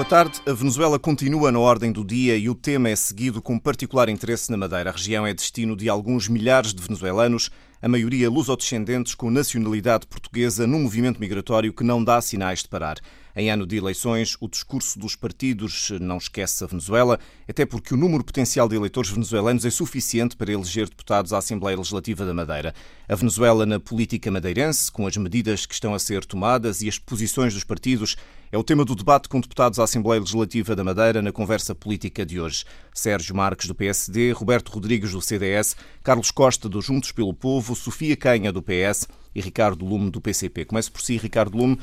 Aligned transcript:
Boa 0.00 0.08
tarde. 0.08 0.40
A 0.46 0.54
Venezuela 0.54 0.98
continua 0.98 1.52
na 1.52 1.58
ordem 1.58 1.92
do 1.92 2.02
dia 2.02 2.34
e 2.34 2.48
o 2.48 2.54
tema 2.54 2.88
é 2.88 2.96
seguido 2.96 3.42
com 3.42 3.58
particular 3.58 4.08
interesse 4.08 4.50
na 4.50 4.56
Madeira. 4.56 4.88
A 4.88 4.92
região 4.94 5.26
é 5.26 5.34
destino 5.34 5.76
de 5.76 5.90
alguns 5.90 6.26
milhares 6.26 6.72
de 6.72 6.82
venezuelanos, 6.82 7.50
a 7.82 7.86
maioria 7.86 8.30
lusodescendentes 8.30 9.14
com 9.14 9.30
nacionalidade 9.30 10.06
portuguesa, 10.06 10.66
num 10.66 10.84
movimento 10.84 11.20
migratório 11.20 11.70
que 11.70 11.84
não 11.84 12.02
dá 12.02 12.18
sinais 12.22 12.62
de 12.62 12.68
parar. 12.68 12.96
Em 13.36 13.50
ano 13.50 13.66
de 13.66 13.76
eleições, 13.76 14.38
o 14.40 14.48
discurso 14.48 14.98
dos 14.98 15.14
partidos 15.16 15.90
não 16.00 16.16
esquece 16.16 16.64
a 16.64 16.66
Venezuela, 16.66 17.18
até 17.46 17.66
porque 17.66 17.92
o 17.92 17.96
número 17.96 18.24
potencial 18.24 18.70
de 18.70 18.76
eleitores 18.76 19.10
venezuelanos 19.10 19.66
é 19.66 19.70
suficiente 19.70 20.34
para 20.34 20.50
eleger 20.50 20.88
deputados 20.88 21.34
à 21.34 21.38
Assembleia 21.38 21.76
Legislativa 21.76 22.24
da 22.24 22.32
Madeira. 22.32 22.74
A 23.06 23.14
Venezuela 23.14 23.66
na 23.66 23.78
política 23.78 24.30
madeirense, 24.30 24.90
com 24.90 25.06
as 25.06 25.16
medidas 25.18 25.66
que 25.66 25.74
estão 25.74 25.94
a 25.94 25.98
ser 25.98 26.24
tomadas 26.24 26.80
e 26.80 26.88
as 26.88 26.98
posições 26.98 27.52
dos 27.52 27.64
partidos, 27.64 28.16
é 28.52 28.58
o 28.58 28.64
tema 28.64 28.84
do 28.84 28.96
debate 28.96 29.28
com 29.28 29.40
deputados 29.40 29.78
à 29.78 29.84
Assembleia 29.84 30.20
Legislativa 30.20 30.74
da 30.74 30.82
Madeira 30.82 31.22
na 31.22 31.30
conversa 31.30 31.72
política 31.72 32.26
de 32.26 32.40
hoje. 32.40 32.64
Sérgio 32.92 33.34
Marques, 33.34 33.68
do 33.68 33.74
PSD, 33.74 34.32
Roberto 34.32 34.70
Rodrigues, 34.70 35.12
do 35.12 35.20
CDS, 35.20 35.76
Carlos 36.02 36.32
Costa, 36.32 36.68
do 36.68 36.82
Juntos 36.82 37.12
pelo 37.12 37.32
Povo, 37.32 37.76
Sofia 37.76 38.16
Canha, 38.16 38.52
do 38.52 38.60
PS 38.60 39.06
e 39.34 39.40
Ricardo 39.40 39.84
Lume, 39.84 40.10
do 40.10 40.20
PCP. 40.20 40.64
Começo 40.64 40.90
por 40.90 41.00
si, 41.00 41.16
Ricardo 41.16 41.56
Lume. 41.56 41.78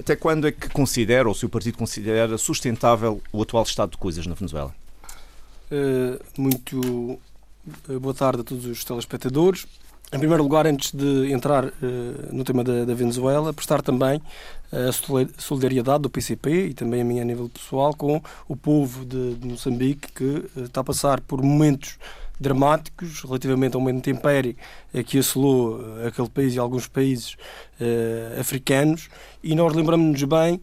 Até 0.00 0.16
quando 0.16 0.48
é 0.48 0.52
que 0.52 0.68
considera, 0.68 1.28
ou 1.28 1.32
o 1.32 1.36
seu 1.36 1.48
partido 1.48 1.78
considera, 1.78 2.36
sustentável 2.36 3.22
o 3.32 3.42
atual 3.42 3.62
estado 3.62 3.92
de 3.92 3.98
coisas 3.98 4.26
na 4.26 4.34
Venezuela? 4.34 4.74
Uh, 5.70 6.20
muito 6.36 7.20
boa 8.00 8.14
tarde 8.14 8.40
a 8.40 8.44
todos 8.44 8.64
os 8.64 8.82
telespectadores. 8.82 9.66
Em 10.10 10.18
primeiro 10.18 10.42
lugar, 10.42 10.66
antes 10.66 10.90
de 10.92 11.30
entrar 11.30 11.66
uh, 11.66 11.72
no 12.32 12.42
tema 12.42 12.64
da, 12.64 12.86
da, 12.86 12.94
Venezuela, 12.94 13.52
prestar 13.52 13.82
também 13.82 14.22
a 14.72 14.90
solidariedade 15.38 16.02
do 16.02 16.10
PCP 16.10 16.68
e 16.68 16.74
também 16.74 17.02
a 17.02 17.04
minha 17.04 17.20
a 17.20 17.24
nível 17.26 17.48
pessoal 17.50 17.94
com 17.94 18.20
o 18.48 18.56
povo 18.56 19.04
de, 19.04 19.34
de 19.34 19.46
Moçambique 19.46 20.10
que 20.12 20.24
uh, 20.24 20.64
está 20.64 20.80
a 20.80 20.84
passar 20.84 21.20
por 21.20 21.42
momentos 21.42 21.98
dramáticos 22.40 23.20
relativamente 23.22 23.74
ao 23.74 23.80
momento 23.80 24.08
império 24.08 24.54
que 25.06 25.18
assolou 25.18 25.80
aquele 26.06 26.28
país 26.28 26.54
e 26.54 26.58
alguns 26.60 26.86
países 26.86 27.36
africanos. 28.38 29.08
E 29.42 29.56
nós 29.56 29.74
lembramos-nos 29.74 30.22
bem 30.22 30.60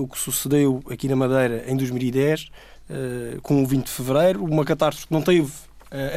o 0.00 0.08
que 0.08 0.18
sucedeu 0.18 0.82
aqui 0.90 1.08
na 1.08 1.16
Madeira 1.16 1.62
em 1.70 1.76
2010 1.76 2.50
uh, 2.90 3.40
com 3.42 3.62
o 3.62 3.66
20 3.66 3.84
de 3.84 3.90
Fevereiro, 3.90 4.44
uma 4.44 4.64
catástrofe 4.64 5.06
que 5.06 5.12
não 5.12 5.22
teve 5.22 5.52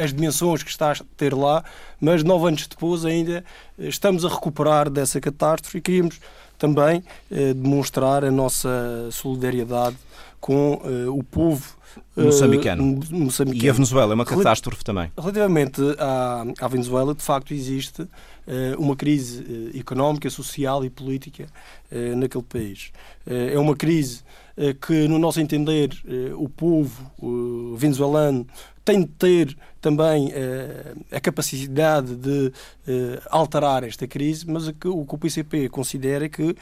as 0.02 0.12
dimensões 0.12 0.62
que 0.62 0.70
está 0.70 0.92
a 0.92 0.96
ter 1.16 1.34
lá, 1.34 1.64
mas 2.00 2.22
nove 2.22 2.48
anos 2.48 2.66
depois 2.66 3.04
ainda 3.04 3.44
estamos 3.78 4.24
a 4.24 4.28
recuperar 4.28 4.88
dessa 4.88 5.20
catástrofe 5.20 5.78
e 5.78 5.80
queríamos 5.80 6.20
também 6.58 7.02
demonstrar 7.56 8.24
a 8.24 8.30
nossa 8.30 9.08
solidariedade 9.10 9.96
com 10.40 10.80
o 11.08 11.22
povo 11.24 11.74
moçambicano. 12.16 13.00
Moçambicano. 13.10 13.64
E 13.64 13.68
a 13.68 13.72
Venezuela 13.72 14.12
é 14.12 14.14
uma 14.14 14.24
catástrofe 14.24 14.84
também. 14.84 15.10
Relativamente 15.18 15.80
à, 15.98 16.44
à 16.60 16.68
Venezuela, 16.68 17.14
de 17.14 17.22
facto 17.22 17.52
existe 17.54 18.06
uma 18.78 18.94
crise 18.94 19.72
económica, 19.74 20.28
social 20.30 20.84
e 20.84 20.90
política 20.90 21.46
naquele 22.16 22.44
país. 22.44 22.92
é 23.26 23.58
uma 23.58 23.74
crise 23.74 24.22
que, 24.86 25.08
no 25.08 25.18
nosso 25.18 25.40
entender, 25.40 25.90
o 26.36 26.48
povo 26.48 27.76
venezuelano 27.76 28.46
tem 28.84 29.00
de 29.00 29.08
ter 29.08 29.56
também 29.80 30.28
uh, 30.28 31.04
a 31.10 31.20
capacidade 31.20 32.14
de 32.16 32.48
uh, 32.48 32.52
alterar 33.30 33.82
esta 33.84 34.06
crise, 34.06 34.46
mas 34.46 34.68
o 34.68 34.72
que 34.72 34.88
o, 34.88 35.18
PCP 35.18 35.68
considera 35.68 36.26
é 36.26 36.28
que 36.28 36.42
uh, 36.42 36.56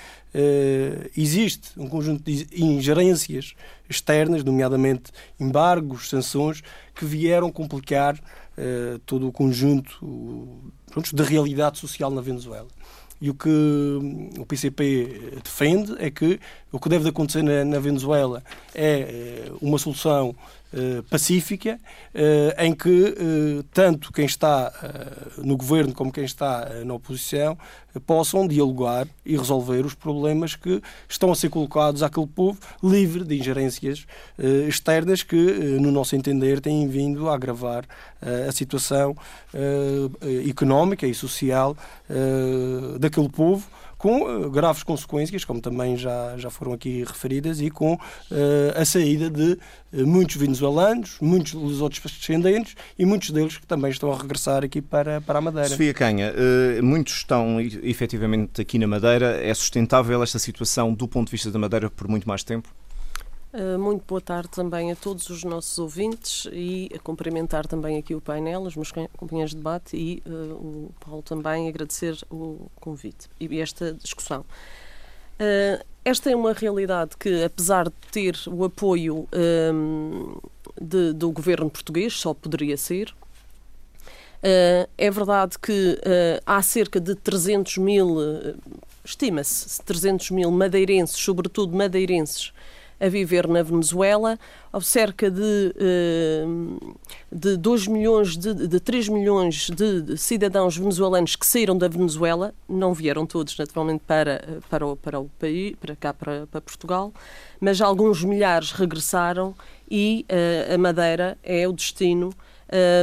existe 1.17 1.71
um 1.77 1.89
conjunto 1.89 2.23
de 2.25 2.47
ingerências 2.53 3.55
externas, 3.89 4.45
nomeadamente 4.45 5.11
embargos, 5.39 6.09
sanções, 6.09 6.63
que 6.95 7.05
vieram 7.05 7.51
complicar 7.51 8.19
todo 9.07 9.27
o 9.27 9.33
conjunto 9.33 9.99
pronto, 10.91 11.17
da 11.17 11.25
realidade 11.25 11.79
social 11.79 12.11
na 12.11 12.21
Venezuela. 12.21 12.69
E 13.19 13.31
o 13.31 13.35
que 13.35 13.49
o 14.39 14.45
PCP 14.45 15.41
defende 15.43 15.95
é 15.99 16.11
que 16.11 16.39
o 16.71 16.79
que 16.79 16.89
deve 16.89 17.09
acontecer 17.09 17.43
na, 17.43 17.79
Venezuela 17.79 18.43
é 18.75 19.51
uma 19.61 19.79
solução 19.79 20.35
eh, 20.35 20.62
pacífica, 21.11 21.79
uh, 22.15 22.63
em 22.63 22.75
que 22.75 22.89
uh, 22.89 23.63
tanto 23.73 24.13
quem 24.13 24.25
está 24.25 24.73
no 25.39 25.57
governo 25.57 25.93
como 25.93 26.13
quem 26.13 26.25
está 26.25 26.69
na 26.85 26.95
oposição 26.95 27.59
possam 28.07 28.49
dialogar 28.49 29.07
e 29.25 29.37
resolver 29.37 29.85
os 29.85 29.95
problemas 29.95 30.55
que 30.57 30.83
estão 31.09 31.31
a 31.31 31.35
ser 31.35 31.51
colocados 31.51 32.03
àquele 32.03 32.27
povo 32.27 32.59
livre 32.83 33.23
de 33.23 33.39
ingerências 33.39 34.07
externas 34.67 35.23
que, 35.23 35.37
no 35.37 35.91
nosso 35.91 36.17
entender, 36.17 36.59
têm 36.61 36.89
vindo 36.89 37.29
a 37.29 37.35
agravar 37.35 37.85
a 38.49 38.51
situação 38.51 39.15
económica 40.49 41.07
e 41.07 41.13
social 41.13 41.77
daquele 42.99 43.29
povo 43.29 43.69
com 44.03 44.23
uh, 44.23 44.51
graves 44.51 44.83
consequências, 44.83 45.45
como 45.45 45.61
também 45.61 45.97
já, 45.97 46.37
já 46.37 46.51
foram 46.51 46.73
aqui 46.73 47.05
referidas, 47.05 47.61
e 47.61 47.71
com 47.71 47.95
uh, 47.95 47.99
a 48.75 48.85
saída 48.85 49.31
de 49.31 49.53
uh, 49.93 50.05
muitos 50.05 50.35
venezuelanos, 50.35 51.19
muitos 51.21 51.53
dos 51.53 51.81
outros 51.81 52.03
descendentes 52.03 52.75
e 52.99 53.07
muitos 53.07 53.31
deles 53.31 53.59
que 53.59 53.67
também 53.67 53.93
estão 53.93 54.11
a 54.13 54.19
regressar 54.19 54.65
aqui 54.65 54.83
para, 54.83 55.21
para 55.21 55.39
a 55.39 55.41
Madeira. 55.41 55.69
Sofia 55.69 55.95
Canha, 55.95 56.35
muitos 56.83 57.15
estão 57.15 57.61
efetivamente 57.61 58.61
aqui 58.61 58.77
na 58.77 58.89
Madeira. 58.89 59.41
É 59.41 59.55
sustentável 59.55 60.21
esta 60.21 60.41
situação 60.41 60.93
do 60.93 61.07
ponto 61.07 61.29
de 61.29 61.33
vista 61.33 61.53
da 61.53 61.59
Madeira 61.61 61.89
por 61.89 62.09
muito 62.09 62.27
mais 62.27 62.43
tempo? 62.43 62.75
Eh, 63.55 63.77
muito 63.77 64.03
boa 64.07 64.21
tarde 64.21 64.49
também 64.49 64.91
a 64.91 64.97
todos 64.97 65.29
os 65.29 65.45
nossos 65.45 65.79
ouvintes 65.79 66.49
e 66.51 66.89
a 66.95 66.99
cumprimentar 66.99 67.67
também 67.67 67.99
aqui 67.99 68.15
o 68.15 68.21
painel, 68.21 68.63
os 68.63 68.75
meus 68.75 68.91
companheiros 68.91 69.51
de 69.51 69.59
debate 69.59 69.95
e 69.95 70.23
uh, 70.27 70.55
o 70.55 70.95
Paulo 71.05 71.23
também 71.23 71.69
agradecer 71.69 72.17
o 72.31 72.71
convite 72.77 73.29
e 73.39 73.61
esta 73.61 73.93
discussão. 73.93 74.41
Uh, 74.41 75.85
esta 76.03 76.31
é 76.31 76.37
uma 76.37 76.55
realidade 76.55 77.15
que, 77.19 77.45
apesar 77.45 77.91
de 77.91 77.95
ter 78.11 78.39
o 78.47 78.65
apoio 78.65 79.29
um, 79.75 80.35
de, 80.81 81.13
do 81.13 81.31
governo 81.31 81.69
português, 81.69 82.15
só 82.15 82.33
poderia 82.33 82.77
ser. 82.79 83.15
Uh, 84.43 84.89
é 84.97 85.11
verdade 85.11 85.59
que 85.59 86.01
há 86.47 86.61
cerca 86.63 86.99
de 86.99 87.15
300 87.15 87.77
mil, 87.77 88.17
estima-se, 89.05 89.81
300 89.83 90.31
mil 90.31 90.51
madeirenses, 90.51 91.17
sobretudo 91.17 91.77
madeirenses, 91.77 92.53
a 93.03 93.09
viver 93.09 93.49
na 93.49 93.63
Venezuela. 93.63 94.39
Cerca 94.81 95.31
de, 95.31 95.75
eh, 95.77 96.45
de 97.31 97.57
2 97.59 97.89
milhões, 97.89 98.37
de, 98.37 98.55
de 98.55 98.81
3 98.81 99.09
milhões 99.09 99.69
de 99.69 100.17
cidadãos 100.17 100.79
venezuelanos 100.79 101.37
que 101.37 101.45
saíram 101.45 101.77
da 101.77 101.89
Venezuela, 101.89 102.55
não 102.69 102.95
vieram 102.95 103.27
todos, 103.27 103.59
naturalmente, 103.59 104.03
para, 104.07 104.61
para, 104.71 104.87
o, 104.87 104.97
para 104.97 105.21
o 105.21 105.29
país, 105.39 105.75
para 105.79 105.95
cá, 105.95 106.15
para, 106.15 106.47
para 106.47 106.61
Portugal, 106.61 107.13
mas 107.61 107.83
alguns 107.83 108.25
milhares 108.25 108.71
regressaram 108.71 109.55
e 109.91 110.25
uh, 110.31 110.75
a 110.75 110.79
Madeira 110.79 111.37
é 111.43 111.69
o 111.69 111.73
destino 111.73 112.31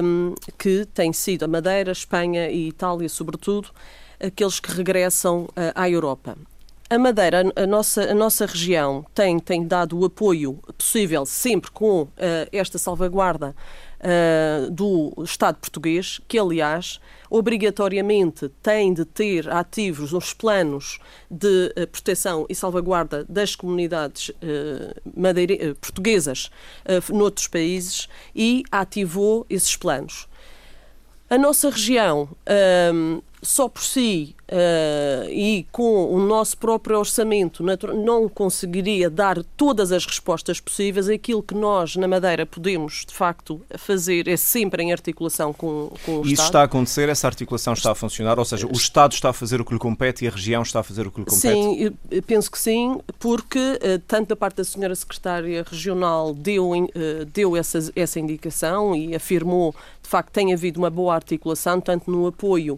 um, 0.04 0.34
eh, 0.34 0.52
que 0.58 0.86
tem 0.86 1.14
sido 1.14 1.44
a 1.44 1.48
Madeira, 1.48 1.92
Espanha 1.92 2.50
e 2.50 2.70
Itália, 2.70 3.08
sobretudo, 3.08 3.70
aqueles 4.20 4.60
que 4.60 4.72
regressam 4.72 5.44
uh, 5.44 5.52
à 5.76 5.88
Europa. 5.88 6.36
A 6.92 6.98
Madeira, 6.98 7.44
a 7.56 7.68
nossa, 7.68 8.02
a 8.02 8.16
nossa 8.16 8.48
região, 8.48 9.06
tem, 9.14 9.38
tem 9.38 9.68
dado 9.68 10.00
o 10.00 10.06
apoio 10.06 10.60
possível, 10.76 11.24
sempre 11.24 11.70
com 11.70 12.02
uh, 12.02 12.10
esta 12.52 12.80
salvaguarda 12.80 13.56
uh, 14.00 14.72
do 14.72 15.14
Estado 15.24 15.60
português, 15.60 16.20
que, 16.28 16.40
aliás, 16.40 17.00
obrigatoriamente 17.30 18.50
tem 18.64 18.92
de 18.92 19.06
ter 19.06 19.48
ativos 19.52 20.14
os 20.14 20.34
planos 20.34 20.98
de 21.30 21.72
uh, 21.78 21.86
proteção 21.86 22.48
e 22.50 22.56
salvaguarda 22.56 23.24
das 23.30 23.56
comunidades 23.56 24.32
madeira, 25.16 25.76
portuguesas 25.76 26.50
noutros 27.12 27.46
países 27.46 28.10
e 28.36 28.64
ativou 28.72 29.46
esses 29.48 29.76
planos. 29.76 30.28
A 31.30 31.38
nossa 31.38 31.70
região, 31.70 32.30
só 33.42 33.70
por 33.70 33.82
si 33.82 34.36
uh, 34.50 35.30
e 35.30 35.66
com 35.72 36.14
o 36.14 36.20
nosso 36.20 36.58
próprio 36.58 37.00
orçamento 37.00 37.64
não 37.64 38.28
conseguiria 38.28 39.10
dar 39.10 39.42
todas 39.56 39.92
as 39.92 40.06
respostas 40.06 40.60
possíveis. 40.60 41.08
Aquilo 41.08 41.42
que 41.42 41.56
nós, 41.56 41.96
na 41.96 42.08
Madeira, 42.08 42.46
podemos, 42.46 43.06
de 43.08 43.14
facto, 43.14 43.62
fazer 43.78 44.28
é 44.28 44.36
sempre 44.36 44.84
em 44.84 44.92
articulação 44.92 45.54
com, 45.54 45.92
com 46.06 46.18
o 46.18 46.22
Estado. 46.22 46.34
Isso 46.34 46.44
está 46.44 46.62
a 46.62 46.64
acontecer? 46.64 47.10
Essa 47.10 47.28
articulação 47.28 47.74
está 47.74 47.92
a 47.92 47.96
funcionar? 47.96 48.38
Ou 48.38 48.46
seja, 48.46 48.68
o 48.68 48.74
Estado 48.74 49.14
está 49.14 49.30
a 49.30 49.34
fazer 49.34 49.62
o 49.62 49.66
que 49.66 49.74
lhe 49.74 49.80
compete 49.80 50.26
e 50.26 50.28
a 50.28 50.32
região 50.32 50.62
está 50.62 50.82
a 50.82 50.84
fazer 50.84 51.08
o 51.08 51.12
que 51.12 51.20
lhe 51.20 51.26
compete? 51.26 51.40
Sim, 51.40 52.22
penso 52.26 52.52
que 52.52 52.60
sim, 52.60 53.00
porque 53.18 53.60
uh, 53.60 54.00
tanto 54.08 54.30
da 54.30 54.36
parte 54.36 54.58
da 54.58 54.64
senhora 54.64 54.96
Secretária 54.96 55.66
Regional 55.70 56.34
deu, 56.34 56.72
uh, 56.72 57.26
deu 57.34 57.56
essa, 57.56 57.92
essa 57.96 58.20
indicação 58.20 58.96
e 58.96 59.16
afirmou, 59.16 59.74
de 60.02 60.10
facto, 60.10 60.32
tem 60.32 60.54
havido 60.54 60.80
uma 60.80 60.90
boa 60.90 61.16
articulação, 61.16 61.80
tanto 61.80 62.12
no 62.12 62.28
apoio 62.28 62.78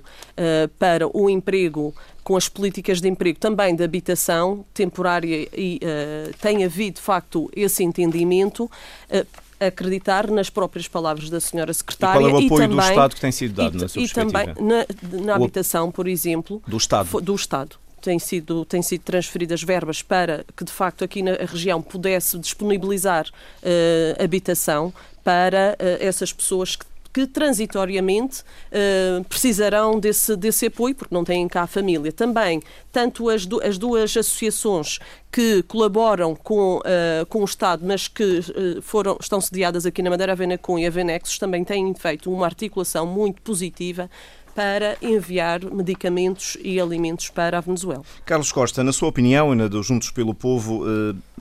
para 0.78 1.08
o 1.16 1.30
emprego 1.30 1.94
com 2.24 2.36
as 2.36 2.48
políticas 2.48 3.02
de 3.02 3.08
emprego 3.08 3.40
também 3.40 3.76
de 3.76 3.84
habitação 3.84 4.66
temporária 4.74 5.48
e 5.56 5.80
uh, 5.84 6.34
tem 6.40 6.64
havido 6.64 6.96
de 6.96 7.02
facto 7.02 7.50
esse 7.56 7.84
entendimento. 7.84 8.66
Uh, 9.10 9.26
acreditar 9.68 10.28
nas 10.32 10.50
próprias 10.50 10.88
palavras 10.88 11.30
da 11.30 11.40
senhora 11.40 11.72
secretária 11.72 12.18
e, 12.18 12.30
qual 12.30 12.30
é 12.32 12.34
o 12.34 12.46
apoio 12.46 12.62
também, 12.68 12.78
do 12.78 12.82
Estado 12.82 13.14
que 13.16 13.22
tem 13.22 13.32
sido 13.32 13.54
dado 13.54 13.78
e, 13.78 13.82
na 13.82 13.88
sua 13.88 14.02
e 14.02 14.10
também 14.10 14.48
na, 14.60 15.24
na 15.24 15.36
habitação 15.36 15.92
por 15.92 16.08
exemplo 16.08 16.62
do 16.68 16.78
Estado. 16.78 17.22
do 17.22 17.36
Estado. 17.36 17.76
Têm 18.02 18.18
sido, 18.18 18.66
têm 18.66 18.82
sido 18.82 19.02
transferidas 19.02 19.62
verbas 19.62 20.02
para 20.02 20.44
que, 20.58 20.64
de 20.64 20.72
facto, 20.72 21.04
aqui 21.04 21.22
na 21.22 21.34
região 21.34 21.84
pudesse 21.84 22.40
disponibilizar 22.40 23.28
uh, 23.28 24.24
habitação 24.24 24.92
para 25.24 25.78
uh, 25.80 26.04
essas 26.04 26.34
pessoas 26.34 26.76
que 26.76 26.84
que 27.14 27.28
transitoriamente 27.28 28.42
uh, 28.42 29.24
precisarão 29.26 30.00
desse, 30.00 30.36
desse 30.36 30.68
apoio, 30.68 30.96
porque 30.96 31.14
não 31.14 31.24
têm 31.24 31.48
cá 31.48 31.64
a 31.64 31.68
família. 31.68 32.12
Também, 32.12 32.62
tanto 32.92 33.30
as, 33.30 33.46
du 33.46 33.62
as 33.62 33.78
duas 33.78 34.16
associações 34.16 35.00
que 35.32 35.64
colaboram 35.64 36.36
com, 36.36 36.78
uh, 36.78 37.26
com 37.28 37.42
o 37.42 37.46
Estado, 37.46 37.86
mas 37.86 38.08
que 38.08 38.24
uh, 38.24 38.82
foram, 38.82 39.18
estão 39.20 39.40
sediadas 39.40 39.86
aqui 39.86 40.02
na 40.02 40.10
Madeira, 40.10 40.34
a 40.34 40.36
Venacom 40.36 40.78
e 40.78 40.86
a 40.86 40.90
Venexos, 40.90 41.38
também 41.40 41.64
têm 41.64 41.94
feito 41.94 42.32
uma 42.32 42.46
articulação 42.46 43.06
muito 43.06 43.42
positiva 43.42 44.10
para 44.54 44.98
enviar 45.02 45.64
medicamentos 45.64 46.58
e 46.62 46.80
alimentos 46.80 47.30
para 47.30 47.58
a 47.58 47.62
Venezuela. 47.62 48.04
Carlos 48.26 48.52
Costa, 48.52 48.84
na 48.84 48.94
sua 48.94 49.10
opinião 49.10 49.54
e 49.54 49.56
na 49.56 49.68
do 49.68 49.82
Juntos 49.82 50.12
pelo 50.12 50.34
Povo, 50.34 50.84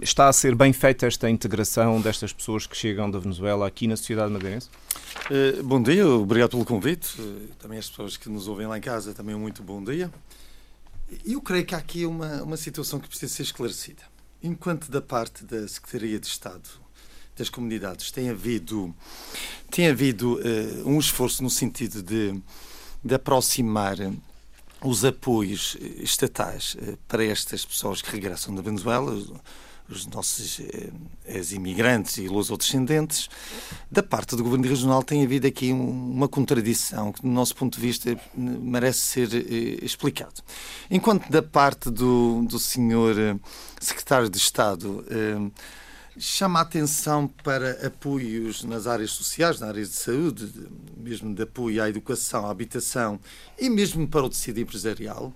está 0.00 0.28
a 0.28 0.32
ser 0.32 0.54
bem 0.54 0.72
feita 0.72 1.06
esta 1.06 1.28
integração 1.28 2.00
destas 2.00 2.32
pessoas 2.32 2.66
que 2.66 2.76
chegam 2.76 3.10
da 3.10 3.18
Venezuela 3.18 3.66
aqui 3.66 3.86
na 3.86 3.96
sociedade 3.96 4.32
madeirense? 4.32 4.68
Uh, 5.30 5.62
bom 5.62 5.82
dia, 5.82 6.06
obrigado 6.06 6.50
pelo 6.50 6.64
convite. 6.64 7.20
Uh, 7.20 7.48
também 7.58 7.78
as 7.78 7.88
pessoas 7.88 8.16
que 8.16 8.28
nos 8.28 8.48
ouvem 8.48 8.66
lá 8.66 8.78
em 8.78 8.80
casa, 8.80 9.14
também 9.14 9.34
um 9.34 9.40
muito 9.40 9.62
bom 9.62 9.82
dia. 9.82 10.10
Eu 11.26 11.40
creio 11.40 11.64
que 11.64 11.74
há 11.74 11.78
aqui 11.78 12.06
uma, 12.06 12.42
uma 12.42 12.56
situação 12.56 13.00
que 13.00 13.08
precisa 13.08 13.32
ser 13.32 13.42
esclarecida. 13.42 14.02
Enquanto 14.42 14.90
da 14.90 15.02
parte 15.02 15.44
da 15.44 15.66
Secretaria 15.66 16.18
de 16.18 16.26
Estado 16.26 16.68
das 17.36 17.48
Comunidades 17.48 18.10
tem 18.10 18.30
havido, 18.30 18.94
tem 19.70 19.88
havido 19.88 20.34
uh, 20.34 20.88
um 20.88 20.98
esforço 20.98 21.42
no 21.42 21.50
sentido 21.50 22.02
de, 22.02 22.40
de 23.02 23.14
aproximar 23.14 23.96
os 24.82 25.04
apoios 25.04 25.76
estatais 25.98 26.76
para 27.06 27.24
estas 27.24 27.64
pessoas 27.64 28.00
que 28.00 28.10
regressam 28.10 28.54
da 28.54 28.62
Venezuela, 28.62 29.14
os 29.90 30.06
nossos 30.06 30.60
eh, 30.60 30.90
ex-imigrantes 31.26 32.18
e 32.18 32.28
lusodescendentes, 32.28 33.28
da 33.90 34.02
parte 34.02 34.36
do 34.36 34.44
Governo 34.44 34.66
Regional 34.66 35.02
tem 35.02 35.24
havido 35.24 35.46
aqui 35.46 35.72
uma 35.72 36.28
contradição 36.28 37.12
que, 37.12 37.22
do 37.22 37.28
nosso 37.28 37.56
ponto 37.56 37.74
de 37.74 37.80
vista, 37.80 38.16
merece 38.34 39.00
ser 39.00 39.34
eh, 39.34 39.84
explicado. 39.84 40.42
Enquanto 40.90 41.28
da 41.28 41.42
parte 41.42 41.90
do, 41.90 42.42
do 42.48 42.58
senhor 42.58 43.18
eh, 43.18 43.36
Secretário 43.80 44.28
de 44.28 44.38
Estado 44.38 45.04
chama 46.20 46.58
a 46.58 46.62
atenção 46.62 47.26
para 47.26 47.86
apoios 47.86 48.62
nas 48.62 48.86
áreas 48.86 49.10
sociais, 49.10 49.58
na 49.58 49.68
área 49.68 49.82
de 49.82 49.88
saúde, 49.88 50.52
mesmo 50.96 51.34
de 51.34 51.42
apoio 51.42 51.82
à 51.82 51.88
educação, 51.88 52.46
à 52.46 52.50
habitação 52.50 53.18
e 53.58 53.70
mesmo 53.70 54.06
para 54.06 54.26
o 54.26 54.28
tecido 54.28 54.60
empresarial, 54.60 55.32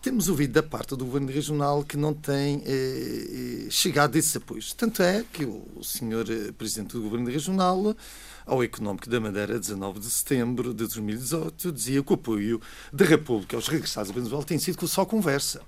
temos 0.00 0.28
ouvido 0.28 0.54
da 0.54 0.62
parte 0.62 0.96
do 0.96 1.04
Governo 1.04 1.30
Regional 1.30 1.84
que 1.84 1.96
não 1.96 2.14
tem 2.14 2.62
eh, 2.64 3.66
eh, 3.66 3.70
chegado 3.70 4.16
esses 4.16 4.34
apoios. 4.34 4.72
Tanto 4.72 5.02
é 5.02 5.22
que 5.30 5.44
o, 5.44 5.84
senhor 5.84 6.26
eh, 6.30 6.50
Presidente 6.52 6.94
do 6.94 7.02
Governo 7.02 7.30
Regional 7.30 7.94
ao 8.46 8.64
Económico 8.64 9.10
da 9.10 9.20
Madeira, 9.20 9.58
19 9.58 10.00
de 10.00 10.10
setembro 10.10 10.70
de 10.70 10.78
2018, 10.78 11.72
dizia 11.72 12.02
que 12.02 12.10
o 12.10 12.14
apoio 12.14 12.60
da 12.90 13.04
República 13.04 13.54
aos 13.54 13.68
regressados 13.68 14.10
à 14.10 14.14
Venezuela 14.14 14.42
tem 14.42 14.58
sido 14.58 14.88
só 14.88 15.04
conversa. 15.04 15.60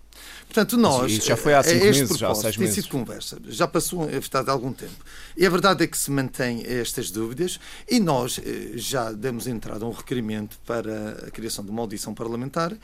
Portanto, 0.47 0.77
nós. 0.77 1.11
Isso 1.11 1.29
já 1.29 1.37
foi 1.37 1.55
há 1.55 1.63
cinco 1.63 1.85
meses, 1.85 2.19
já 2.19 2.31
há 2.31 2.35
seis 2.35 2.55
tem 2.55 2.65
meses. 2.65 2.85
sido 2.85 2.89
conversa, 2.89 3.39
já 3.49 3.67
passou 3.67 4.03
a 4.03 4.43
de 4.43 4.51
algum 4.51 4.73
tempo. 4.73 4.93
E 5.37 5.47
a 5.47 5.51
verdade 5.51 5.85
é 5.85 5.87
que 5.87 5.97
se 5.97 6.11
mantém 6.11 6.63
estas 6.67 7.11
dúvidas 7.11 7.59
e 7.91 7.99
nós 7.99 8.39
eh, 8.39 8.73
já 8.75 9.11
demos 9.13 9.47
entrada 9.47 9.85
a 9.85 9.89
um 9.89 9.93
requerimento 9.93 10.59
para 10.67 11.27
a 11.27 11.31
criação 11.31 11.65
de 11.65 11.71
uma 11.71 11.81
audição 11.81 12.13
parlamentar 12.13 12.77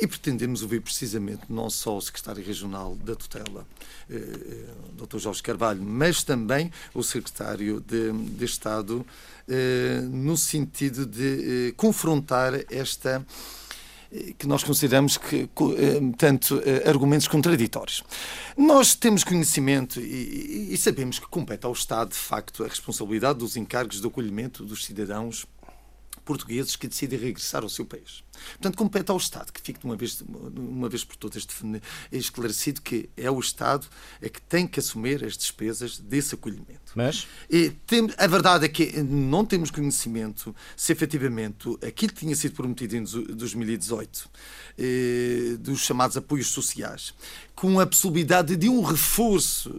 e 0.00 0.06
pretendemos 0.06 0.62
ouvir 0.62 0.80
precisamente 0.80 1.42
não 1.48 1.68
só 1.68 1.96
o 1.96 2.00
secretário 2.00 2.44
regional 2.44 2.94
da 2.94 3.16
tutela, 3.16 3.66
eh, 4.08 4.14
eh 4.14 4.64
Dr. 4.96 5.18
Jorge 5.18 5.42
Carvalho, 5.42 5.82
mas 5.82 6.22
também 6.22 6.70
o 6.94 7.02
secretário 7.02 7.80
de, 7.80 8.12
de 8.12 8.44
Estado 8.44 9.04
eh, 9.48 10.00
no 10.10 10.36
sentido 10.36 11.06
de 11.06 11.68
eh, 11.68 11.72
confrontar 11.76 12.52
esta 12.68 13.10
eh, 13.20 13.65
que 14.38 14.46
nós 14.46 14.62
consideramos 14.62 15.16
que 15.16 15.48
tanto 16.16 16.62
argumentos 16.86 17.28
contraditórios. 17.28 18.02
Nós 18.56 18.94
temos 18.94 19.24
conhecimento 19.24 20.00
e, 20.00 20.72
e, 20.72 20.76
sabemos 20.76 21.18
que 21.18 21.26
compete 21.26 21.66
ao 21.66 21.72
Estado, 21.72 22.10
de 22.10 22.16
facto, 22.16 22.64
a 22.64 22.68
responsabilidade 22.68 23.38
dos 23.38 23.56
encargos 23.56 24.00
de 24.00 24.06
acolhimento 24.06 24.64
dos 24.64 24.84
cidadãos 24.84 25.46
portugueses 26.26 26.74
que 26.74 26.88
decidem 26.88 27.18
regressar 27.18 27.62
ao 27.62 27.68
seu 27.68 27.86
país. 27.86 28.24
Portanto, 28.50 28.76
compete 28.76 29.10
ao 29.10 29.16
Estado 29.16 29.52
que 29.52 29.60
fique 29.60 29.78
de 29.78 29.86
uma 29.86 29.96
vez, 29.96 30.22
uma 30.54 30.88
vez 30.88 31.04
por 31.04 31.16
todas 31.16 31.46
esclarecido 32.12 32.82
que 32.82 33.08
é 33.16 33.30
o 33.30 33.38
Estado 33.38 33.86
é 34.20 34.28
que 34.28 34.42
tem 34.42 34.66
que 34.66 34.80
assumir 34.80 35.24
as 35.24 35.36
despesas 35.36 35.98
desse 35.98 36.34
acolhimento. 36.34 36.92
Mas? 36.94 37.26
E 37.48 37.70
tem, 37.86 38.10
a 38.18 38.26
verdade 38.26 38.64
é 38.66 38.68
que 38.68 39.00
não 39.02 39.44
temos 39.44 39.70
conhecimento 39.70 40.54
se 40.76 40.92
efetivamente 40.92 41.78
aquilo 41.86 42.12
que 42.12 42.20
tinha 42.20 42.34
sido 42.34 42.54
prometido 42.54 42.96
em 42.96 43.04
2018 43.04 44.28
eh, 44.76 45.56
dos 45.60 45.80
chamados 45.80 46.16
apoios 46.16 46.48
sociais, 46.48 47.14
com 47.54 47.78
a 47.78 47.86
possibilidade 47.86 48.56
de 48.56 48.68
um 48.68 48.82
reforço 48.82 49.72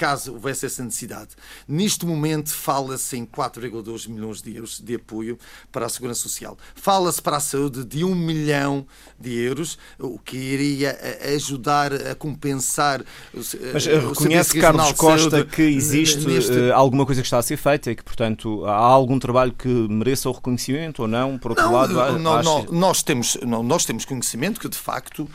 caso 0.00 0.32
houvesse 0.32 0.64
essa 0.64 0.82
necessidade. 0.82 1.28
Neste 1.68 2.06
momento 2.06 2.48
fala-se 2.48 3.18
em 3.18 3.26
4,2 3.26 4.08
milhões 4.08 4.40
de 4.40 4.56
euros 4.56 4.80
de 4.80 4.94
apoio 4.94 5.38
para 5.70 5.84
a 5.84 5.88
Segurança 5.90 6.22
Social. 6.22 6.56
Fala-se 6.74 7.20
para 7.20 7.36
a 7.36 7.40
saúde 7.40 7.84
de 7.84 8.02
1 8.02 8.14
milhão 8.14 8.86
de 9.18 9.38
euros, 9.38 9.78
o 9.98 10.18
que 10.18 10.38
iria 10.38 10.98
eh, 11.02 11.34
ajudar 11.34 11.92
a 11.92 12.14
compensar 12.14 13.04
Mas 13.34 13.54
eh, 13.86 13.98
reconhece, 13.98 14.58
Carlos 14.58 14.92
Costa, 14.92 15.44
que 15.44 15.60
existe 15.60 16.26
neste... 16.26 16.58
Eh, 16.58 16.72
alguma 16.72 17.04
coisa 17.04 17.20
que 17.20 17.26
está 17.26 17.36
a 17.36 17.42
ser 17.42 17.58
feita 17.58 17.90
e 17.90 17.94
que, 17.94 18.02
portanto, 18.02 18.64
há 18.64 18.74
algum 18.74 19.18
trabalho 19.18 19.52
que 19.52 19.68
mereça 19.68 20.30
o 20.30 20.32
reconhecimento 20.32 21.02
ou 21.02 21.08
não? 21.08 21.36
Por 21.36 21.50
outro 21.50 21.66
não, 21.66 21.72
lado, 21.72 22.18
não, 22.18 22.64
nós, 22.70 23.02
temos, 23.02 23.36
não, 23.42 23.62
nós 23.62 23.84
temos 23.84 24.06
conhecimento 24.06 24.58
que, 24.58 24.68
de 24.68 24.78
facto, 24.78 25.28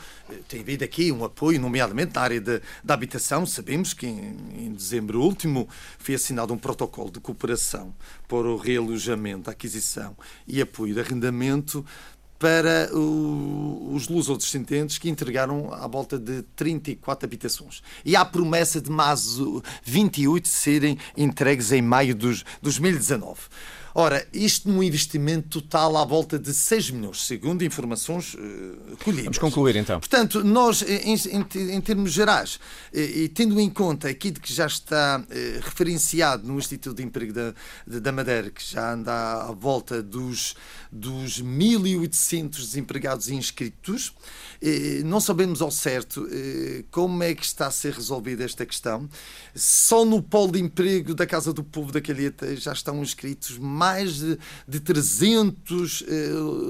tem 0.48 0.60
havido 0.60 0.84
aqui 0.84 1.12
um 1.12 1.24
apoio, 1.24 1.60
nomeadamente 1.60 2.14
na 2.14 2.20
área 2.20 2.40
da 2.40 2.94
habitação. 2.94 3.46
Sabemos 3.46 3.94
que 3.94 4.06
em, 4.06 4.36
em, 4.56 4.72
dezembro 4.72 5.20
último 5.20 5.68
foi 5.98 6.14
assinado 6.14 6.52
um 6.52 6.58
protocolo 6.58 7.10
de 7.10 7.20
cooperação 7.20 7.94
para 8.28 8.48
o 8.48 8.56
realojamento, 8.56 9.50
aquisição 9.50 10.16
e 10.46 10.60
apoio 10.60 10.94
de 10.94 11.00
arrendamento 11.00 11.84
para 12.38 12.90
o, 12.94 13.92
os 13.94 14.08
lusodescendentes 14.08 14.98
que 14.98 15.08
entregaram 15.08 15.72
à 15.72 15.86
volta 15.86 16.18
de 16.18 16.42
34 16.54 17.26
habitações. 17.26 17.82
E 18.04 18.14
há 18.14 18.24
promessa 18.24 18.80
de 18.80 18.90
mais 18.90 19.38
28 19.82 20.46
serem 20.46 20.98
entregues 21.16 21.72
em 21.72 21.82
maio 21.82 22.14
de 22.14 22.44
2019. 22.60 23.40
Ora, 23.98 24.28
isto 24.30 24.68
num 24.68 24.82
investimento 24.82 25.62
total 25.62 25.96
à 25.96 26.04
volta 26.04 26.38
de 26.38 26.52
6 26.52 26.90
milhões, 26.90 27.24
segundo 27.24 27.64
informações 27.64 28.34
uh, 28.34 28.38
colhidas. 29.02 29.24
Vamos 29.24 29.38
concluir 29.38 29.74
então. 29.74 29.98
Portanto, 29.98 30.44
nós, 30.44 30.82
em, 30.82 31.14
em, 31.14 31.46
em 31.76 31.80
termos 31.80 32.12
gerais, 32.12 32.60
e, 32.92 33.22
e, 33.22 33.28
tendo 33.30 33.58
em 33.58 33.70
conta 33.70 34.06
aquilo 34.10 34.38
que 34.38 34.52
já 34.52 34.66
está 34.66 35.18
uh, 35.18 35.60
referenciado 35.62 36.46
no 36.46 36.58
Instituto 36.58 36.94
de 36.98 37.04
Emprego 37.04 37.32
da, 37.32 37.54
da 37.86 38.12
Madeira, 38.12 38.50
que 38.50 38.62
já 38.62 38.92
anda 38.92 39.12
à, 39.44 39.52
volta 39.52 40.02
dos, 40.02 40.54
dos 40.92 41.42
1.800 41.42 42.50
desempregados 42.50 43.30
inscritos, 43.30 44.12
não 45.04 45.20
sabemos 45.20 45.62
ao 45.62 45.70
certo 45.70 46.26
como 46.90 47.22
é 47.22 47.34
que 47.34 47.44
está 47.44 47.66
a 47.66 47.70
ser 47.70 47.92
resolvida 47.92 48.42
esta 48.42 48.64
questão. 48.66 49.08
Só 49.54 50.04
no 50.04 50.22
polo 50.22 50.52
de 50.52 50.60
emprego 50.60 51.14
da 51.14 51.26
Casa 51.26 51.52
do 51.52 51.62
Povo 51.62 51.92
da 51.92 52.00
Calheta 52.00 52.56
já 52.56 52.72
estão 52.72 53.02
inscritos 53.02 53.58
mais 53.58 53.85
mais 53.86 54.18
de, 54.18 54.38
de 54.66 54.80
300 54.80 56.00
uh, 56.00 56.06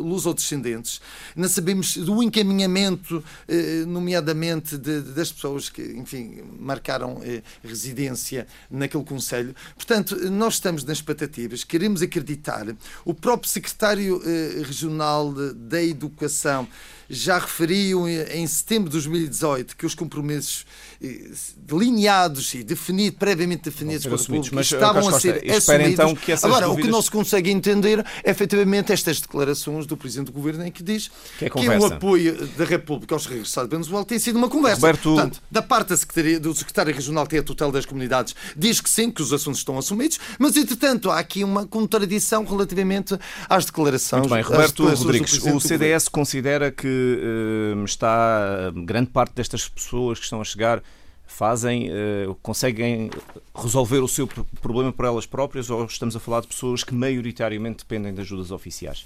lusodescendentes. 0.03 1.01
Não 1.35 1.49
sabemos 1.49 1.97
do 1.97 2.23
encaminhamento, 2.23 3.19
uh, 3.19 3.87
nomeadamente 3.87 4.77
de, 4.77 5.01
das 5.01 5.33
pessoas 5.33 5.71
que, 5.71 5.83
enfim, 5.83 6.43
marcaram 6.59 7.15
uh, 7.15 7.43
residência 7.65 8.47
naquele 8.71 9.05
Conselho. 9.05 9.55
Portanto, 9.75 10.17
nós 10.31 10.55
estamos 10.55 10.85
nas 10.85 10.99
expectativas, 10.99 11.65
queremos 11.65 12.03
acreditar. 12.03 12.67
O 13.05 13.15
próprio 13.15 13.51
secretário 13.51 14.21
regional 14.65 15.33
da 15.55 15.83
Educação 15.83 16.69
já 17.09 17.39
referiu 17.39 18.09
em 18.09 18.47
setembro 18.47 18.91
de 18.91 18.95
2018 18.95 19.77
que 19.77 19.87
os 19.87 19.95
compromissos 19.95 20.67
eh, 21.03 21.31
delineados 21.57 22.53
e 22.55 22.65
definidos, 22.65 23.19
previamente 23.19 23.65
definidos 23.65 24.05
pela 24.05 24.17
República 24.17 24.55
mas, 24.55 24.73
estavam 24.73 25.09
a 25.09 25.21
ser 25.21 25.51
assumidos. 25.51 25.93
Então 25.93 26.15
que 26.15 26.33
Agora, 26.33 26.69
o 26.69 26.77
que 26.77 26.89
não 26.89 26.99
se 27.07 27.11
consegue 27.11 27.51
entender 27.51 28.05
é 28.23 28.31
efetivamente 28.31 28.93
estas 28.93 29.21
declarações 29.21 29.87
do 29.87 29.97
Presidente 29.97 30.27
do 30.27 30.33
Governo 30.33 30.67
em 30.67 30.71
que 30.71 30.83
diz 30.83 31.11
que, 31.39 31.47
é 31.47 31.51
que 31.51 31.69
o 31.69 31.87
apoio 31.87 32.47
da 32.49 32.65
República 32.65 33.15
aos 33.15 33.27
regressados 33.27 33.69
de 33.69 33.77
Venezuela 33.77 34.05
tem 34.05 34.19
sido 34.19 34.37
uma 34.37 34.49
conversa. 34.49 34.81
Roberto... 34.81 35.15
Portanto, 35.15 35.43
da 35.51 35.63
parte 35.63 35.89
da 35.89 35.97
Secretaria, 35.97 36.39
do 36.39 36.55
Secretário 36.55 36.95
Regional, 36.95 37.27
que 37.27 37.37
é 37.37 37.39
a 37.39 37.43
tutela 37.43 37.73
das 37.73 37.87
comunidades, 37.87 38.35
diz 38.57 38.81
que 38.81 38.91
sim, 38.91 39.11
que 39.11 39.23
os 39.23 39.33
assuntos 39.33 39.61
estão 39.61 39.79
assumidos, 39.79 40.19
mas 40.39 40.57
entretanto 40.57 41.11
há 41.11 41.19
aqui 41.19 41.43
uma 41.43 41.67
contradição 41.67 42.45
relativamente 42.45 43.19
às 43.49 43.65
declarações. 43.65 44.21
Muito 44.21 44.35
bem, 44.35 44.43
Roberto 44.43 44.87
Rodrigues, 44.87 45.45
o 45.45 45.61
CDS 45.61 46.09
considera 46.09 46.71
que 46.71 46.87
uh, 46.87 47.85
está 47.85 48.73
grande 48.85 49.11
parte 49.11 49.35
destas 49.35 49.69
pessoas 49.69 50.19
que 50.19 50.25
estão 50.25 50.41
a 50.41 50.45
chegar 50.45 50.83
fazem, 51.37 51.91
uh, 51.91 52.35
conseguem 52.37 53.11
resolver 53.55 53.99
o 53.99 54.09
seu 54.09 54.27
problema 54.63 54.91
por 54.91 55.05
elas 55.05 55.27
próprias 55.27 55.69
ou 55.69 55.85
estamos 55.85 56.17
a 56.17 56.21
falar 56.21 56.41
de 56.41 56.47
pessoas 56.47 56.83
que 56.83 56.95
maioritariamente 56.95 57.81
dependem 57.81 58.15
de 58.15 58.23
ajudas 58.23 58.51
oficiais? 58.51 59.05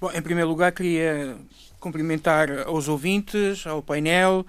Bom, 0.00 0.10
em 0.12 0.20
primeiro 0.20 0.50
lugar, 0.50 0.72
queria 0.72 1.36
cumprimentar 1.78 2.66
aos 2.66 2.88
ouvintes, 2.88 3.64
ao 3.64 3.80
painel 3.80 4.44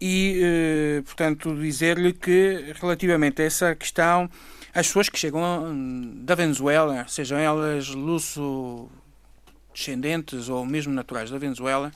e, 0.00 0.40
uh, 0.40 1.02
portanto, 1.02 1.54
dizer-lhe 1.60 2.14
que 2.14 2.72
relativamente 2.80 3.42
a 3.42 3.44
essa 3.44 3.74
questão, 3.74 4.30
as 4.72 4.86
pessoas 4.86 5.10
que 5.10 5.18
chegam 5.18 6.24
da 6.24 6.34
Venezuela, 6.34 7.04
sejam 7.08 7.36
elas 7.36 7.88
luso-descendentes 7.88 10.48
ou 10.48 10.64
mesmo 10.64 10.94
naturais 10.94 11.30
da 11.30 11.36
Venezuela, 11.36 11.92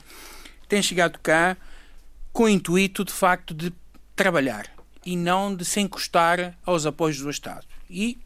têm 0.69 0.83
chegado 0.83 1.17
cá 1.23 1.57
com 2.31 2.43
o 2.43 2.49
intuito, 2.49 3.03
de 3.03 3.11
facto, 3.11 3.51
de 3.51 3.73
trabalhar 4.15 4.67
e 5.05 5.15
não 5.15 5.55
de 5.55 5.63
se 5.63 5.79
encostar 5.79 6.57
aos 6.65 6.85
apoios 6.85 7.19
do 7.19 7.29
Estado. 7.29 7.65
E, 7.89 8.17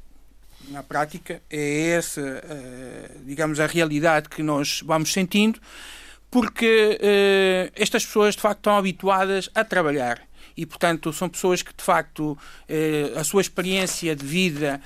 na 0.69 0.81
prática, 0.81 1.41
é 1.49 1.89
essa, 1.89 2.21
eh, 2.21 3.11
digamos, 3.25 3.59
a 3.59 3.65
realidade 3.65 4.29
que 4.29 4.41
nós 4.41 4.81
vamos 4.85 5.11
sentindo, 5.11 5.59
porque 6.31 6.99
uh, 7.01 7.71
estas 7.75 8.05
pessoas, 8.05 8.35
de 8.35 8.41
facto, 8.41 8.59
estão 8.59 8.77
habituadas 8.77 9.49
a 9.55 9.63
trabalhar. 9.63 10.21
E, 10.55 10.63
portanto, 10.63 11.11
são 11.11 11.27
pessoas 11.27 11.63
que, 11.63 11.73
de 11.75 11.83
facto, 11.83 12.33
uh, 12.33 13.19
a 13.19 13.23
sua 13.23 13.41
experiência 13.41 14.15
de 14.15 14.25
vida 14.25 14.81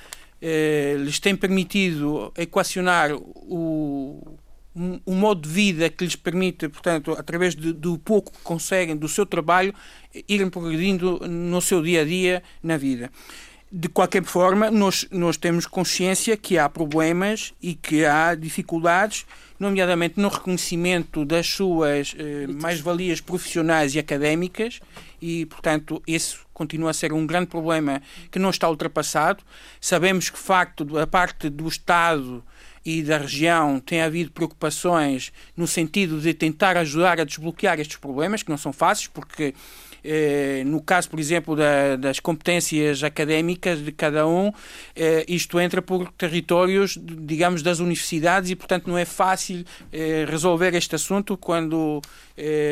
lhes 0.98 1.18
tem 1.18 1.34
permitido 1.34 2.30
equacionar 2.36 3.14
o, 3.14 4.38
um, 4.74 5.00
um, 5.06 5.14
modo 5.14 5.42
de 5.42 5.48
vida 5.48 5.88
que 5.88 6.04
lhes 6.04 6.16
permite, 6.16 6.68
portanto, 6.68 7.12
através 7.12 7.54
de, 7.54 7.72
do 7.72 7.98
pouco 7.98 8.32
que 8.32 8.40
conseguem 8.42 8.96
do 8.96 9.08
seu 9.08 9.24
trabalho, 9.24 9.74
irem 10.28 10.48
progredindo 10.48 11.20
no 11.28 11.60
seu 11.60 11.82
dia 11.82 12.02
a 12.02 12.04
dia 12.04 12.42
na 12.62 12.76
vida. 12.76 13.10
De 13.70 13.88
qualquer 13.88 14.22
forma, 14.22 14.70
nós, 14.70 15.06
nós 15.10 15.36
temos 15.36 15.66
consciência 15.66 16.36
que 16.36 16.56
há 16.56 16.68
problemas 16.68 17.52
e 17.60 17.74
que 17.74 18.04
há 18.04 18.34
dificuldades, 18.34 19.26
nomeadamente 19.58 20.20
no 20.20 20.28
reconhecimento 20.28 21.24
das 21.24 21.48
suas 21.48 22.14
eh, 22.16 22.46
mais-valias 22.46 23.20
profissionais 23.20 23.94
e 23.94 23.98
académicas, 23.98 24.78
e, 25.20 25.46
portanto, 25.46 26.00
esse 26.06 26.36
continua 26.52 26.90
a 26.90 26.94
ser 26.94 27.12
um 27.12 27.26
grande 27.26 27.46
problema 27.46 28.00
que 28.30 28.38
não 28.38 28.50
está 28.50 28.68
ultrapassado. 28.68 29.42
Sabemos 29.80 30.30
que, 30.30 30.36
de 30.36 30.44
facto, 30.44 30.98
a 30.98 31.06
parte 31.06 31.48
do 31.50 31.66
Estado 31.66 32.44
e 32.84 33.02
da 33.02 33.18
região 33.18 33.80
tem 33.80 34.02
havido 34.02 34.30
preocupações 34.30 35.32
no 35.56 35.66
sentido 35.66 36.20
de 36.20 36.34
tentar 36.34 36.76
ajudar 36.76 37.20
a 37.20 37.24
desbloquear 37.24 37.80
estes 37.80 37.96
problemas, 37.96 38.42
que 38.42 38.50
não 38.50 38.58
são 38.58 38.72
fáceis, 38.72 39.08
porque 39.08 39.54
eh, 40.04 40.62
no 40.66 40.82
caso, 40.82 41.08
por 41.08 41.18
exemplo, 41.18 41.56
da, 41.56 41.96
das 41.96 42.20
competências 42.20 43.02
académicas 43.02 43.82
de 43.82 43.90
cada 43.90 44.28
um, 44.28 44.52
eh, 44.94 45.24
isto 45.26 45.58
entra 45.58 45.80
por 45.80 46.12
territórios, 46.12 46.98
digamos, 47.00 47.62
das 47.62 47.78
universidades 47.78 48.50
e, 48.50 48.54
portanto, 48.54 48.86
não 48.86 48.98
é 48.98 49.06
fácil 49.06 49.64
eh, 49.90 50.26
resolver 50.28 50.74
este 50.74 50.94
assunto 50.94 51.38
quando 51.38 52.02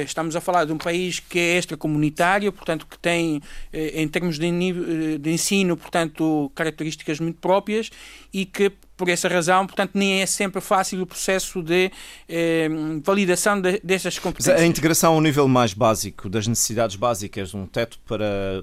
estamos 0.05 0.35
a 0.35 0.41
falar 0.41 0.65
de 0.65 0.73
um 0.73 0.77
país 0.77 1.21
que 1.21 1.39
é 1.39 1.57
extracomunitário, 1.57 2.53
portanto, 2.53 2.85
que 2.85 2.99
tem, 2.99 3.41
em 3.73 4.09
termos 4.09 4.37
de, 4.37 5.19
de 5.19 5.31
ensino, 5.31 5.77
portanto, 5.77 6.51
características 6.53 7.21
muito 7.21 7.39
próprias 7.39 7.89
e 8.35 8.45
que 8.45 8.73
por 9.03 9.09
essa 9.09 9.27
razão, 9.27 9.67
portanto, 9.67 9.91
nem 9.95 10.23
é 10.23 10.27
sempre 10.27 10.61
fácil 10.61 11.03
o 11.03 11.07
processo 11.07 11.61
de 11.61 11.91
eh, 12.29 12.69
validação 13.03 13.61
de, 13.61 13.81
destas 13.83 14.17
competências. 14.17 14.61
A 14.61 14.65
integração 14.65 15.15
ao 15.15 15.21
nível 15.21 15.49
mais 15.49 15.75
básico, 15.75 16.29
das 16.29 16.47
necessidades 16.47 16.95
básicas, 16.95 17.53
um 17.53 17.67
teto 17.67 17.99
para, 18.07 18.63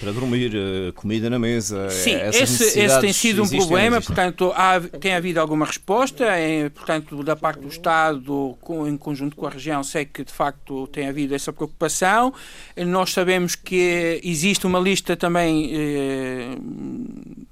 para 0.00 0.12
dormir, 0.12 0.52
eh, 0.54 0.92
comida 0.92 1.28
na 1.28 1.38
mesa. 1.38 1.90
Sim, 1.90 2.14
esse, 2.14 2.80
esse, 2.80 3.00
tem 3.02 3.12
sido 3.12 3.42
um 3.42 3.48
problema, 3.48 4.00
portanto, 4.00 4.50
há, 4.56 4.80
tem 4.80 5.14
havido 5.14 5.40
alguma 5.40 5.66
resposta, 5.66 6.24
é, 6.24 6.70
portanto, 6.70 7.22
da 7.22 7.36
parte 7.36 7.60
do 7.60 7.68
Estado, 7.68 8.56
com, 8.62 8.88
em 8.88 8.96
conjunto 8.96 9.36
com 9.36 9.46
a 9.46 9.50
região, 9.50 9.84
sei 9.84 10.06
que 10.06 10.24
de 10.24 10.32
facto 10.32 10.86
tem 10.86 11.06
havido 11.06 11.34
essa 11.34 11.52
preocupação. 11.52 12.32
Nós 12.78 13.12
sabemos 13.12 13.54
que 13.54 14.22
existe 14.24 14.66
uma 14.66 14.78
lista 14.78 15.14
também 15.18 15.70
eh, 15.70 16.56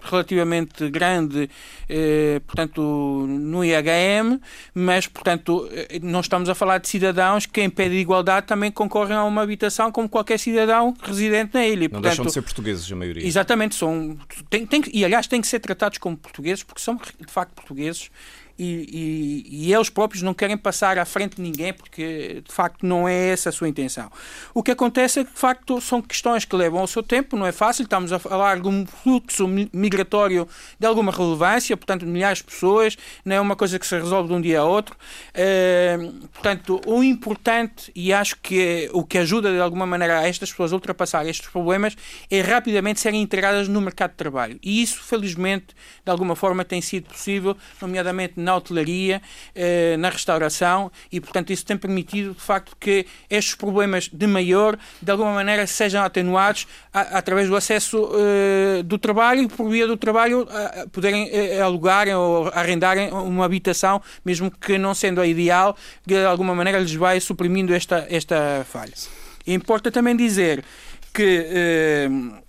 relativamente 0.05 0.89
grande 0.91 1.49
eh, 1.89 2.41
portanto, 2.47 2.81
no 3.29 3.65
IHM, 3.65 4.41
mas, 4.75 5.07
portanto, 5.07 5.69
eh, 5.73 5.99
não 6.03 6.21
estamos 6.21 6.49
a 6.49 6.55
falar 6.55 6.79
de 6.79 6.89
cidadãos 6.89 7.47
que, 7.47 7.61
em 7.61 7.71
pé 7.71 7.89
de 7.89 7.97
igualdade, 7.97 8.47
também 8.47 8.71
concorrem 8.71 9.17
a 9.17 9.25
uma 9.25 9.43
habitação 9.43 9.91
como 9.91 10.09
qualquer 10.09 10.39
cidadão 10.39 10.95
residente 11.03 11.55
na 11.55 11.67
ilha. 11.67 11.83
Não 11.85 11.91
portanto, 11.91 12.03
deixam 12.03 12.25
de 12.25 12.33
ser 12.33 12.43
portugueses, 12.43 12.91
a 12.91 12.97
maioria. 12.97 13.27
Exatamente, 13.27 13.75
são, 13.75 14.19
tem, 14.49 14.67
tem, 14.67 14.83
e 14.93 15.05
aliás 15.05 15.27
têm 15.27 15.41
que 15.41 15.47
ser 15.47 15.61
tratados 15.61 15.99
como 15.99 16.17
portugueses, 16.17 16.63
porque 16.63 16.81
são, 16.81 16.97
de 16.97 17.33
facto, 17.33 17.53
portugueses 17.55 18.11
e, 18.59 19.45
e, 19.49 19.67
e, 19.67 19.75
eles 19.75 19.91
próprios 19.91 20.23
não 20.23 20.33
querem 20.33 20.57
passar 20.57 20.99
à 20.99 21.05
frente 21.05 21.37
de 21.37 21.43
ninguém 21.43 21.73
porque 21.73 22.43
de 22.47 22.53
facto 22.53 22.87
não 22.87 23.09
é 23.09 23.31
essa 23.31 23.49
a 23.49 23.53
sua 23.53 23.69
intenção. 23.69 24.11
O 24.53 24.63
que 24.63 24.71
acontece 24.71 25.21
é 25.21 25.25
que 25.25 25.33
de 25.33 25.39
facto 25.39 25.81
são 25.81 26.01
questões 26.01 26.45
que 26.45 26.55
levam 26.55 26.81
ao 26.81 26.87
seu 26.87 27.03
tempo, 27.03 27.37
não 27.37 27.47
é 27.47 27.53
fácil, 27.53 27.83
estamos 27.83 28.13
a 28.13 28.19
falar 28.19 28.61
de 28.61 28.69
um 28.69 28.87
fluxo 28.87 29.49
migratório 29.73 30.47
de 30.79 30.87
alguma 30.87 31.11
relevância, 31.11 31.77
portanto 31.77 32.07
milhares 32.07 32.39
de 32.39 32.45
pessoas, 32.45 32.97
não 33.25 33.37
é 33.37 33.41
uma 33.41 33.57
coisa 33.57 33.79
que 33.79 33.87
se 33.87 33.97
resolve 33.97 34.29
de 34.29 34.35
um 34.35 34.41
dia 34.41 34.61
a 34.61 34.65
outro. 34.65 34.97
Uh, 35.35 36.29
portanto, 36.29 36.81
o 36.87 37.03
importante, 37.03 37.91
e 37.95 38.13
acho 38.13 38.37
que 38.41 38.61
é, 38.61 38.91
o 38.93 39.05
que 39.05 39.19
ajuda 39.19 39.53
de 39.53 39.61
alguma 39.61 39.87
maneira 39.87 40.21
a 40.21 40.29
estas 40.29 40.51
pessoas 40.51 40.73
a 40.73 40.77
ultrapassar 40.77 41.27
estes 41.27 41.49
problemas, 41.49 41.97
é 42.31 42.41
rapidamente 42.41 43.01
serem 43.01 43.21
integradas 43.21 43.69
no 43.69 43.81
mercado 43.81 44.11
de 44.11 44.17
trabalho. 44.17 44.59
E 44.63 44.83
isso, 44.83 45.03
felizmente, 45.03 45.75
de 46.05 46.11
alguma 46.11 46.37
forma 46.37 46.65
tem 46.65 46.81
sido 46.81 47.09
possível, 47.09 47.57
nomeadamente 47.81 48.44
na 48.45 48.55
hotelaria, 48.55 49.21
eh, 49.55 49.97
na 49.97 50.11
restauração 50.11 50.93
e, 51.11 51.21
portanto, 51.21 51.53
isso 51.53 51.65
tem 51.65 51.77
permitido, 51.77 52.35
de 52.35 52.41
facto, 52.41 52.77
que 52.79 53.07
estes 53.29 53.55
problemas 53.55 54.09
de 54.13 54.27
maior, 54.27 54.79
de 55.03 55.11
alguma 55.11 55.33
maneira, 55.33 55.67
sejam 55.67 56.05
atenuados 56.05 56.69
através 56.93 57.49
do 57.49 57.57
acesso 57.57 58.11
eh, 58.15 58.83
do 58.85 58.99
trabalho 58.99 59.43
e, 59.43 59.49
por 59.49 59.69
via 59.69 59.87
do 59.87 59.97
trabalho, 59.97 60.47
poderem 60.93 61.29
eh, 61.33 61.61
alugar 61.61 62.07
ou 62.09 62.49
arrendarem 62.49 63.11
uma 63.11 63.45
habitação, 63.45 64.01
mesmo 64.25 64.51
que 64.51 64.79
não 64.79 64.95
sendo 64.95 65.21
a 65.21 65.27
ideal, 65.27 65.77
de 66.07 66.25
alguma 66.25 66.55
maneira 66.55 66.79
lhes 66.79 66.95
vai 66.95 67.19
suprimindo 67.21 67.75
esta, 67.75 68.07
esta 68.11 68.65
falha. 68.71 68.93
Importa 69.47 69.91
também 69.91 70.17
dizer 70.17 70.63
que 71.13 72.44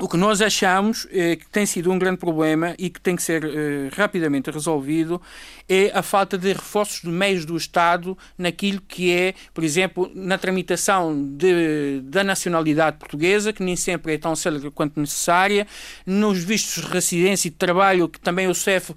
o 0.00 0.08
que 0.08 0.16
nós 0.16 0.40
achamos 0.40 1.08
é 1.10 1.34
que 1.36 1.48
tem 1.48 1.66
sido 1.66 1.90
um 1.90 1.98
grande 1.98 2.18
problema 2.18 2.74
e 2.78 2.88
que 2.88 3.00
tem 3.00 3.16
que 3.16 3.22
ser 3.22 3.44
eh, 3.44 3.88
rapidamente 3.92 4.50
resolvido 4.50 5.20
é 5.68 5.90
a 5.92 6.02
falta 6.02 6.38
de 6.38 6.52
reforços 6.52 7.02
de 7.02 7.08
meios 7.08 7.44
do 7.44 7.56
Estado 7.56 8.16
naquilo 8.36 8.80
que 8.80 9.12
é, 9.12 9.34
por 9.52 9.64
exemplo, 9.64 10.10
na 10.14 10.38
tramitação 10.38 11.36
de, 11.36 12.00
da 12.04 12.22
nacionalidade 12.22 12.96
portuguesa, 12.96 13.52
que 13.52 13.62
nem 13.62 13.74
sempre 13.74 14.14
é 14.14 14.18
tão 14.18 14.36
célere 14.36 14.70
quanto 14.70 15.00
necessária, 15.00 15.66
nos 16.06 16.44
vistos 16.44 16.84
de 16.84 16.90
residência 16.90 17.48
e 17.48 17.50
de 17.50 17.56
trabalho, 17.56 18.08
que 18.08 18.20
também 18.20 18.46
o 18.46 18.54
CEF 18.54 18.92
eh, 18.92 18.94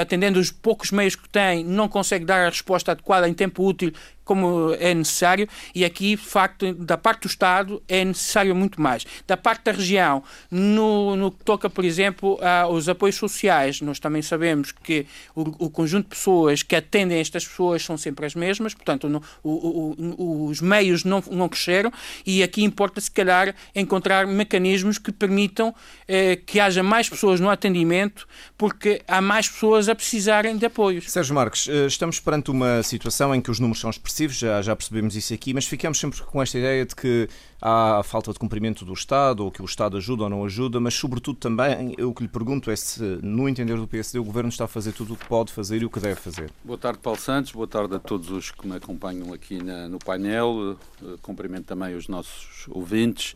atendendo 0.00 0.38
os 0.38 0.50
poucos 0.50 0.90
meios 0.90 1.14
que 1.14 1.28
tem, 1.28 1.64
não 1.64 1.88
consegue 1.88 2.24
dar 2.24 2.46
a 2.46 2.50
resposta 2.50 2.92
adequada 2.92 3.28
em 3.28 3.34
tempo 3.34 3.64
útil 3.64 3.92
como 4.28 4.74
é 4.78 4.92
necessário, 4.92 5.48
e 5.74 5.86
aqui, 5.86 6.10
de 6.10 6.22
facto, 6.22 6.74
da 6.74 6.98
parte 6.98 7.22
do 7.22 7.28
Estado 7.28 7.82
é 7.88 8.04
necessário 8.04 8.54
muito 8.54 8.78
mais. 8.78 9.06
Da 9.26 9.38
parte 9.38 9.64
da 9.64 9.72
região, 9.72 10.22
no, 10.50 11.16
no 11.16 11.32
que 11.32 11.42
toca, 11.42 11.70
por 11.70 11.82
exemplo, 11.82 12.38
aos 12.42 12.90
apoios 12.90 13.16
sociais, 13.16 13.80
nós 13.80 13.98
também 13.98 14.20
sabemos 14.20 14.70
que 14.70 15.06
o, 15.34 15.64
o 15.64 15.70
conjunto 15.70 16.04
de 16.04 16.10
pessoas 16.10 16.62
que 16.62 16.76
atendem 16.76 17.18
estas 17.18 17.48
pessoas 17.48 17.82
são 17.82 17.96
sempre 17.96 18.26
as 18.26 18.34
mesmas, 18.34 18.74
portanto, 18.74 19.08
no, 19.08 19.22
o, 19.42 19.96
o, 19.96 20.44
os 20.48 20.60
meios 20.60 21.04
não, 21.04 21.24
não 21.30 21.48
cresceram, 21.48 21.90
e 22.26 22.42
aqui 22.42 22.62
importa, 22.62 23.00
se 23.00 23.10
calhar, 23.10 23.54
encontrar 23.74 24.26
mecanismos 24.26 24.98
que 24.98 25.10
permitam 25.10 25.74
eh, 26.06 26.36
que 26.36 26.60
haja 26.60 26.82
mais 26.82 27.08
pessoas 27.08 27.40
no 27.40 27.48
atendimento, 27.48 28.28
porque 28.58 29.00
há 29.08 29.22
mais 29.22 29.48
pessoas 29.48 29.77
pessoas 29.78 29.88
a 29.88 29.94
precisarem 29.94 30.56
de 30.56 30.66
apoios. 30.66 31.10
Sérgio 31.10 31.34
Marques, 31.34 31.68
eh, 31.68 31.86
estamos 31.86 32.18
perante 32.18 32.50
uma 32.50 32.82
situação 32.82 33.34
em 33.34 33.40
que 33.40 33.50
os 33.50 33.60
números 33.60 33.80
são 33.80 33.90
expressivos, 33.90 34.36
já, 34.36 34.60
já 34.60 34.74
percebemos 34.74 35.14
isso 35.14 35.32
aqui, 35.32 35.54
mas 35.54 35.66
ficamos 35.66 36.00
sempre 36.00 36.20
com 36.22 36.42
esta 36.42 36.58
ideia 36.58 36.84
de 36.84 36.96
que 36.96 37.28
há 37.62 38.02
falta 38.02 38.32
de 38.32 38.38
cumprimento 38.38 38.84
do 38.84 38.92
Estado, 38.92 39.44
ou 39.44 39.50
que 39.50 39.62
o 39.62 39.64
Estado 39.64 39.96
ajuda 39.96 40.24
ou 40.24 40.30
não 40.30 40.44
ajuda, 40.44 40.80
mas 40.80 40.94
sobretudo 40.94 41.38
também 41.38 41.94
o 42.00 42.12
que 42.12 42.22
lhe 42.22 42.28
pergunto 42.28 42.70
é 42.70 42.76
se, 42.76 43.02
no 43.22 43.48
entender 43.48 43.76
do 43.76 43.86
PSD, 43.86 44.18
o 44.18 44.24
Governo 44.24 44.48
está 44.48 44.64
a 44.64 44.68
fazer 44.68 44.92
tudo 44.92 45.14
o 45.14 45.16
que 45.16 45.26
pode 45.26 45.52
fazer 45.52 45.82
e 45.82 45.84
o 45.84 45.90
que 45.90 46.00
deve 46.00 46.16
fazer. 46.16 46.50
Boa 46.64 46.78
tarde, 46.78 46.98
Paulo 46.98 47.18
Santos, 47.18 47.52
boa 47.52 47.68
tarde 47.68 47.94
a 47.94 47.98
todos 47.98 48.30
os 48.30 48.50
que 48.50 48.66
me 48.66 48.76
acompanham 48.76 49.32
aqui 49.32 49.62
na, 49.62 49.88
no 49.88 49.98
painel, 49.98 50.76
eh, 51.02 51.16
cumprimento 51.22 51.66
também 51.66 51.94
os 51.94 52.08
nossos 52.08 52.66
ouvintes. 52.68 53.34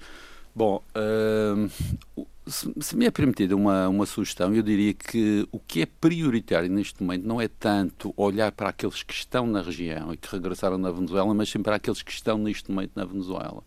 Bom, 0.54 0.82
uh, 0.94 2.21
se, 2.46 2.72
se, 2.80 2.96
me 2.96 3.06
é 3.06 3.10
permitida 3.10 3.54
uma, 3.54 3.88
uma 3.88 4.06
sugestão, 4.06 4.52
eu 4.54 4.62
diria 4.62 4.92
que 4.92 5.46
o 5.52 5.58
que 5.60 5.82
é 5.82 5.86
prioritário 5.86 6.68
neste 6.68 7.02
momento 7.02 7.26
não 7.26 7.40
é 7.40 7.46
tanto 7.48 8.12
olhar 8.16 8.50
para 8.52 8.68
aqueles 8.68 9.02
que 9.02 9.14
estão 9.14 9.46
na 9.46 9.62
região 9.62 10.12
e 10.12 10.16
que 10.16 10.28
regressaram 10.30 10.76
na 10.76 10.90
Venezuela, 10.90 11.32
mas 11.34 11.48
sim 11.48 11.62
para 11.62 11.76
aqueles 11.76 12.02
que 12.02 12.10
estão 12.10 12.38
neste 12.38 12.70
momento 12.70 12.92
na 12.96 13.04
Venezuela. 13.04 13.62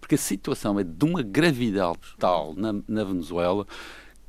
Porque 0.00 0.14
a 0.14 0.18
situação 0.18 0.78
é 0.78 0.84
de 0.84 1.04
uma 1.04 1.22
gravidade 1.22 1.98
tal 2.18 2.54
na, 2.54 2.72
na 2.86 3.04
Venezuela 3.04 3.66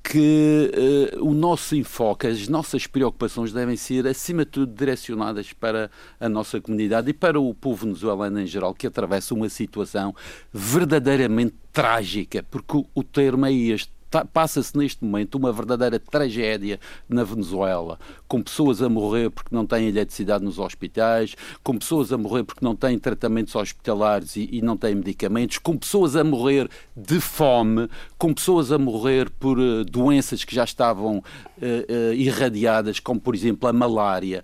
que 0.04 0.72
uh, 1.16 1.26
o 1.26 1.34
nosso 1.34 1.76
enfoque, 1.76 2.28
as 2.28 2.48
nossas 2.48 2.88
preocupações 2.88 3.54
devem 3.54 3.78
ser, 3.78 4.08
acima 4.08 4.44
de 4.44 4.52
tudo, 4.52 4.74
direcionadas 4.74 5.54
para 5.54 5.92
a 6.20 6.28
nossa 6.28 6.60
comunidade 6.60 7.10
e 7.10 7.14
para 7.14 7.40
o 7.40 7.54
povo 7.54 7.86
venezuelano 7.86 8.42
em 8.42 8.48
geral, 8.48 8.74
que 8.74 8.88
atravessa 8.88 9.34
uma 9.34 9.50
situação 9.50 10.16
verdadeiramente 10.52 11.56
trágica, 11.72 12.44
porque 12.50 12.78
o, 12.78 12.86
o 12.96 13.04
termo 13.04 13.46
é 13.46 13.54
este 13.54 13.92
passa-se 14.34 14.78
neste 14.78 15.04
momento 15.04 15.36
uma 15.36 15.52
verdadeira 15.52 16.00
tragédia 16.00 16.80
na 17.08 17.24
Venezuela, 17.24 18.00
com 18.28 18.42
pessoas 18.42 18.82
a 18.82 18.90
morrer 18.90 19.30
porque 19.30 19.54
não 19.54 19.66
têm 19.66 19.88
eletricidade 19.88 20.44
nos 20.44 20.60
hospitais, 20.60 21.36
com 21.64 21.78
pessoas 21.78 22.12
a 22.12 22.18
morrer 22.18 22.44
porque 22.44 22.64
não 22.64 22.76
têm 22.76 22.98
tratamentos 23.00 23.56
hospitalares 23.56 24.36
e, 24.36 24.50
e 24.52 24.62
não 24.62 24.76
têm 24.76 24.96
medicamentos, 24.96 25.58
com 25.58 25.78
pessoas 25.78 26.16
a 26.16 26.24
morrer 26.24 26.70
de 26.96 27.20
fome, 27.20 27.90
com 28.18 28.34
pessoas 28.34 28.72
a 28.72 28.78
morrer 28.78 29.30
por 29.30 29.58
uh, 29.58 29.86
doenças 29.86 30.44
que 30.44 30.54
já 30.54 30.64
estavam 30.64 31.18
uh, 31.18 31.22
uh, 31.22 32.14
irradiadas, 32.14 33.00
como 33.00 33.20
por 33.20 33.36
exemplo 33.36 33.68
a 33.68 33.74
malária. 33.74 34.44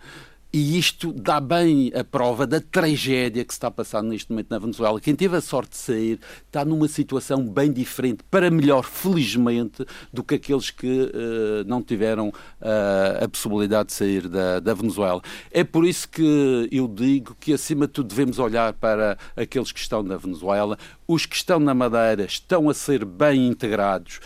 E 0.51 0.77
isto 0.77 1.11
dá 1.11 1.41
bem 1.41 1.91
a 1.93 2.05
prova 2.05 2.47
da 2.47 2.61
tragédia 2.61 3.43
que 3.43 3.53
se 3.53 3.57
está 3.57 3.67
a 3.67 3.71
passar 3.71 4.01
neste 4.01 4.31
momento 4.31 4.49
na 4.49 4.57
Venezuela. 4.57 5.01
Quem 5.01 5.13
teve 5.13 5.35
a 5.35 5.41
sorte 5.41 5.71
de 5.71 5.77
sair 5.77 6.19
está 6.45 6.63
numa 6.63 6.87
situação 6.87 7.45
bem 7.45 7.71
diferente, 7.71 8.23
para 8.31 8.49
melhor, 8.49 8.83
felizmente, 8.83 9.85
do 10.11 10.23
que 10.23 10.35
aqueles 10.35 10.71
que 10.71 10.87
uh, 10.87 11.67
não 11.67 11.83
tiveram 11.83 12.29
uh, 12.29 13.23
a 13.23 13.27
possibilidade 13.27 13.89
de 13.89 13.93
sair 13.93 14.29
da, 14.29 14.61
da 14.61 14.73
Venezuela. 14.73 15.21
É 15.51 15.65
por 15.65 15.85
isso 15.85 16.07
que 16.07 16.69
eu 16.71 16.87
digo 16.87 17.35
que, 17.39 17.51
acima 17.51 17.85
de 17.85 17.93
tudo, 17.93 18.07
devemos 18.07 18.39
olhar 18.39 18.71
para 18.71 19.17
aqueles 19.35 19.73
que 19.73 19.79
estão 19.79 20.01
na 20.01 20.15
Venezuela. 20.15 20.77
Os 21.05 21.25
que 21.25 21.35
estão 21.35 21.59
na 21.59 21.73
Madeira 21.73 22.23
estão 22.23 22.69
a 22.69 22.73
ser 22.73 23.03
bem 23.03 23.47
integrados. 23.47 24.21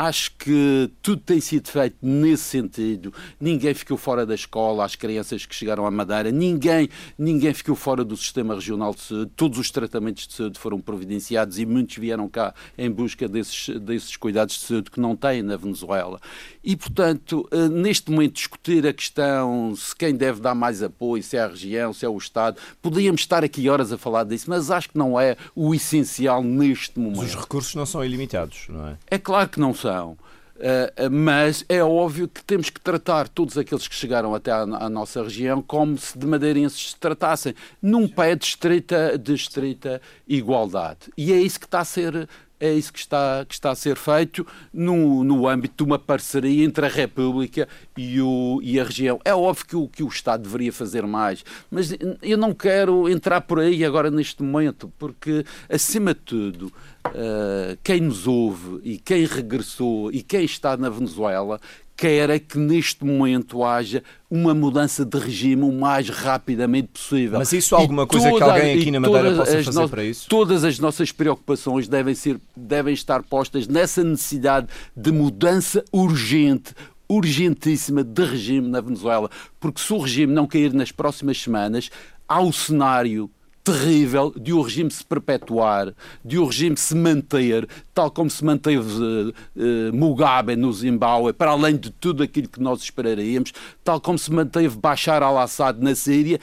Acho 0.00 0.30
que 0.38 0.88
tudo 1.02 1.20
tem 1.22 1.40
sido 1.40 1.68
feito 1.68 1.96
nesse 2.00 2.44
sentido. 2.44 3.12
Ninguém 3.40 3.74
ficou 3.74 3.96
fora 3.96 4.24
da 4.24 4.36
escola, 4.36 4.84
as 4.84 4.94
crianças 4.94 5.44
que 5.44 5.52
chegaram 5.52 5.84
à 5.84 5.90
Madeira, 5.90 6.30
ninguém, 6.30 6.88
ninguém 7.18 7.52
ficou 7.52 7.74
fora 7.74 8.04
do 8.04 8.16
sistema 8.16 8.54
regional 8.54 8.94
de 8.94 9.00
saúde. 9.00 9.32
Todos 9.34 9.58
os 9.58 9.72
tratamentos 9.72 10.28
de 10.28 10.34
saúde 10.34 10.56
foram 10.56 10.80
providenciados 10.80 11.58
e 11.58 11.66
muitos 11.66 11.96
vieram 11.96 12.28
cá 12.28 12.54
em 12.78 12.88
busca 12.88 13.26
desses, 13.26 13.70
desses 13.80 14.16
cuidados 14.16 14.60
de 14.60 14.66
saúde 14.66 14.88
que 14.88 15.00
não 15.00 15.16
têm 15.16 15.42
na 15.42 15.56
Venezuela. 15.56 16.20
E, 16.62 16.76
portanto, 16.76 17.48
eh, 17.50 17.68
neste 17.68 18.12
momento, 18.12 18.34
discutir 18.34 18.86
a 18.86 18.92
questão 18.92 19.74
se 19.74 19.96
quem 19.96 20.14
deve 20.14 20.40
dar 20.40 20.54
mais 20.54 20.80
apoio, 20.80 21.24
se 21.24 21.36
é 21.36 21.40
a 21.40 21.48
região, 21.48 21.92
se 21.92 22.06
é 22.06 22.08
o 22.08 22.16
Estado, 22.16 22.56
podíamos 22.80 23.22
estar 23.22 23.42
aqui 23.42 23.68
horas 23.68 23.92
a 23.92 23.98
falar 23.98 24.22
disso, 24.22 24.48
mas 24.48 24.70
acho 24.70 24.90
que 24.90 24.96
não 24.96 25.18
é 25.18 25.36
o 25.56 25.74
essencial 25.74 26.40
neste 26.40 27.00
momento. 27.00 27.18
Mas 27.18 27.34
os 27.34 27.40
recursos 27.40 27.74
não 27.74 27.84
são 27.84 28.04
ilimitados, 28.04 28.66
não 28.68 28.86
é? 28.86 28.96
É 29.10 29.18
claro 29.18 29.48
que 29.48 29.58
não 29.58 29.74
são. 29.74 29.87
Uh, 29.88 31.08
mas 31.08 31.64
é 31.68 31.82
óbvio 31.84 32.26
que 32.26 32.42
temos 32.42 32.68
que 32.68 32.80
tratar 32.80 33.28
todos 33.28 33.56
aqueles 33.56 33.86
que 33.86 33.94
chegaram 33.94 34.34
até 34.34 34.50
à, 34.50 34.62
à 34.62 34.88
nossa 34.88 35.22
região 35.22 35.62
como 35.62 35.96
se 35.96 36.18
de 36.18 36.26
madeirenses 36.26 36.90
se 36.90 36.96
tratassem, 36.96 37.54
num 37.80 38.08
pé 38.08 38.34
de 38.34 38.44
estrita, 38.44 39.16
de 39.16 39.34
estrita 39.34 40.02
igualdade. 40.26 41.12
E 41.16 41.32
é 41.32 41.36
isso 41.36 41.60
que 41.60 41.66
está 41.66 41.78
a 41.78 41.84
ser 41.84 42.28
é 42.60 42.72
isso 42.72 42.92
que 42.92 42.98
está, 42.98 43.44
que 43.46 43.54
está 43.54 43.70
a 43.70 43.74
ser 43.74 43.96
feito 43.96 44.46
no, 44.72 45.22
no 45.24 45.46
âmbito 45.48 45.84
de 45.84 45.88
uma 45.88 45.98
parceria 45.98 46.64
entre 46.64 46.86
a 46.86 46.88
República 46.88 47.68
e, 47.96 48.20
o, 48.20 48.60
e 48.62 48.80
a 48.80 48.84
região. 48.84 49.20
É 49.24 49.34
óbvio 49.34 49.66
que 49.66 49.76
o, 49.76 49.88
que 49.88 50.02
o 50.02 50.08
Estado 50.08 50.42
deveria 50.42 50.72
fazer 50.72 51.06
mais, 51.06 51.44
mas 51.70 51.94
eu 52.22 52.36
não 52.36 52.52
quero 52.52 53.08
entrar 53.08 53.40
por 53.42 53.60
aí 53.60 53.84
agora 53.84 54.10
neste 54.10 54.42
momento, 54.42 54.92
porque, 54.98 55.44
acima 55.68 56.14
de 56.14 56.20
tudo, 56.20 56.72
uh, 57.06 57.78
quem 57.82 58.00
nos 58.00 58.26
ouve 58.26 58.80
e 58.82 58.98
quem 58.98 59.24
regressou 59.24 60.10
e 60.12 60.22
quem 60.22 60.44
está 60.44 60.76
na 60.76 60.88
Venezuela 60.88 61.60
quer 61.98 62.30
é 62.30 62.38
que 62.38 62.56
neste 62.56 63.04
momento 63.04 63.64
haja 63.64 64.04
uma 64.30 64.54
mudança 64.54 65.04
de 65.04 65.18
regime 65.18 65.64
o 65.64 65.72
mais 65.72 66.08
rapidamente 66.08 66.90
possível. 66.92 67.40
Mas 67.40 67.52
isso 67.52 67.74
há 67.74 67.80
alguma 67.80 68.06
coisa 68.06 68.30
toda, 68.30 68.44
que 68.44 68.50
alguém 68.50 68.80
aqui 68.80 68.90
na 68.92 69.00
Madeira 69.00 69.34
possa 69.34 69.64
fazer 69.64 69.80
no... 69.80 69.88
para 69.88 70.04
isso? 70.04 70.28
Todas 70.28 70.62
as 70.62 70.78
nossas 70.78 71.10
preocupações 71.10 71.88
devem, 71.88 72.14
ser, 72.14 72.38
devem 72.56 72.94
estar 72.94 73.24
postas 73.24 73.66
nessa 73.66 74.04
necessidade 74.04 74.68
de 74.96 75.10
mudança 75.10 75.84
urgente, 75.92 76.72
urgentíssima 77.08 78.04
de 78.04 78.24
regime 78.24 78.68
na 78.68 78.80
Venezuela, 78.80 79.28
porque 79.58 79.80
se 79.80 79.92
o 79.92 79.98
regime 79.98 80.32
não 80.32 80.46
cair 80.46 80.72
nas 80.72 80.92
próximas 80.92 81.42
semanas, 81.42 81.90
há 82.28 82.40
o 82.40 82.52
cenário 82.52 83.28
terrível 83.68 84.32
de 84.34 84.54
o 84.54 84.62
regime 84.62 84.90
se 84.90 85.04
perpetuar, 85.04 85.94
de 86.24 86.38
o 86.38 86.46
regime 86.46 86.74
se 86.74 86.94
manter, 86.94 87.68
tal 87.92 88.10
como 88.10 88.30
se 88.30 88.42
manteve 88.42 88.80
uh, 88.80 89.92
Mugabe 89.92 90.56
no 90.56 90.72
Zimbábue, 90.72 91.34
para 91.34 91.50
além 91.50 91.76
de 91.76 91.90
tudo 91.90 92.22
aquilo 92.22 92.48
que 92.48 92.62
nós 92.62 92.80
esperaríamos, 92.80 93.52
tal 93.84 94.00
como 94.00 94.18
se 94.18 94.32
manteve 94.32 94.74
Bashar 94.78 95.22
al-Assad 95.22 95.82
na 95.82 95.94
Síria, 95.94 96.40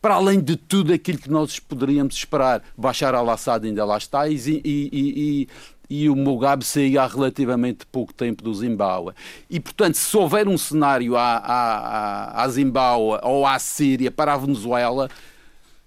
para 0.00 0.14
além 0.14 0.40
de 0.40 0.54
tudo 0.54 0.92
aquilo 0.92 1.18
que 1.18 1.30
nós 1.30 1.58
poderíamos 1.58 2.14
esperar. 2.14 2.62
Bashar 2.78 3.12
al-Assad 3.12 3.66
ainda 3.66 3.84
lá 3.84 3.98
está 3.98 4.28
e, 4.28 4.36
e, 4.36 4.60
e, 4.62 5.48
e 5.90 6.08
o 6.08 6.14
Mugabe 6.14 6.64
saía 6.64 7.02
há 7.02 7.06
relativamente 7.08 7.86
pouco 7.86 8.14
tempo 8.14 8.44
do 8.44 8.54
Zimbábue. 8.54 9.14
E, 9.50 9.58
portanto, 9.58 9.96
se 9.96 10.16
houver 10.16 10.46
um 10.46 10.56
cenário 10.56 11.16
à, 11.16 11.38
à, 11.38 12.44
à 12.44 12.48
Zimbábue 12.48 13.18
ou 13.24 13.44
à 13.44 13.58
Síria 13.58 14.12
para 14.12 14.34
a 14.34 14.36
Venezuela, 14.36 15.08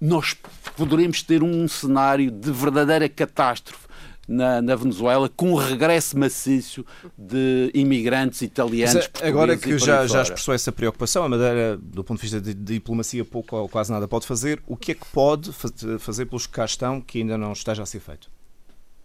nós 0.05 0.35
poderemos 0.77 1.21
ter 1.23 1.41
um 1.41 1.67
cenário 1.67 2.29
de 2.29 2.51
verdadeira 2.51 3.09
catástrofe 3.09 3.85
na, 4.27 4.61
na, 4.61 4.75
Venezuela, 4.75 5.29
com 5.29 5.51
um 5.51 5.55
regresso 5.55 6.17
maciço 6.17 6.85
de 7.17 7.69
imigrantes 7.73 8.41
italianos. 8.41 9.09
Mas, 9.13 9.23
agora 9.23 9.55
que 9.55 9.77
já, 9.77 10.07
já 10.07 10.23
expressou 10.23 10.53
essa 10.53 10.71
preocupação, 10.71 11.23
a 11.23 11.29
Madeira, 11.29 11.77
do 11.77 12.03
ponto 12.03 12.17
de 12.17 12.21
vista 12.23 12.41
de, 12.41 12.53
de, 12.53 12.73
diplomacia, 12.73 13.23
pouco 13.23 13.55
ou 13.55 13.69
quase 13.69 13.91
nada 13.91 14.07
pode 14.07 14.25
fazer. 14.25 14.61
O 14.65 14.75
que 14.75 14.91
é 14.93 14.95
que 14.95 15.05
pode 15.07 15.51
fazer 15.99 16.25
pelos 16.25 16.47
que 16.47 16.53
cá 16.53 16.65
estão 16.65 16.99
que 16.99 17.19
ainda 17.19 17.37
não 17.37 17.51
esteja 17.51 17.83
a 17.83 17.85
ser 17.85 17.99
feito? 17.99 18.29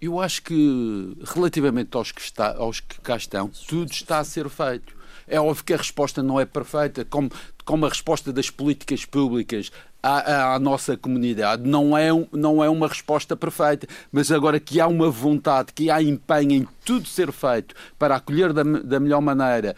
Eu 0.01 0.19
acho 0.19 0.43
que, 0.43 1.15
relativamente 1.35 1.95
aos 1.95 2.11
que, 2.11 2.23
está, 2.23 2.57
aos 2.57 2.81
que 2.81 2.99
cá 3.03 3.17
estão, 3.17 3.51
tudo 3.69 3.93
está 3.93 4.19
a 4.19 4.25
ser 4.25 4.49
feito. 4.49 5.00
É 5.31 5.41
óbvio 5.41 5.65
que 5.65 5.73
a 5.73 5.77
resposta 5.77 6.23
não 6.23 6.41
é 6.41 6.45
perfeita, 6.45 7.05
como, 7.05 7.31
como 7.65 7.87
a 7.87 7.89
resposta 7.89 8.33
das 8.33 8.51
políticas 8.51 9.05
públicas 9.05 9.71
à, 10.03 10.55
à, 10.55 10.59
nossa 10.59 10.97
comunidade 10.97 11.63
não 11.69 11.97
é, 11.97 12.09
não 12.33 12.65
é 12.65 12.69
uma 12.69 12.89
resposta 12.89 13.37
perfeita, 13.37 13.87
mas 14.11 14.33
agora 14.33 14.59
que 14.59 14.81
há 14.81 14.87
uma 14.87 15.11
vontade, 15.11 15.73
que 15.73 15.91
há 15.91 16.03
empenho 16.03 16.53
em 16.53 16.69
tudo 16.85 17.07
ser 17.07 17.31
feito 17.33 17.75
para 17.99 18.17
acolher 18.17 18.53
da, 18.53 18.63
da 18.63 18.99
melhor 18.99 19.21
maneira 19.21 19.77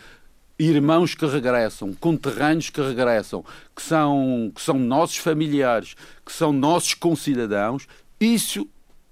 irmãos 0.59 1.15
que 1.15 1.27
regressam, 1.27 1.93
conterrâneos 1.95 2.71
que 2.71 2.81
regressam, 2.81 3.45
que 3.75 3.83
são, 3.83 4.53
que 4.55 4.61
são 4.61 4.79
nossos 4.79 5.17
familiares, 5.17 5.95
que 6.25 6.33
são 6.33 6.53
nossos 6.53 6.95
concidadãos, 6.95 7.87
isso 8.21 8.69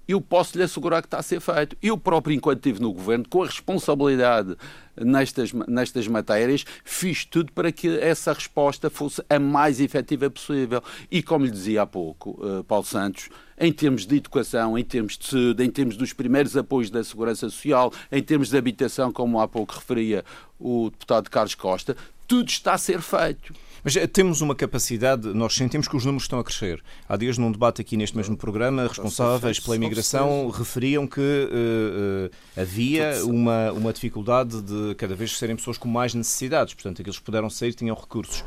eu 0.07 0.21
posso 0.21 0.57
lhe 0.57 0.63
assegurar 0.63 1.01
que 1.01 1.07
está 1.07 1.19
a 1.19 1.23
ser 1.23 1.39
feito. 1.39 1.75
Eu 1.81 1.97
próprio, 1.97 2.35
enquanto 2.35 2.57
estive 2.57 2.81
no 2.81 2.93
governo, 2.93 3.25
com 3.29 3.43
a 3.43 3.45
responsabilidade 3.45 4.55
nestas, 5.05 5.51
nestas 5.67 6.07
matérias, 6.07 6.65
fiz 6.83 7.25
tudo 7.25 7.51
para 7.51 7.71
que 7.71 7.99
essa 7.99 8.33
resposta 8.33 8.89
fosse 8.89 9.23
a 9.29 9.39
mais 9.39 9.79
efetiva 9.79 10.29
possível. 10.29 10.83
E 11.09 11.21
como 11.21 11.45
lhe 11.45 11.51
dizia 11.51 11.83
há 11.83 11.85
pouco, 11.85 12.31
uh, 12.45 12.63
Paulo 12.63 12.85
Santos, 12.85 13.29
em 13.59 13.71
termos 13.71 14.05
de 14.05 14.17
educação, 14.17 14.77
em 14.77 14.83
termos 14.83 15.17
de 15.17 15.25
saúde, 15.25 15.63
em 15.63 15.69
termos 15.69 15.95
dos 15.95 16.13
primeiros 16.13 16.57
apoios 16.57 16.89
da 16.89 17.03
segurança 17.03 17.49
social, 17.49 17.93
em 18.11 18.21
termos 18.21 18.49
de 18.49 18.57
habitação, 18.57 19.11
como 19.11 19.39
há 19.39 19.47
pouco 19.47 19.75
referia 19.75 20.25
o 20.59 20.89
deputado 20.89 21.29
Carlos 21.29 21.55
Costa, 21.55 21.95
tudo 22.31 22.47
está 22.47 22.75
a 22.75 22.77
ser 22.77 23.01
feito. 23.01 23.53
Mas 23.83 23.93
eh, 23.97 24.07
temos 24.07 24.39
uma 24.39 24.55
capacidade, 24.55 25.27
nós 25.33 25.53
sentimos 25.53 25.85
que 25.85 25.97
os 25.97 26.05
números 26.05 26.23
estão 26.23 26.39
a 26.39 26.43
crescer. 26.45 26.81
Há 27.09 27.17
dias, 27.17 27.37
num 27.37 27.51
debate 27.51 27.81
aqui 27.81 27.97
neste 27.97 28.15
mesmo 28.15 28.37
programa, 28.37 28.87
responsáveis 28.87 29.59
pela 29.59 29.75
imigração 29.75 30.49
referiam 30.49 31.05
que 31.05 31.19
uh, 31.19 32.27
uh, 32.27 32.61
havia 32.61 33.25
uma, 33.25 33.73
uma 33.73 33.91
dificuldade 33.91 34.61
de 34.61 34.95
cada 34.95 35.13
vez 35.13 35.37
serem 35.37 35.57
pessoas 35.57 35.77
com 35.77 35.89
mais 35.89 36.13
necessidades. 36.13 36.73
Portanto, 36.73 37.01
aqueles 37.01 37.19
que 37.19 37.25
puderam 37.25 37.49
sair 37.49 37.73
tinham 37.73 37.97
recursos 37.97 38.45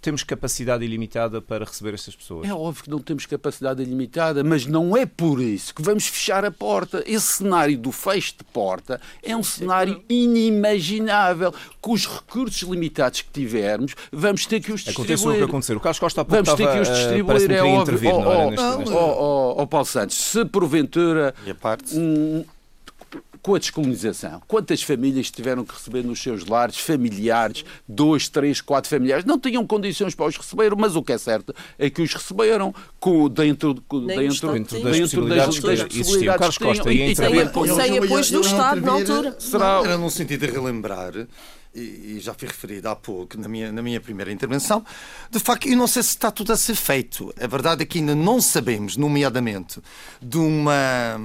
temos 0.00 0.22
capacidade 0.22 0.84
ilimitada 0.84 1.42
para 1.42 1.64
receber 1.64 1.94
estas 1.94 2.16
pessoas? 2.16 2.48
É 2.48 2.54
óbvio 2.54 2.84
que 2.84 2.90
não 2.90 2.98
temos 2.98 3.26
capacidade 3.26 3.82
ilimitada, 3.82 4.42
mas 4.42 4.66
não 4.66 4.96
é 4.96 5.04
por 5.04 5.40
isso 5.40 5.74
que 5.74 5.82
vamos 5.82 6.06
fechar 6.06 6.44
a 6.44 6.50
porta. 6.50 7.02
Esse 7.06 7.34
cenário 7.34 7.76
do 7.76 7.92
fecho 7.92 8.34
de 8.38 8.44
porta 8.44 9.00
é 9.22 9.36
um 9.36 9.42
cenário 9.42 10.02
inimaginável. 10.08 11.54
Com 11.80 11.92
os 11.92 12.06
recursos 12.06 12.62
limitados 12.62 13.22
que 13.22 13.30
tivermos, 13.30 13.94
vamos 14.10 14.46
ter 14.46 14.60
que 14.60 14.72
os 14.72 14.80
distribuir. 14.80 15.14
Aconteça 15.14 15.28
o 15.28 15.36
que 15.36 15.42
acontecer. 15.42 15.76
O 15.76 15.80
Carlos 15.80 15.98
Costa 15.98 16.24
Vamos 16.24 16.54
ter 16.54 16.72
que 16.72 16.80
os 16.80 16.88
distribuir, 16.88 17.50
é 17.50 17.62
óbvio. 17.62 17.82
Intervir, 17.82 18.14
oh, 18.14 18.20
não, 18.20 18.46
oh, 18.46 18.50
neste, 18.50 18.94
oh, 18.94 18.96
oh, 18.96 19.62
oh, 19.62 19.66
Paulo 19.66 19.86
Santos, 19.86 20.16
se 20.16 20.44
porventura... 20.44 21.34
E 21.46 21.50
a 21.50 21.54
parte? 21.54 21.96
Um, 21.96 22.44
com 23.42 23.54
a 23.54 23.58
descolonização. 23.58 24.42
Quantas 24.46 24.82
famílias 24.82 25.30
tiveram 25.30 25.64
que 25.64 25.74
receber 25.74 26.04
nos 26.04 26.22
seus 26.22 26.46
lares 26.46 26.78
familiares, 26.78 27.64
dois, 27.88 28.28
três, 28.28 28.60
quatro 28.60 28.90
familiares, 28.90 29.24
não 29.24 29.38
tinham 29.38 29.66
condições 29.66 30.14
para 30.14 30.26
os 30.26 30.36
receber, 30.36 30.74
mas 30.76 30.96
o 30.96 31.02
que 31.02 31.12
é 31.12 31.18
certo 31.18 31.54
é 31.78 31.88
que 31.88 32.02
os 32.02 32.12
receberam 32.12 32.74
com, 32.98 33.28
dentro, 33.28 33.74
dentro, 33.74 34.06
dentro, 34.06 34.52
dentro 34.52 34.82
das 34.82 34.98
possibilidades 35.00 35.60
das, 35.60 35.78
das 35.78 35.88
que 35.88 36.00
existiam. 36.00 36.36
Carlos 36.36 36.58
Costa 36.58 36.92
ia 36.92 37.10
intervir. 37.10 37.50
Sem 37.74 37.98
apoio 37.98 38.30
do 38.30 38.40
Estado 38.40 38.80
na 38.80 38.92
altura. 38.92 39.36
Será... 39.38 39.82
Era 39.84 39.98
num 39.98 40.10
sentido 40.10 40.46
de 40.46 40.52
relembrar 40.52 41.14
e, 41.74 42.18
já 42.20 42.34
fui 42.34 42.48
referido 42.48 42.88
há 42.88 42.96
pouco 42.96 43.38
na 43.38 43.48
minha, 43.48 43.70
na 43.70 43.82
minha 43.82 44.00
primeira 44.00 44.32
intervenção, 44.32 44.84
de 45.30 45.38
facto, 45.38 45.68
eu 45.68 45.76
não 45.76 45.86
sei 45.86 46.02
se 46.02 46.10
está 46.10 46.30
tudo 46.30 46.52
a 46.52 46.56
ser 46.56 46.74
feito. 46.74 47.32
A 47.40 47.46
verdade 47.46 47.82
é 47.82 47.86
que 47.86 47.98
ainda 47.98 48.14
não 48.14 48.40
sabemos, 48.40 48.96
nomeadamente, 48.96 49.80
de 50.20 50.36
uma 50.36 51.20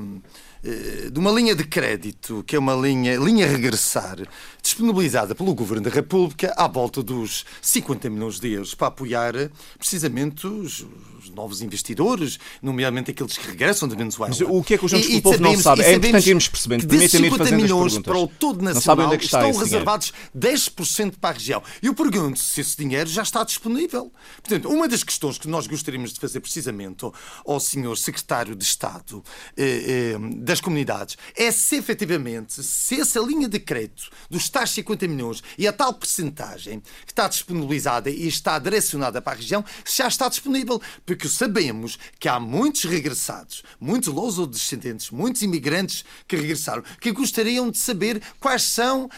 de 1.11 1.19
uma 1.19 1.31
linha 1.31 1.55
de 1.55 1.63
crédito, 1.63 2.43
que 2.45 2.55
é 2.55 2.59
uma 2.59 2.73
linha, 2.73 3.17
linha 3.17 3.47
regressar, 3.47 4.17
disponibilizada 4.61 5.35
pelo 5.35 5.53
Governo 5.53 5.83
da 5.83 5.91
República 5.91 6.53
à 6.57 6.67
volta 6.67 7.03
dos 7.03 7.45
50 7.61 8.09
milhões 8.09 8.39
de 8.39 8.51
euros 8.51 8.73
para 8.73 8.87
apoiar 8.87 9.33
precisamente 9.77 10.47
os, 10.47 10.85
os 11.19 11.29
novos 11.29 11.61
investidores, 11.61 12.39
nomeadamente 12.61 13.11
aqueles 13.11 13.37
que 13.37 13.47
regressam 13.47 13.87
da 13.87 13.95
Venezuela. 13.95 14.29
Mas 14.29 14.41
o 14.41 14.63
que 14.63 14.73
é 14.73 14.77
que 14.77 14.85
os 14.85 14.91
Juntos 14.91 15.07
pelo 15.07 15.21
Povo 15.21 15.41
não 15.41 15.57
sabe? 15.57 15.83
É 15.83 15.93
importante 15.93 16.29
irmos 16.29 16.47
percebendo. 16.47 16.87
Que 16.87 17.07
50 17.07 17.51
milhões 17.51 17.97
para 17.99 18.17
o 18.17 18.27
todo 18.27 18.63
nacional 18.63 19.13
é 19.13 19.17
estão 19.17 19.51
reservados 19.51 20.13
dinheiro. 20.33 20.59
10% 20.59 21.13
para 21.19 21.31
a 21.31 21.33
região. 21.33 21.61
E 21.81 21.87
eu 21.87 21.93
pergunto 21.93 22.39
se 22.39 22.61
esse 22.61 22.77
dinheiro 22.77 23.09
já 23.09 23.23
está 23.23 23.43
disponível. 23.43 24.11
Portanto, 24.41 24.69
uma 24.69 24.87
das 24.87 25.03
questões 25.03 25.37
que 25.37 25.47
nós 25.47 25.67
gostaríamos 25.67 26.13
de 26.13 26.19
fazer 26.19 26.39
precisamente 26.39 27.05
ao, 27.05 27.13
ao 27.45 27.59
senhor 27.59 27.95
Secretário 27.97 28.55
de 28.55 28.63
Estado 28.63 29.23
eh, 29.57 30.13
eh, 30.15 30.17
das 30.55 30.61
Comunidades 30.61 31.17
é 31.35 31.51
se 31.51 31.75
efetivamente, 31.75 32.63
se 32.63 32.99
essa 33.01 33.19
linha 33.19 33.47
de 33.47 33.59
crédito 33.59 34.09
dos 34.29 34.47
tais 34.49 34.69
50 34.71 35.07
milhões 35.07 35.43
e 35.57 35.67
a 35.67 35.73
tal 35.73 35.93
percentagem 35.93 36.79
que 37.05 37.11
está 37.11 37.27
disponibilizada 37.27 38.09
e 38.09 38.27
está 38.27 38.57
direcionada 38.57 39.21
para 39.21 39.33
a 39.33 39.35
região, 39.35 39.63
já 39.85 40.07
está 40.07 40.29
disponível. 40.29 40.81
Porque 41.05 41.27
sabemos 41.27 41.99
que 42.19 42.29
há 42.29 42.39
muitos 42.39 42.85
regressados, 42.85 43.63
muitos 43.79 44.13
descendentes, 44.47 45.11
muitos 45.11 45.41
imigrantes 45.41 46.05
que 46.27 46.37
regressaram, 46.37 46.83
que 47.01 47.11
gostariam 47.11 47.69
de 47.69 47.77
saber 47.77 48.21
quais 48.39 48.63
são, 48.63 49.09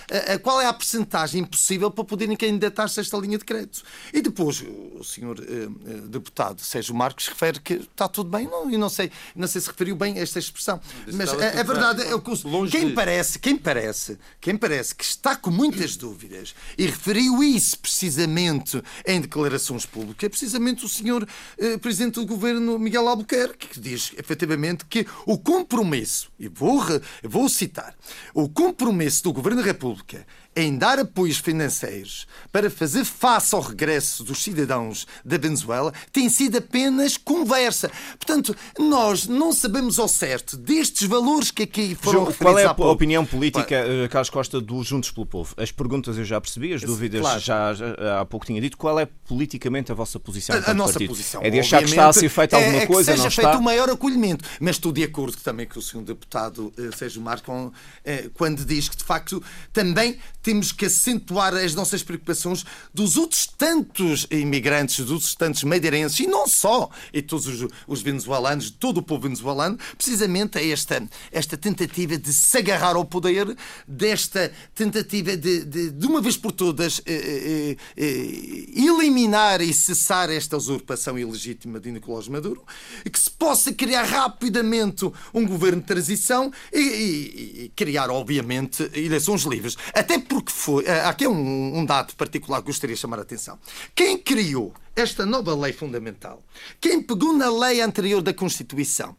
qual 0.42 0.60
é 0.60 0.66
a 0.66 0.74
percentagem 0.74 1.44
possível 1.44 1.92
para 1.92 2.04
poderem 2.04 2.36
candidatar-se 2.36 3.00
a 3.00 3.02
esta 3.02 3.18
linha 3.18 3.38
de 3.38 3.46
crédito. 3.46 3.84
E 4.12 4.22
depois 4.22 4.64
o 4.96 5.04
senhor 5.04 5.40
eh, 5.40 5.68
eh, 5.86 6.02
deputado 6.08 6.62
Sérgio 6.62 6.96
Marcos 6.96 7.28
refere 7.28 7.60
que 7.60 7.74
está 7.74 8.08
tudo 8.08 8.30
bem, 8.30 8.48
não, 8.48 8.70
e 8.72 8.78
não 8.78 8.90
sei, 8.90 9.12
não 9.36 9.48
sei 9.48 9.62
se 9.62 9.68
referiu 9.68 9.96
bem 9.96 10.18
a 10.18 10.22
esta 10.22 10.40
expressão. 10.40 10.82
Mas 11.14 11.27
a, 11.34 11.60
a 11.60 11.64
verdade 11.64 12.02
é 12.02 12.20
que 12.20 12.72
quem 12.72 12.94
parece, 12.94 13.40
quem 13.40 13.56
parece, 13.56 14.18
quem 14.42 14.58
parece 14.58 14.96
que 14.96 15.04
está 15.04 15.28
está 15.28 15.36
com 15.36 15.52
muitas 15.52 15.98
dúvidas 15.98 16.56
e 16.78 16.86
referiu 16.86 17.44
isso 17.44 17.78
precisamente 17.80 18.82
em 19.06 19.20
declarações 19.20 19.86
públicas, 19.86 20.24
é 20.24 20.30
precisamente 20.30 20.86
o 20.86 20.88
senhor 20.88 21.28
eh, 21.58 21.78
Presidente 21.78 22.16
do 22.16 22.26
Governo 22.26 22.80
Miguel 22.80 23.10
Albuquerque, 23.10 23.68
que 23.68 23.80
diz 23.80 24.14
efetivamente 24.18 24.86
que 24.86 25.06
o 25.26 25.38
compromisso, 25.38 26.32
e 26.40 26.48
vou, 26.48 26.82
vou 27.24 27.50
citar, 27.50 27.94
o 28.34 28.48
compromisso 28.48 29.24
do 29.24 29.34
Governo 29.34 29.60
da 29.62 29.68
República 29.68 30.26
em 30.58 30.76
dar 30.76 30.98
apoios 30.98 31.38
financeiros 31.38 32.26
para 32.52 32.68
fazer 32.68 33.06
face 33.06 33.54
ao 33.54 33.62
regresso 33.62 34.24
dos 34.24 34.42
cidadãos 34.44 35.06
da 35.24 35.38
Venezuela 35.38 35.94
tem 36.12 36.28
sido 36.30 36.58
apenas 36.58 37.16
conversa. 37.16 37.92
Portanto, 38.18 38.56
nós 38.80 39.28
não 39.28 39.54
sabemos 39.54 40.00
ao 40.00 40.08
certo 40.08 40.58
destes 40.58 41.08
valores 41.08 41.52
que 41.52 41.62
aqui 41.62 41.94
foram 41.94 42.22
João, 42.22 42.34
Qual 42.34 42.58
é 42.58 42.66
a 42.66 42.72
opinião 42.72 43.24
política, 43.24 43.86
uh, 43.86 44.10
Carlos 44.10 44.32
Costa, 44.32 44.60
dos 44.60 44.88
Juntos 44.88 45.12
pelo 45.12 45.28
Povo? 45.28 45.54
As 45.58 45.72
perguntas 45.72 46.18
eu 46.18 46.26
já 46.26 46.42
percebi, 46.42 46.74
as 46.74 46.82
dúvidas 46.82 47.22
claro. 47.22 47.40
já, 47.40 47.74
já, 47.76 48.20
há 48.20 48.26
pouco 48.26 48.48
tinha 48.48 48.60
dito. 48.60 48.78
Qual 48.78 49.00
é 49.00 49.06
politicamente 49.06 49.92
a 49.92 49.96
vossa 49.96 50.20
posição? 50.20 50.56
A, 50.56 50.72
a 50.72 50.74
nossa 50.74 50.94
partido? 50.94 51.10
posição 51.10 51.42
é 51.44 51.52
de 51.52 51.60
achar 51.60 51.84
que 51.84 51.90
está 51.90 52.10
a 52.10 52.14
ser 52.14 52.30
feita 52.30 52.56
alguma 52.56 52.80
é, 52.80 52.84
é 52.84 52.88
coisa, 52.88 53.12
que 53.12 53.18
seja 53.20 53.30
feito 53.30 53.60
o 53.60 53.62
maior 53.62 53.90
acolhimento. 53.92 54.44
Mas 54.60 54.78
estou 54.78 54.92
de 54.92 55.04
acordo 55.04 55.38
também 55.38 55.68
com 55.68 55.78
o 55.78 55.82
senhor 55.84 56.04
deputado 56.04 56.74
uh, 56.80 56.96
Sérgio 56.98 57.22
Marcon, 57.22 57.68
uh, 57.68 58.30
quando 58.34 58.66
diz 58.66 58.90
que, 58.90 58.98
de 58.98 59.04
facto, 59.04 59.44
também 59.72 60.18
temos 60.48 60.72
que 60.72 60.86
acentuar 60.86 61.54
as 61.56 61.76
nossas 61.76 62.02
preocupações 62.02 62.66
dos 62.94 63.18
outros 63.18 63.46
tantos 63.46 64.26
imigrantes, 64.32 65.00
dos 65.00 65.12
outros 65.12 65.36
tantos 65.36 65.62
madeirenses, 65.66 66.22
e 66.22 66.26
não 66.26 66.48
só, 66.48 66.90
e 67.12 67.22
todos 67.22 67.48
os, 67.48 67.68
os 67.86 68.02
venezuelanos, 68.02 68.70
todo 68.70 69.00
o 69.00 69.04
povo 69.04 69.24
venezuelano, 69.24 69.78
precisamente 69.98 70.58
a 70.58 70.66
esta, 70.66 71.06
esta 71.34 71.58
tentativa 71.58 72.18
de 72.18 72.32
se 72.32 72.58
agarrar 72.58 72.96
ao 72.96 73.04
poder, 73.04 73.58
desta 73.86 74.50
tentativa 74.74 75.36
de, 75.36 75.66
de, 75.66 75.90
de 75.92 76.06
uma 76.06 76.22
vez 76.22 76.38
por 76.38 76.54
todas, 76.54 77.02
eh, 77.06 77.76
eh, 77.76 77.78
eh, 77.98 78.70
eliminar 78.74 79.60
e 79.60 79.74
cessar 79.74 80.30
esta 80.30 80.56
usurpação 80.56 81.20
ilegítima 81.20 81.78
de 81.78 81.92
Nicolás 81.92 82.30
Maduro, 82.30 82.64
que 83.12 83.20
se 83.20 83.30
possa 83.30 83.74
criar 83.74 84.04
rapidamente 84.04 85.12
um 85.34 85.46
governo 85.46 85.82
de 85.82 85.88
transição 85.88 86.50
e, 86.72 86.80
e, 86.80 87.64
e 87.66 87.72
criar, 87.76 88.10
obviamente, 88.10 88.90
eleições 88.94 89.44
livres. 89.44 89.76
Até 89.94 90.18
porque 90.18 90.37
porque 90.38 90.52
foi. 90.52 90.86
Eh, 90.86 91.02
aqui 91.04 91.26
é 91.26 91.30
um, 91.30 91.80
um 91.80 91.84
dado 91.84 92.16
particular 92.16 92.62
que 92.62 92.68
gostaria 92.68 92.96
de 92.96 93.02
chamar 93.02 93.18
a 93.18 93.24
atenção. 93.24 93.58
Quem 93.96 94.20
criou 94.20 94.72
esta 94.96 95.26
nova 95.26 95.56
lei 95.56 95.74
fundamental, 95.74 96.44
quem 96.80 97.02
pegou 97.02 97.34
na 97.34 97.50
lei 97.50 97.82
anterior 97.82 98.22
da 98.22 98.32
Constituição 98.32 99.16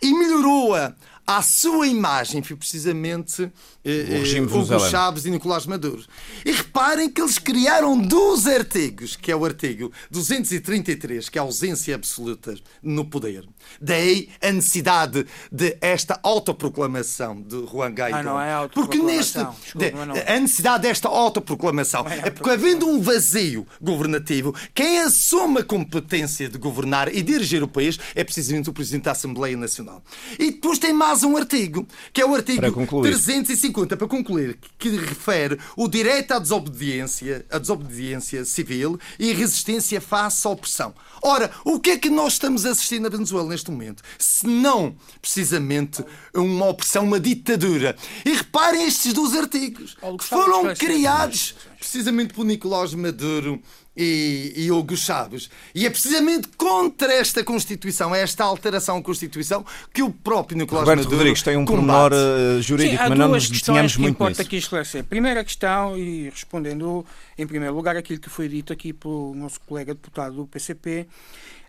e 0.00 0.14
melhorou-a 0.14 0.94
à 1.26 1.40
sua 1.42 1.86
imagem 1.86 2.42
foi 2.42 2.56
precisamente 2.56 3.50
eh, 3.84 4.22
eh 4.24 4.40
Hugo 4.40 4.78
Chaves 4.90 5.24
e 5.24 5.30
Nicolás 5.30 5.66
Maduro. 5.66 6.04
E 6.44 6.52
reparem 6.52 7.08
que 7.08 7.20
eles 7.20 7.38
criaram 7.38 7.96
dois 7.98 8.46
artigos, 8.46 9.16
que 9.16 9.30
é 9.30 9.36
o 9.36 9.44
artigo 9.44 9.92
233, 10.10 11.28
que 11.28 11.38
é 11.38 11.40
a 11.40 11.44
ausência 11.44 11.94
absoluta 11.94 12.54
no 12.82 13.04
poder. 13.04 13.48
Daí 13.80 14.30
a 14.40 14.50
necessidade 14.50 15.26
de 15.50 15.76
esta 15.80 16.18
autoproclamação 16.22 17.40
de 17.40 17.66
Juan 17.66 17.90
Guaidó. 17.90 18.18
Ah, 18.18 18.22
não 18.22 18.40
é 18.40 18.68
porque 18.68 18.98
neste 18.98 19.38
Desculpa, 19.38 19.86
a 20.26 20.40
necessidade 20.40 20.82
desta 20.82 21.08
autoproclamação 21.08 22.06
é, 22.08 22.28
é 22.28 22.30
porque 22.30 22.50
havendo 22.50 22.88
um 22.88 23.00
vazio 23.00 23.66
governativo, 23.80 24.54
quem 24.74 25.00
assume 25.00 25.60
a 25.60 25.64
competência 25.64 26.48
de 26.48 26.58
governar 26.58 27.14
e 27.14 27.22
dirigir 27.22 27.62
o 27.62 27.68
país 27.68 27.98
é 28.14 28.24
precisamente 28.24 28.70
o 28.70 28.72
Presidente 28.72 29.04
da 29.04 29.12
Assembleia 29.12 29.56
Nacional. 29.56 30.02
E 30.38 30.50
depois 30.50 30.78
tem 30.78 30.92
mais 30.92 31.11
um 31.22 31.36
artigo, 31.36 31.86
que 32.12 32.20
é 32.20 32.26
o 32.26 32.34
artigo 32.34 32.62
350, 33.02 33.96
para 33.96 34.08
concluir, 34.08 34.58
que 34.78 34.88
refere 34.88 35.58
o 35.76 35.88
direito 35.88 36.32
à 36.32 36.38
desobediência, 36.38 37.44
à 37.50 37.58
desobediência 37.58 38.44
civil 38.44 38.98
e 39.18 39.32
resistência 39.32 40.00
face 40.00 40.46
à 40.46 40.50
opressão. 40.50 40.94
Ora, 41.22 41.50
o 41.64 41.78
que 41.78 41.90
é 41.90 41.98
que 41.98 42.08
nós 42.08 42.34
estamos 42.34 42.64
a 42.64 42.70
assistir 42.70 43.00
na 43.00 43.08
Venezuela 43.08 43.48
neste 43.48 43.70
momento? 43.70 44.02
Se 44.18 44.46
não, 44.46 44.96
precisamente, 45.20 46.04
uma 46.34 46.68
opressão, 46.68 47.04
uma 47.04 47.20
ditadura. 47.20 47.94
E 48.24 48.32
reparem 48.32 48.86
estes 48.86 49.12
dois 49.12 49.36
artigos, 49.36 49.96
que 50.18 50.24
foram 50.24 50.74
criados 50.74 51.54
precisamente 51.82 52.32
por 52.32 52.44
Nicolás 52.44 52.94
Maduro 52.94 53.60
e, 53.96 54.52
e 54.56 54.72
Hugo 54.72 54.96
Chaves. 54.96 55.50
E 55.74 55.86
é 55.86 55.90
precisamente 55.90 56.48
contra 56.56 57.12
esta 57.12 57.44
Constituição, 57.44 58.14
esta 58.14 58.44
alteração 58.44 58.98
à 58.98 59.02
Constituição, 59.02 59.64
que 59.92 60.02
o 60.02 60.10
próprio 60.10 60.58
Nicolás 60.58 60.86
Roberto 60.86 61.04
Maduro 61.04 61.16
Rodrigues 61.18 61.42
tem 61.42 61.56
um 61.56 61.64
pormenor 61.64 62.12
uh, 62.12 62.62
jurídico, 62.62 63.02
Sim, 63.02 63.08
mas 63.08 63.18
não 63.18 63.28
nos 63.28 63.50
detenhamos 63.50 63.96
muito 63.96 64.14
importa 64.14 64.30
nisso. 64.30 64.42
aqui 64.42 64.56
esclarecer. 64.56 65.04
Primeira 65.04 65.44
questão, 65.44 65.96
e 65.96 66.30
respondendo 66.30 67.04
em 67.36 67.46
primeiro 67.46 67.74
lugar 67.74 67.96
aquilo 67.96 68.20
que 68.20 68.30
foi 68.30 68.48
dito 68.48 68.72
aqui 68.72 68.92
pelo 68.92 69.34
nosso 69.34 69.60
colega 69.60 69.94
deputado 69.94 70.36
do 70.36 70.46
PCP, 70.46 71.06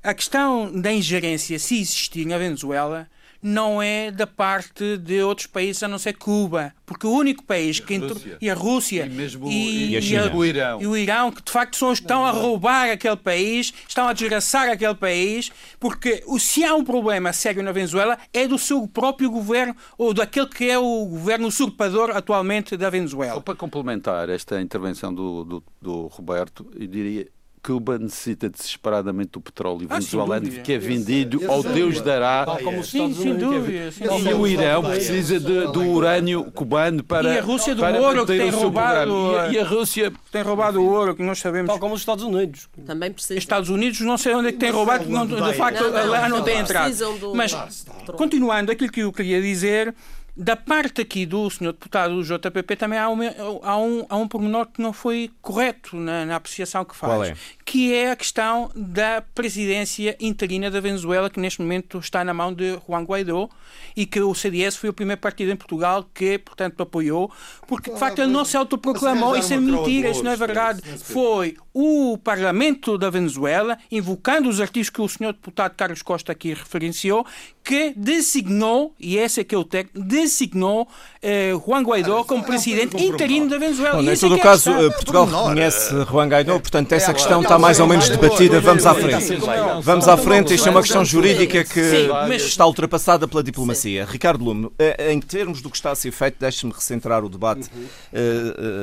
a 0.01 0.13
questão 0.13 0.71
da 0.71 0.91
ingerência, 0.91 1.57
se 1.57 1.79
existir 1.79 2.25
na 2.25 2.37
Venezuela, 2.37 3.07
não 3.43 3.81
é 3.81 4.09
da 4.09 4.25
parte 4.25 4.97
de 4.97 5.21
outros 5.21 5.47
países 5.47 5.83
a 5.83 5.87
não 5.87 5.99
ser 5.99 6.13
Cuba, 6.13 6.73
porque 6.85 7.05
o 7.05 7.11
único 7.11 7.43
país 7.43 7.79
que 7.79 7.95
entrou 7.95 8.17
e 8.39 8.49
a 8.49 8.53
Rússia 8.53 9.05
e, 9.05 9.09
mesmo, 9.09 9.51
e, 9.51 9.91
e, 9.91 9.97
a 9.97 10.01
China. 10.01 10.25
e 10.25 10.35
o 10.35 10.45
Irão 10.45 10.81
e 10.81 10.87
o 10.87 10.97
Irão 10.97 11.31
que 11.31 11.43
de 11.43 11.51
facto 11.51 11.75
são, 11.75 11.91
estão 11.91 12.25
a 12.25 12.31
roubar 12.31 12.89
aquele 12.89 13.17
país, 13.17 13.73
estão 13.87 14.07
a 14.07 14.13
desgraçar 14.13 14.69
aquele 14.69 14.95
país, 14.95 15.51
porque 15.79 16.23
se 16.39 16.63
há 16.63 16.73
um 16.73 16.83
problema 16.83 17.33
sério 17.33 17.61
na 17.61 17.71
Venezuela 17.71 18.17
é 18.33 18.47
do 18.47 18.57
seu 18.57 18.87
próprio 18.87 19.29
governo 19.29 19.75
ou 19.97 20.13
daquele 20.13 20.47
que 20.47 20.69
é 20.69 20.79
o 20.79 21.05
governo 21.05 21.47
usurpador 21.47 22.11
atualmente 22.11 22.77
da 22.77 22.89
Venezuela. 22.89 23.35
Só 23.35 23.41
para 23.41 23.55
complementar 23.55 24.29
esta 24.29 24.61
intervenção 24.61 25.13
do, 25.13 25.43
do, 25.43 25.63
do 25.81 26.07
Roberto, 26.07 26.65
eu 26.79 26.87
diria 26.87 27.27
Cuba 27.63 27.97
necessita 27.97 28.49
desesperadamente 28.49 29.31
do 29.31 29.41
petróleo 29.41 29.87
ah, 29.89 29.93
venezuelano 29.95 30.49
que 30.49 30.73
é 30.73 30.77
vendido 30.77 31.37
esse, 31.37 31.45
ao 31.45 31.63
Deus 31.63 32.01
dará. 32.01 32.45
Sim, 32.83 33.13
sem 33.13 33.35
dúvida. 33.37 33.89
E 34.29 34.33
o 34.33 34.45
Irão 34.45 34.83
precisa 34.83 35.39
de, 35.39 35.71
do 35.71 35.81
urânio 35.87 36.51
cubano 36.51 37.01
para. 37.01 37.33
E 37.33 37.39
a 37.39 37.41
Rússia 37.41 37.73
do 37.73 37.85
ouro 37.85 38.25
que 38.25 38.37
tem 38.37 38.49
roubado. 38.49 39.13
E, 39.49 39.57
a 39.57 39.63
Rússia 39.63 40.11
tem 40.29 40.41
roubado 40.41 40.81
o 40.81 40.85
ouro 40.85 41.15
que 41.15 41.23
nós 41.23 41.39
sabemos. 41.39 41.69
Tal 41.69 41.79
como 41.79 41.95
os 41.95 42.01
Estados 42.01 42.25
Unidos. 42.25 42.67
Também 42.85 43.13
precisa. 43.13 43.39
Estados 43.39 43.69
Unidos 43.69 44.01
não 44.01 44.17
sei 44.17 44.35
onde 44.35 44.49
é 44.49 44.51
que 44.51 44.57
tem 44.57 44.69
roubado, 44.69 45.09
não, 45.09 45.25
de 45.25 45.53
facto 45.53 45.83
lá 45.89 46.27
não 46.27 46.43
tem 46.43 46.59
entrado. 46.59 46.93
Mas 47.33 47.85
continuando 48.17 48.73
aquilo 48.73 48.91
que 48.91 49.01
eu 49.01 49.13
queria 49.13 49.41
dizer 49.41 49.95
da 50.35 50.55
parte 50.55 51.01
aqui 51.01 51.25
do 51.25 51.49
senhor 51.49 51.73
deputado 51.73 52.15
do 52.15 52.23
JPP 52.23 52.75
também 52.75 52.97
há, 52.97 53.07
uma, 53.07 53.25
há, 53.61 53.77
um, 53.77 54.05
há 54.09 54.17
um 54.17 54.27
pormenor 54.27 54.65
que 54.67 54.81
não 54.81 54.91
foi 54.91 55.31
correto 55.41 55.95
na, 55.95 56.25
na 56.25 56.35
apreciação 56.35 56.83
que 56.83 56.95
faz, 56.95 57.29
é? 57.29 57.35
Que 57.65 57.93
é 57.93 58.11
a 58.11 58.15
questão 58.15 58.69
da 58.75 59.23
presidência 59.33 60.15
interina 60.19 60.69
da 60.69 60.79
Venezuela, 60.79 61.29
que 61.29 61.39
neste 61.39 61.61
momento 61.61 61.99
está 61.99 62.23
na 62.23 62.33
mão 62.33 62.53
de 62.53 62.77
Juan 62.87 63.03
Guaidó 63.03 63.49
e 63.95 64.05
que 64.05 64.19
o 64.21 64.33
CDS 64.33 64.75
foi 64.75 64.89
o 64.89 64.93
primeiro 64.93 65.21
partido 65.21 65.51
em 65.51 65.55
Portugal 65.55 66.05
que, 66.13 66.37
portanto, 66.37 66.81
apoiou, 66.81 67.31
porque 67.67 67.91
de 67.91 67.99
facto 67.99 68.19
ele 68.19 68.31
não 68.31 68.43
se 68.43 68.57
autoproclamou, 68.57 69.35
isso 69.35 69.53
é 69.53 69.57
mentira, 69.57 70.09
isso 70.09 70.23
não 70.23 70.31
é 70.31 70.35
verdade. 70.35 70.81
Foi 70.99 71.55
o 71.73 72.17
Parlamento 72.17 72.97
da 72.97 73.09
Venezuela, 73.09 73.77
invocando 73.91 74.47
os 74.47 74.61
artigos 74.61 74.89
que 74.89 75.01
o 75.01 75.07
senhor 75.07 75.33
deputado 75.33 75.75
Carlos 75.75 76.01
Costa 76.01 76.31
aqui 76.31 76.53
referenciou, 76.53 77.25
que 77.63 77.93
designou, 77.95 78.93
e 78.99 79.17
esse 79.17 79.41
é 79.41 79.43
que 79.43 79.55
é 79.55 79.57
o 79.57 79.63
técnico, 79.63 80.05
designou 80.05 80.87
eh, 81.21 81.53
Juan 81.65 81.81
Guaidó 81.81 82.23
como 82.25 82.43
presidente 82.43 83.01
interino 83.01 83.49
da 83.49 83.57
Venezuela. 83.57 84.01
Bom, 84.01 84.11
em 84.11 84.17
todo 84.17 84.35
o 84.35 84.37
é 84.37 84.41
caso, 84.41 84.69
eh, 84.69 84.89
Portugal 84.89 85.25
reconhece 85.25 86.05
Juan 86.05 86.27
Guaidó, 86.27 86.59
portanto, 86.59 86.91
essa 86.91 87.11
é, 87.11 87.13
questão 87.13 87.41
está 87.53 87.59
mais 87.59 87.79
ou 87.79 87.87
menos 87.87 88.09
debatida. 88.09 88.59
Vamos 88.59 88.85
à 88.85 88.95
frente. 88.95 89.35
Vamos 89.81 90.07
à 90.07 90.17
frente. 90.17 90.53
Isto 90.53 90.67
é 90.67 90.71
uma 90.71 90.81
questão 90.81 91.05
jurídica 91.05 91.63
que 91.63 92.09
está 92.35 92.65
ultrapassada 92.65 93.27
pela 93.27 93.43
diplomacia. 93.43 94.05
Ricardo 94.05 94.43
Lume, 94.43 94.71
eh, 94.79 95.11
em 95.11 95.19
termos 95.19 95.61
do 95.61 95.69
que 95.69 95.75
está 95.75 95.91
a 95.91 95.95
ser 95.95 96.11
feito, 96.11 96.37
deixe-me 96.39 96.73
recentrar 96.73 97.23
o 97.23 97.29
debate 97.29 97.69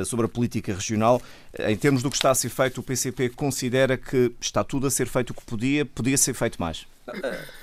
sobre 0.05 0.25
a 0.25 0.29
política 0.29 0.73
regional. 0.73 1.21
Em 1.59 1.75
termos 1.75 2.01
do 2.01 2.09
que 2.09 2.15
está 2.15 2.31
a 2.31 2.35
ser 2.35 2.49
feito, 2.49 2.79
o 2.79 2.83
PCP 2.83 3.29
considera 3.29 3.97
que 3.97 4.31
está 4.39 4.63
tudo 4.63 4.87
a 4.87 4.91
ser 4.91 5.07
feito 5.07 5.31
o 5.31 5.33
que 5.33 5.43
podia, 5.43 5.85
podia 5.85 6.17
ser 6.17 6.33
feito 6.33 6.57
mais. 6.59 6.85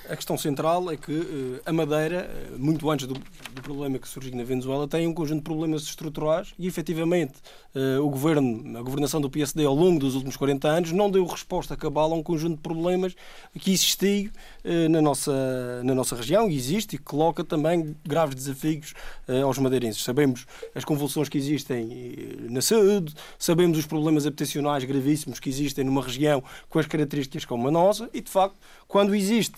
A 0.08 0.16
questão 0.16 0.38
central 0.38 0.90
é 0.90 0.96
que 0.96 1.12
eh, 1.12 1.60
a 1.66 1.72
Madeira, 1.72 2.30
eh, 2.30 2.56
muito 2.56 2.90
antes 2.90 3.06
do, 3.06 3.12
do, 3.12 3.62
problema 3.62 3.98
que 3.98 4.08
surgiu 4.08 4.34
na 4.34 4.42
Venezuela, 4.42 4.88
tem 4.88 5.06
um 5.06 5.12
conjunto 5.12 5.40
de 5.40 5.44
problemas 5.44 5.82
estruturais 5.82 6.54
e, 6.58 6.66
efetivamente, 6.66 7.34
eh, 7.74 7.98
o 7.98 8.08
governo, 8.08 8.78
a 8.78 8.80
governação 8.80 9.20
do 9.20 9.28
PSD 9.28 9.66
ao 9.66 9.74
longo 9.74 10.00
dos 10.00 10.14
últimos 10.14 10.34
40 10.34 10.66
anos 10.66 10.92
não 10.92 11.10
deu 11.10 11.26
resposta 11.26 11.76
cabal 11.76 12.10
a 12.10 12.16
um 12.16 12.22
conjunto 12.22 12.56
de 12.56 12.62
problemas 12.62 13.14
que 13.60 13.70
existiam 13.70 14.32
na 14.90 15.00
nossa, 15.00 15.82
na 15.82 15.94
nossa 15.94 16.14
região 16.14 16.48
e 16.48 16.56
existe 16.56 16.96
e 16.96 16.98
coloca 16.98 17.42
também 17.42 17.96
graves 18.06 18.34
desafios 18.34 18.92
aos 19.44 19.58
madeirenses. 19.58 20.02
Sabemos 20.02 20.46
as 20.74 20.84
convulsões 20.84 21.28
que 21.28 21.38
existem 21.38 21.88
na 22.50 22.60
saúde, 22.60 23.14
sabemos 23.38 23.78
os 23.78 23.86
problemas 23.86 24.26
habitacionais 24.26 24.84
gravíssimos 24.84 25.40
que 25.40 25.48
existem 25.48 25.84
numa 25.84 26.02
região 26.02 26.42
com 26.68 26.78
as 26.78 26.86
características 26.86 27.44
como 27.44 27.68
a 27.68 27.70
nossa 27.70 28.10
e, 28.12 28.20
de 28.20 28.30
facto, 28.30 28.56
quando 28.86 29.14
existe 29.14 29.56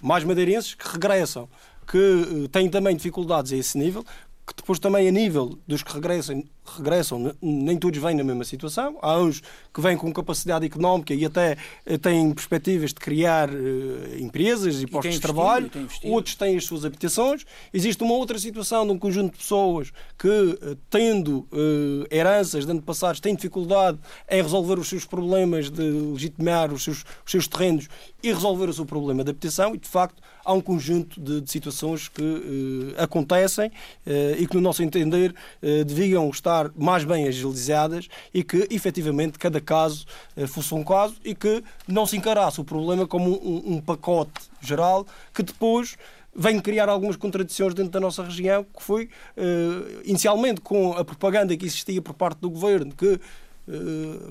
mais 0.00 0.24
madeirenses 0.24 0.74
que 0.74 0.88
regressam, 0.88 1.48
que 1.86 1.98
uh, 1.98 2.48
têm 2.48 2.68
também 2.68 2.94
dificuldades 2.96 3.52
a 3.52 3.56
esse 3.56 3.76
nível, 3.76 4.04
que 4.50 4.56
depois 4.56 4.80
também 4.80 5.06
a 5.06 5.12
nível 5.12 5.56
dos 5.66 5.80
que 5.80 5.92
regressam, 5.92 6.42
regressam, 6.76 7.32
nem 7.40 7.78
todos 7.78 8.00
vêm 8.00 8.16
na 8.16 8.24
mesma 8.24 8.44
situação. 8.44 8.98
Há 9.00 9.16
uns 9.16 9.40
que 9.72 9.80
vêm 9.80 9.96
com 9.96 10.12
capacidade 10.12 10.66
económica 10.66 11.14
e 11.14 11.24
até 11.24 11.56
eh, 11.86 11.96
têm 11.96 12.32
perspectivas 12.32 12.90
de 12.90 12.96
criar 12.96 13.48
uh, 13.48 14.18
empresas 14.18 14.80
e, 14.80 14.84
e 14.84 14.86
postos 14.88 15.14
de 15.14 15.20
trabalho. 15.20 15.70
Outros 16.02 16.34
têm 16.34 16.56
as 16.56 16.64
suas 16.64 16.84
habitações. 16.84 17.46
Existe 17.72 18.02
uma 18.02 18.14
outra 18.14 18.38
situação 18.40 18.84
de 18.84 18.92
um 18.92 18.98
conjunto 18.98 19.32
de 19.32 19.38
pessoas 19.38 19.92
que, 20.18 20.28
uh, 20.28 20.76
tendo 20.90 21.46
uh, 21.52 22.06
heranças 22.10 22.66
de 22.66 22.72
antepassados, 22.72 23.20
têm 23.20 23.36
dificuldade 23.36 23.98
em 24.28 24.42
resolver 24.42 24.80
os 24.80 24.88
seus 24.88 25.04
problemas 25.04 25.70
de 25.70 25.82
legitimar 25.82 26.72
os 26.72 26.82
seus, 26.82 27.04
os 27.24 27.30
seus 27.30 27.46
terrenos 27.46 27.88
e 28.20 28.32
resolver 28.32 28.68
o 28.68 28.72
seu 28.72 28.84
problema 28.84 29.22
de 29.22 29.30
habitação. 29.30 29.76
E, 29.76 29.78
de 29.78 29.88
facto, 29.88 30.20
há 30.44 30.52
um 30.52 30.60
conjunto 30.60 31.20
de, 31.20 31.40
de 31.40 31.50
situações 31.50 32.08
que 32.08 32.94
acontecem 32.96 33.70
e 34.38 34.46
que, 34.46 34.54
no 34.54 34.60
nosso 34.60 34.82
entender, 34.82 35.34
deviam 35.86 36.28
estar 36.30 36.70
mais 36.76 37.04
bem 37.04 37.26
agilizadas 37.26 38.08
e 38.32 38.42
que, 38.42 38.66
efetivamente, 38.70 39.38
cada 39.38 39.60
caso 39.60 40.06
fosse 40.48 40.74
um 40.74 40.82
caso 40.82 41.16
e 41.24 41.34
que 41.34 41.62
não 41.86 42.06
se 42.06 42.16
encarasse 42.16 42.60
o 42.60 42.64
problema 42.64 43.06
como 43.06 43.30
um, 43.30 43.74
um 43.74 43.80
pacote 43.80 44.32
geral 44.60 45.06
que 45.32 45.42
depois 45.42 45.96
vem 46.34 46.60
criar 46.60 46.88
algumas 46.88 47.16
contradições 47.16 47.74
dentro 47.74 47.90
da 47.90 48.00
nossa 48.00 48.22
região, 48.22 48.64
que 48.64 48.82
foi, 48.82 49.08
uh, 49.36 50.00
inicialmente, 50.04 50.60
com 50.60 50.92
a 50.92 51.04
propaganda 51.04 51.56
que 51.56 51.66
existia 51.66 52.00
por 52.00 52.14
parte 52.14 52.38
do 52.38 52.50
governo, 52.50 52.92
que 52.94 53.20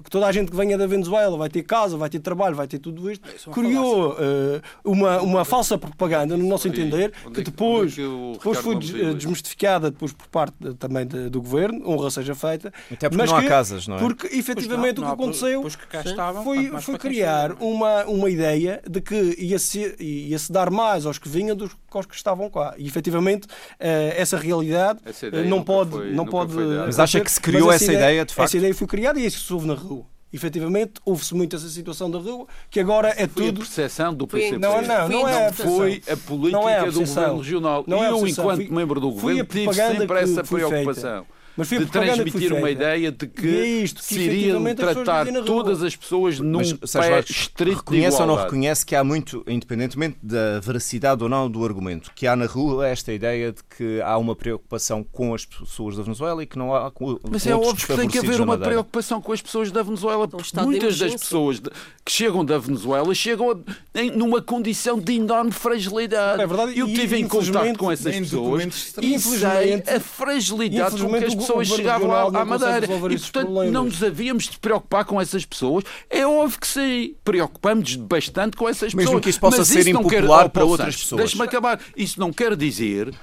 que 0.03 0.09
toda 0.09 0.27
a 0.27 0.31
gente 0.31 0.51
que 0.51 0.57
venha 0.57 0.77
da 0.77 0.87
Venezuela 0.87 1.37
vai 1.37 1.49
ter 1.49 1.63
casa, 1.63 1.97
vai 1.97 2.09
ter 2.09 2.19
trabalho, 2.19 2.55
vai 2.55 2.67
ter 2.67 2.79
tudo 2.79 3.09
isto, 3.09 3.27
é 3.27 3.51
criou 3.51 4.11
uh, 4.11 4.61
uma, 4.83 5.21
uma 5.21 5.45
falsa 5.45 5.77
propaganda, 5.77 6.35
no 6.35 6.47
nosso 6.47 6.67
entender, 6.67 7.13
é 7.25 7.29
que 7.31 7.41
depois, 7.41 7.95
depois 7.95 8.59
foi 8.59 8.75
desmistificada 8.75 9.91
depois 9.91 10.13
por 10.13 10.27
parte 10.27 10.55
também 10.77 11.05
de, 11.05 11.29
do 11.29 11.41
governo, 11.41 11.87
honra 11.89 12.11
seja 12.11 12.35
feita. 12.35 12.73
Até 12.91 13.09
porque 13.09 13.25
não 13.25 13.35
há 13.35 13.43
casas, 13.43 13.87
não 13.87 13.95
é? 13.95 13.99
Porque 13.99 14.27
efetivamente 14.35 14.97
não, 14.97 15.07
não, 15.07 15.13
o 15.13 15.15
que 15.15 15.23
aconteceu 15.23 15.67
estavam, 16.05 16.43
foi, 16.43 16.69
foi 16.81 16.97
criar 16.97 17.53
uma, 17.61 18.05
uma 18.05 18.29
ideia 18.29 18.81
de 18.89 19.01
que 19.01 19.35
ia-se 19.37 19.95
ia 19.99 20.37
-se 20.37 20.51
dar 20.51 20.69
mais 20.69 21.05
aos 21.05 21.17
que 21.17 21.29
vinham 21.29 21.55
do 21.55 21.69
que 21.69 21.97
aos 21.97 22.05
que 22.05 22.15
estavam 22.15 22.49
cá. 22.49 22.73
E 22.77 22.87
efetivamente 22.87 23.45
uh, 23.45 24.13
essa 24.15 24.37
realidade 24.37 24.99
essa 25.05 25.29
não 25.43 25.63
pode. 25.63 25.91
Foi, 25.91 26.11
não 26.11 26.25
pode 26.25 26.53
mas 26.53 26.99
acha 26.99 27.19
que 27.21 27.31
se 27.31 27.41
criou 27.41 27.71
essa, 27.71 27.85
essa 27.85 27.93
ideia, 27.93 28.05
ideia, 28.11 28.25
de 28.25 28.33
facto? 28.33 28.49
Essa 28.49 28.57
ideia 28.57 28.73
foi 28.73 28.87
criada 28.87 29.18
e 29.19 29.25
isso 29.25 29.45
se 29.45 29.53
ouve 29.53 29.67
na 29.67 29.73
rua. 29.73 30.05
Efetivamente, 30.32 30.93
houve-se 31.03 31.34
muito 31.34 31.55
essa 31.55 31.67
situação 31.67 32.10
da 32.10 32.19
rua, 32.19 32.45
que 32.69 32.79
agora 32.79 33.10
é 33.10 33.27
foi 33.27 33.45
tudo. 33.47 33.62
a 33.62 33.65
percepção 33.65 34.13
do 34.13 34.27
PCP. 34.27 34.60
Não, 34.60 34.82
não, 34.82 35.10
não 35.10 35.27
é. 35.27 35.51
Foi 35.51 36.03
a 36.08 36.15
política 36.15 36.62
não 36.62 36.69
é 36.69 36.79
a 36.79 36.86
do 36.86 36.99
governo 36.99 37.38
regional. 37.38 37.84
Não 37.88 38.03
é 38.03 38.10
eu, 38.10 38.27
enquanto 38.27 38.58
fui, 38.58 38.69
membro 38.69 38.99
do 38.99 39.12
governo, 39.12 39.45
tive 39.45 39.73
sempre 39.73 40.19
essa 40.19 40.43
preocupação. 40.43 41.25
Feita 41.25 41.38
de 41.67 41.85
transmitir 41.85 42.53
uma 42.53 42.69
ideia 42.69 43.11
de 43.11 43.27
que, 43.27 43.47
é 43.47 43.65
isto, 43.67 43.97
que 43.97 44.05
se 44.05 44.19
iriam 44.19 44.63
tratar 44.75 45.27
todas 45.45 45.83
as 45.83 45.95
pessoas 45.95 46.39
num 46.39 46.59
mas, 46.59 46.91
pé 46.91 47.19
estrito 47.19 47.79
Reconhece 47.79 48.21
ou 48.21 48.27
não 48.27 48.35
reconhece 48.35 48.85
que 48.85 48.95
há 48.95 49.03
muito, 49.03 49.43
independentemente 49.47 50.17
da 50.21 50.59
veracidade 50.59 51.23
ou 51.23 51.29
não 51.29 51.49
do 51.49 51.63
argumento, 51.63 52.11
que 52.15 52.27
há 52.27 52.35
na 52.35 52.45
rua 52.45 52.87
esta 52.87 53.11
ideia 53.11 53.51
de 53.51 53.63
que 53.63 54.01
há 54.01 54.17
uma 54.17 54.35
preocupação 54.35 55.03
com 55.03 55.33
as 55.33 55.45
pessoas 55.45 55.95
da 55.95 56.03
Venezuela 56.03 56.43
e 56.43 56.45
que 56.45 56.57
não 56.57 56.75
há 56.75 56.91
com 56.91 57.19
Mas 57.29 57.45
é 57.47 57.55
óbvio 57.55 57.87
que 57.87 57.95
tem 57.95 58.07
que 58.07 58.19
haver 58.19 58.41
uma 58.41 58.57
preocupação 58.57 59.21
com 59.21 59.31
as 59.31 59.41
pessoas 59.41 59.71
da 59.71 59.83
Venezuela, 59.83 60.27
porque 60.27 60.59
muitas 60.61 60.97
das 60.97 61.11
pessoas 61.15 61.59
que 61.59 62.11
chegam 62.11 62.43
da 62.43 62.57
Venezuela 62.57 63.13
chegam 63.13 63.63
em, 63.93 64.11
numa 64.11 64.41
condição 64.41 64.99
de 64.99 65.13
enorme 65.13 65.51
fragilidade. 65.51 66.41
É 66.41 66.47
verdade. 66.47 66.77
Eu 66.77 66.87
estive 66.87 67.17
em 67.17 67.27
contato 67.27 67.77
com 67.77 67.91
essas 67.91 68.15
pessoas 68.15 68.95
e 69.01 69.19
sei 69.19 69.83
a 69.87 69.99
fragilidade 69.99 71.01
com 71.01 71.09
que 71.09 71.25
as 71.25 71.35
pessoas 71.35 71.48
pessoas 71.49 71.67
chegavam 71.67 72.12
à, 72.12 72.41
à 72.41 72.45
Madeira. 72.45 72.85
E, 72.85 73.19
portanto, 73.19 73.49
não 73.71 73.85
nos 73.85 74.03
havíamos 74.03 74.45
de 74.45 74.59
preocupar 74.59 75.05
com 75.05 75.19
essas 75.19 75.45
pessoas. 75.45 75.83
É 76.09 76.25
óbvio 76.25 76.59
que 76.59 76.67
sim, 76.67 77.15
preocupamos 77.23 77.95
bastante 77.95 78.55
com 78.55 78.67
essas 78.67 78.93
Mesmo 78.93 79.09
pessoas. 79.09 79.23
que 79.23 79.29
isso 79.29 79.39
possa 79.39 79.57
Mas 79.59 79.67
ser 79.67 79.88
impopular 79.88 80.43
quer... 80.43 80.49
para 80.49 80.65
outras 80.65 80.95
pessoas. 80.97 81.21
Deixa-me 81.21 81.43
acabar. 81.43 81.79
Isso 81.95 82.19
não 82.19 82.31
quer 82.31 82.55
dizer 82.55 83.13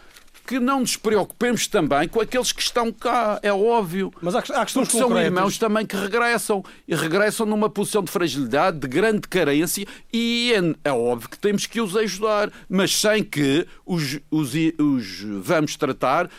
que 0.46 0.60
não 0.60 0.80
nos 0.80 0.96
preocupemos 0.96 1.66
também 1.66 2.06
com 2.08 2.20
aqueles 2.20 2.52
que 2.52 2.62
estão 2.62 2.92
cá, 2.92 3.40
é 3.42 3.52
óbvio. 3.52 4.12
Mas 4.22 4.34
há, 4.34 4.38
há 4.38 4.64
questões 4.64 4.88
Porque 4.88 4.98
são 4.98 5.20
irmãos 5.20 5.58
também 5.58 5.84
que 5.84 5.96
regressam 5.96 6.64
e 6.86 6.94
regressam 6.94 7.44
numa 7.44 7.68
posição 7.68 8.02
de 8.02 8.12
fragilidade, 8.12 8.78
de 8.78 8.86
grande 8.86 9.22
carência 9.22 9.84
e 10.12 10.52
é, 10.84 10.88
é 10.88 10.92
óbvio 10.92 11.28
que 11.28 11.38
temos 11.38 11.66
que 11.66 11.80
os 11.80 11.96
ajudar, 11.96 12.52
mas 12.68 12.96
sem 12.96 13.24
que 13.24 13.66
os, 13.84 14.20
os, 14.30 14.52
os 14.78 15.20
vamos 15.42 15.74
tratar 15.76 16.30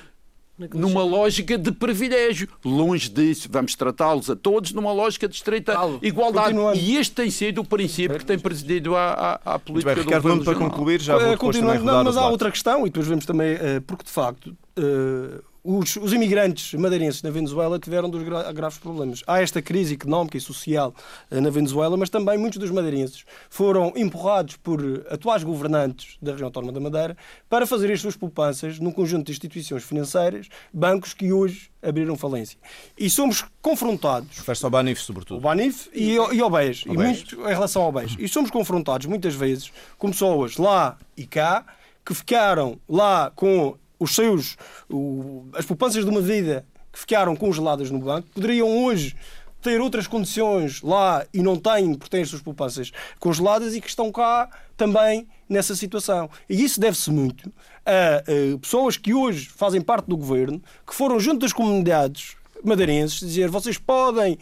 numa 0.73 1.03
lógica 1.03 1.57
de 1.57 1.71
privilégio. 1.71 2.47
Longe 2.63 3.09
disso, 3.09 3.47
vamos 3.51 3.75
tratá-los 3.75 4.29
a 4.29 4.35
todos 4.35 4.73
numa 4.73 4.91
lógica 4.91 5.27
de 5.27 5.35
estreita 5.35 5.73
Paulo, 5.73 5.99
igualdade. 6.01 6.57
E 6.75 6.97
este 6.97 7.13
tem 7.13 7.29
sido 7.29 7.61
o 7.61 7.65
princípio 7.65 8.17
que 8.17 8.25
tem 8.25 8.39
presidido 8.39 8.95
a, 8.95 9.39
a, 9.43 9.55
a 9.55 9.59
política 9.59 9.95
bem, 9.95 10.03
Ricardo, 10.03 10.35
do 10.35 10.43
para 10.43 10.55
concluir, 10.55 11.01
já 11.01 11.17
vou 11.17 11.31
depois 11.31 11.57
também 11.57 11.79
não, 11.79 12.03
Mas 12.03 12.17
há 12.17 12.27
outra 12.27 12.51
questão, 12.51 12.81
e 12.81 12.85
depois 12.85 13.07
vemos 13.07 13.25
também, 13.25 13.57
eh, 13.59 13.79
porque 13.85 14.03
de 14.03 14.11
facto 14.11 14.55
eh, 14.75 15.41
os, 15.63 15.95
os, 15.97 16.13
imigrantes 16.13 16.73
madeirenses 16.73 17.21
na 17.21 17.29
Venezuela 17.29 17.79
tiveram 17.79 18.09
dos 18.09 18.23
gra 18.23 18.51
graves 18.51 18.77
problemas. 18.77 19.23
Há 19.27 19.41
esta 19.41 19.61
crise 19.61 19.95
económica 19.95 20.37
e 20.37 20.41
social 20.41 20.93
uh, 21.29 21.41
na 21.41 21.49
Venezuela, 21.49 21.97
mas 21.97 22.09
também 22.09 22.37
muitos 22.37 22.59
dos 22.59 22.71
madeirenses 22.71 23.25
foram 23.49 23.91
empurrados 23.95 24.55
por 24.57 24.81
atuais 25.09 25.43
governantes 25.43 26.17
da 26.21 26.31
região 26.31 26.47
autónoma 26.47 26.71
da 26.71 26.79
Madeira 26.79 27.17
para 27.49 27.67
fazer 27.67 27.91
as 27.91 28.01
suas 28.01 28.15
poupanças 28.15 28.79
num 28.79 28.91
conjunto 28.91 29.25
de 29.25 29.31
instituições 29.31 29.83
financeiras, 29.83 30.47
bancos 30.73 31.13
que 31.13 31.31
hoje 31.31 31.69
abriram 31.81 32.15
falência. 32.15 32.57
E 32.97 33.09
somos 33.09 33.45
confrontados. 33.61 34.37
Refere-se 34.37 34.65
ao 34.65 34.71
Banif, 34.71 35.01
sobretudo. 35.01 35.37
O 35.37 35.41
Banif 35.41 35.89
e, 35.93 36.13
e 36.15 36.41
ao 36.41 36.49
BES. 36.49 36.83
E 36.85 36.89
muito, 36.89 37.41
em 37.41 37.53
relação 37.53 37.81
ao 37.81 37.91
BES. 37.91 38.15
E 38.19 38.27
somos 38.27 38.49
confrontados 38.49 39.05
muitas 39.05 39.35
vezes 39.35 39.71
com 39.97 40.09
pessoas 40.09 40.57
lá 40.57 40.97
e 41.15 41.25
cá 41.25 41.65
que 42.05 42.13
ficaram 42.13 42.79
lá 42.87 43.31
com 43.35 43.77
os 43.99 44.15
seus, 44.15 44.57
o, 44.89 45.47
as 45.53 45.65
poupanças 45.65 46.03
de 46.03 46.09
uma 46.09 46.21
vida 46.21 46.65
que 46.91 46.99
ficaram 46.99 47.35
congeladas 47.35 47.91
no 47.91 47.99
banco, 47.99 48.27
poderiam 48.33 48.85
hoje 48.85 49.15
ter 49.61 49.81
outras 49.81 50.07
condições 50.07 50.81
lá 50.81 51.25
e 51.33 51.41
não 51.41 51.57
têm, 51.57 51.93
porque 51.95 52.09
têm 52.09 52.21
as 52.21 52.29
suas 52.29 52.41
poupanças 52.41 52.91
congeladas 53.19 53.75
e 53.75 53.81
que 53.81 53.89
estão 53.89 54.11
cá 54.11 54.49
também 54.75 55.27
nessa 55.49 55.75
situação. 55.75 56.29
E 56.49 56.63
isso 56.63 56.79
deve-se 56.79 57.09
muito 57.11 57.51
a, 57.85 58.17
a, 58.17 58.57
pessoas 58.59 58.97
que 58.97 59.13
hoje 59.13 59.49
fazem 59.49 59.81
parte 59.81 60.07
do 60.07 60.17
governo, 60.17 60.61
que 60.85 60.93
foram 60.93 61.19
junto 61.19 61.39
das 61.39 61.53
comunidades 61.53 62.35
madeirenses, 62.63 63.19
dizer 63.19 63.49
vocês 63.49 63.77
podem 63.77 64.33
uh, 64.33 64.37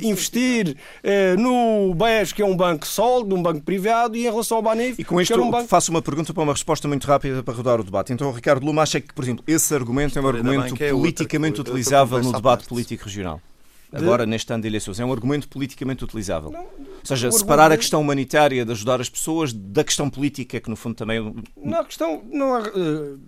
investir 0.00 0.76
uh, 0.76 1.40
no 1.40 1.94
BES, 1.94 2.32
que 2.32 2.42
é 2.42 2.44
um 2.44 2.56
banco 2.56 2.86
sólido, 2.86 3.34
um 3.34 3.42
banco 3.42 3.62
privado, 3.62 4.16
e 4.16 4.20
em 4.26 4.30
relação 4.30 4.58
ao 4.58 4.62
Banif, 4.62 5.00
E 5.00 5.04
com 5.04 5.20
isto 5.20 5.34
que 5.34 5.40
um 5.40 5.50
banco... 5.50 5.68
faço 5.68 5.90
uma 5.90 6.02
pergunta 6.02 6.32
para 6.32 6.42
uma 6.42 6.52
resposta 6.52 6.88
muito 6.88 7.06
rápida 7.06 7.42
para 7.42 7.54
rodar 7.54 7.80
o 7.80 7.84
debate. 7.84 8.12
Então, 8.12 8.30
Ricardo 8.32 8.64
Luma 8.64 8.82
acha 8.82 9.00
que, 9.00 9.12
por 9.12 9.24
exemplo, 9.24 9.44
esse 9.46 9.74
argumento 9.74 10.18
é 10.18 10.22
um 10.22 10.28
argumento 10.28 10.82
é 10.82 10.90
politicamente 10.90 11.60
outra, 11.60 11.72
utilizável 11.72 12.22
no 12.22 12.32
debate 12.32 12.66
político 12.66 13.04
regional? 13.04 13.40
Agora, 13.92 14.26
neste 14.26 14.52
ano 14.52 14.62
de 14.62 14.68
eleições, 14.68 14.98
é 14.98 15.04
um 15.04 15.12
argumento 15.12 15.48
politicamente 15.48 16.04
utilizável. 16.04 16.50
Não, 16.50 16.60
Ou 16.60 16.68
seja, 17.04 17.30
separar 17.30 17.70
a 17.70 17.76
questão 17.76 18.00
humanitária 18.00 18.64
de 18.64 18.72
ajudar 18.72 19.00
as 19.00 19.08
pessoas 19.08 19.52
da 19.52 19.84
questão 19.84 20.10
política, 20.10 20.60
que 20.60 20.68
no 20.68 20.76
fundo 20.76 20.96
também. 20.96 21.18
É 21.18 21.68
não, 21.68 21.80
a 21.80 21.84
questão. 21.84 22.22
Não 22.30 22.54
há, 22.54 22.60
uh 22.60 23.18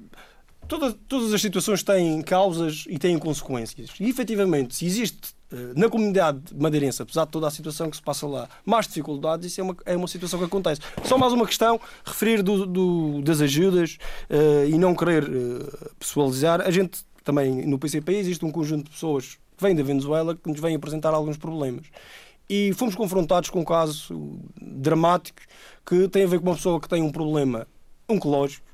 Toda, 0.69 0.93
todas 0.93 1.33
as 1.33 1.41
situações 1.41 1.83
têm 1.83 2.21
causas 2.21 2.85
e 2.89 2.99
têm 2.99 3.19
consequências. 3.19 3.91
E, 3.99 4.09
efetivamente, 4.09 4.77
se 4.77 4.85
existe 4.85 5.35
eh, 5.51 5.73
na 5.75 5.89
comunidade 5.89 6.55
madeirense, 6.55 7.01
apesar 7.01 7.25
de 7.25 7.31
toda 7.31 7.47
a 7.47 7.51
situação 7.51 7.89
que 7.89 7.97
se 7.97 8.03
passa 8.03 8.27
lá, 8.27 8.47
mais 8.67 8.87
dificuldades, 8.87 9.51
isso 9.51 9.63
é 9.63 9.65
uma, 9.65 9.77
é 9.87 9.97
uma 9.97 10.07
situação 10.07 10.39
que 10.39 10.45
acontece. 10.45 10.83
Só 11.05 11.17
mais 11.17 11.33
uma 11.33 11.47
questão, 11.47 11.81
referir 12.05 12.43
do, 12.43 12.67
do 12.67 13.23
das 13.23 13.41
ajudas 13.41 13.97
uh, 14.29 14.69
e 14.69 14.77
não 14.77 14.95
querer 14.95 15.25
uh, 15.25 15.91
pessoalizar. 15.99 16.61
A 16.61 16.71
gente 16.71 17.01
também, 17.25 17.67
no 17.67 17.79
PCP, 17.79 18.17
existe 18.17 18.45
um 18.45 18.53
conjunto 18.53 18.85
de 18.85 18.91
pessoas 18.91 19.39
que 19.57 19.63
vêm 19.63 19.75
da 19.75 19.83
Venezuela 19.83 20.37
que 20.37 20.51
nos 20.51 20.61
vêm 20.61 20.77
apresentar 20.77 21.15
alguns 21.15 21.39
problemas. 21.39 21.87
E 22.49 22.75
fomos 22.75 22.95
confrontados 22.95 23.49
com 23.49 23.61
um 23.61 23.65
caso 23.65 24.39
dramático 24.61 25.41
que 25.85 26.09
tem 26.09 26.25
a 26.25 26.27
ver 26.27 26.41
com 26.41 26.47
uma 26.47 26.57
pessoa 26.57 26.79
que 26.79 26.89
tem 26.89 27.03
um 27.03 27.11
problema 27.11 27.67
oncológico 28.07 28.68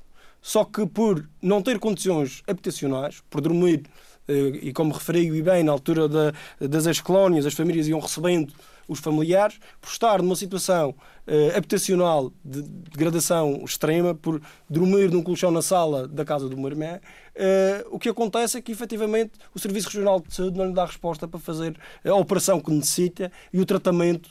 só 0.44 0.62
que 0.62 0.85
por 0.85 1.26
não 1.40 1.62
ter 1.62 1.78
condições 1.78 2.42
habitacionais, 2.46 3.22
por 3.30 3.40
dormir, 3.40 3.85
eh, 4.28 4.59
e 4.61 4.72
como 4.74 4.92
referi 4.92 5.26
e 5.26 5.42
bem, 5.42 5.64
na 5.64 5.72
altura 5.72 6.07
da, 6.07 6.35
das 6.61 6.85
ex-colónias, 6.85 7.46
as 7.46 7.54
famílias 7.54 7.88
iam 7.88 7.98
recebendo 7.98 8.52
os 8.87 8.98
familiares, 8.98 9.59
por 9.80 9.88
estar 9.88 10.20
numa 10.20 10.37
situação 10.37 10.90
uh, 10.90 11.57
habitacional 11.57 12.30
de 12.44 12.61
degradação 12.61 13.62
extrema, 13.64 14.14
por 14.14 14.42
dormir 14.68 15.11
num 15.11 15.22
colchão 15.22 15.50
na 15.50 15.62
sala 15.62 16.07
da 16.07 16.22
casa 16.22 16.46
do 16.46 16.68
irmão, 16.68 16.96
uh, 16.96 17.88
o 17.90 17.98
que 17.98 18.11
acontece 18.11 18.59
é 18.59 18.61
que, 18.61 18.70
efetivamente, 18.70 19.33
o 19.54 19.59
Serviço 19.59 19.88
Regional 19.88 20.20
de 20.20 20.35
Saúde 20.35 20.59
não 20.59 20.66
lhe 20.66 20.74
dá 20.74 20.85
resposta 20.85 21.26
para 21.26 21.40
fazer 21.40 21.74
a 22.04 22.14
operação 22.14 22.61
que 22.61 22.70
necessita 22.70 23.33
e 23.50 23.59
o 23.59 23.64
tratamento 23.64 24.30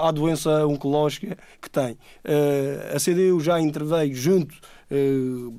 à 0.00 0.12
doença 0.12 0.64
oncológica 0.64 1.36
que 1.60 1.68
tem. 1.68 1.98
A 2.94 2.98
CDU 2.98 3.40
já 3.40 3.60
interveio 3.60 4.14
junto 4.14 4.54
eh, 4.54 4.67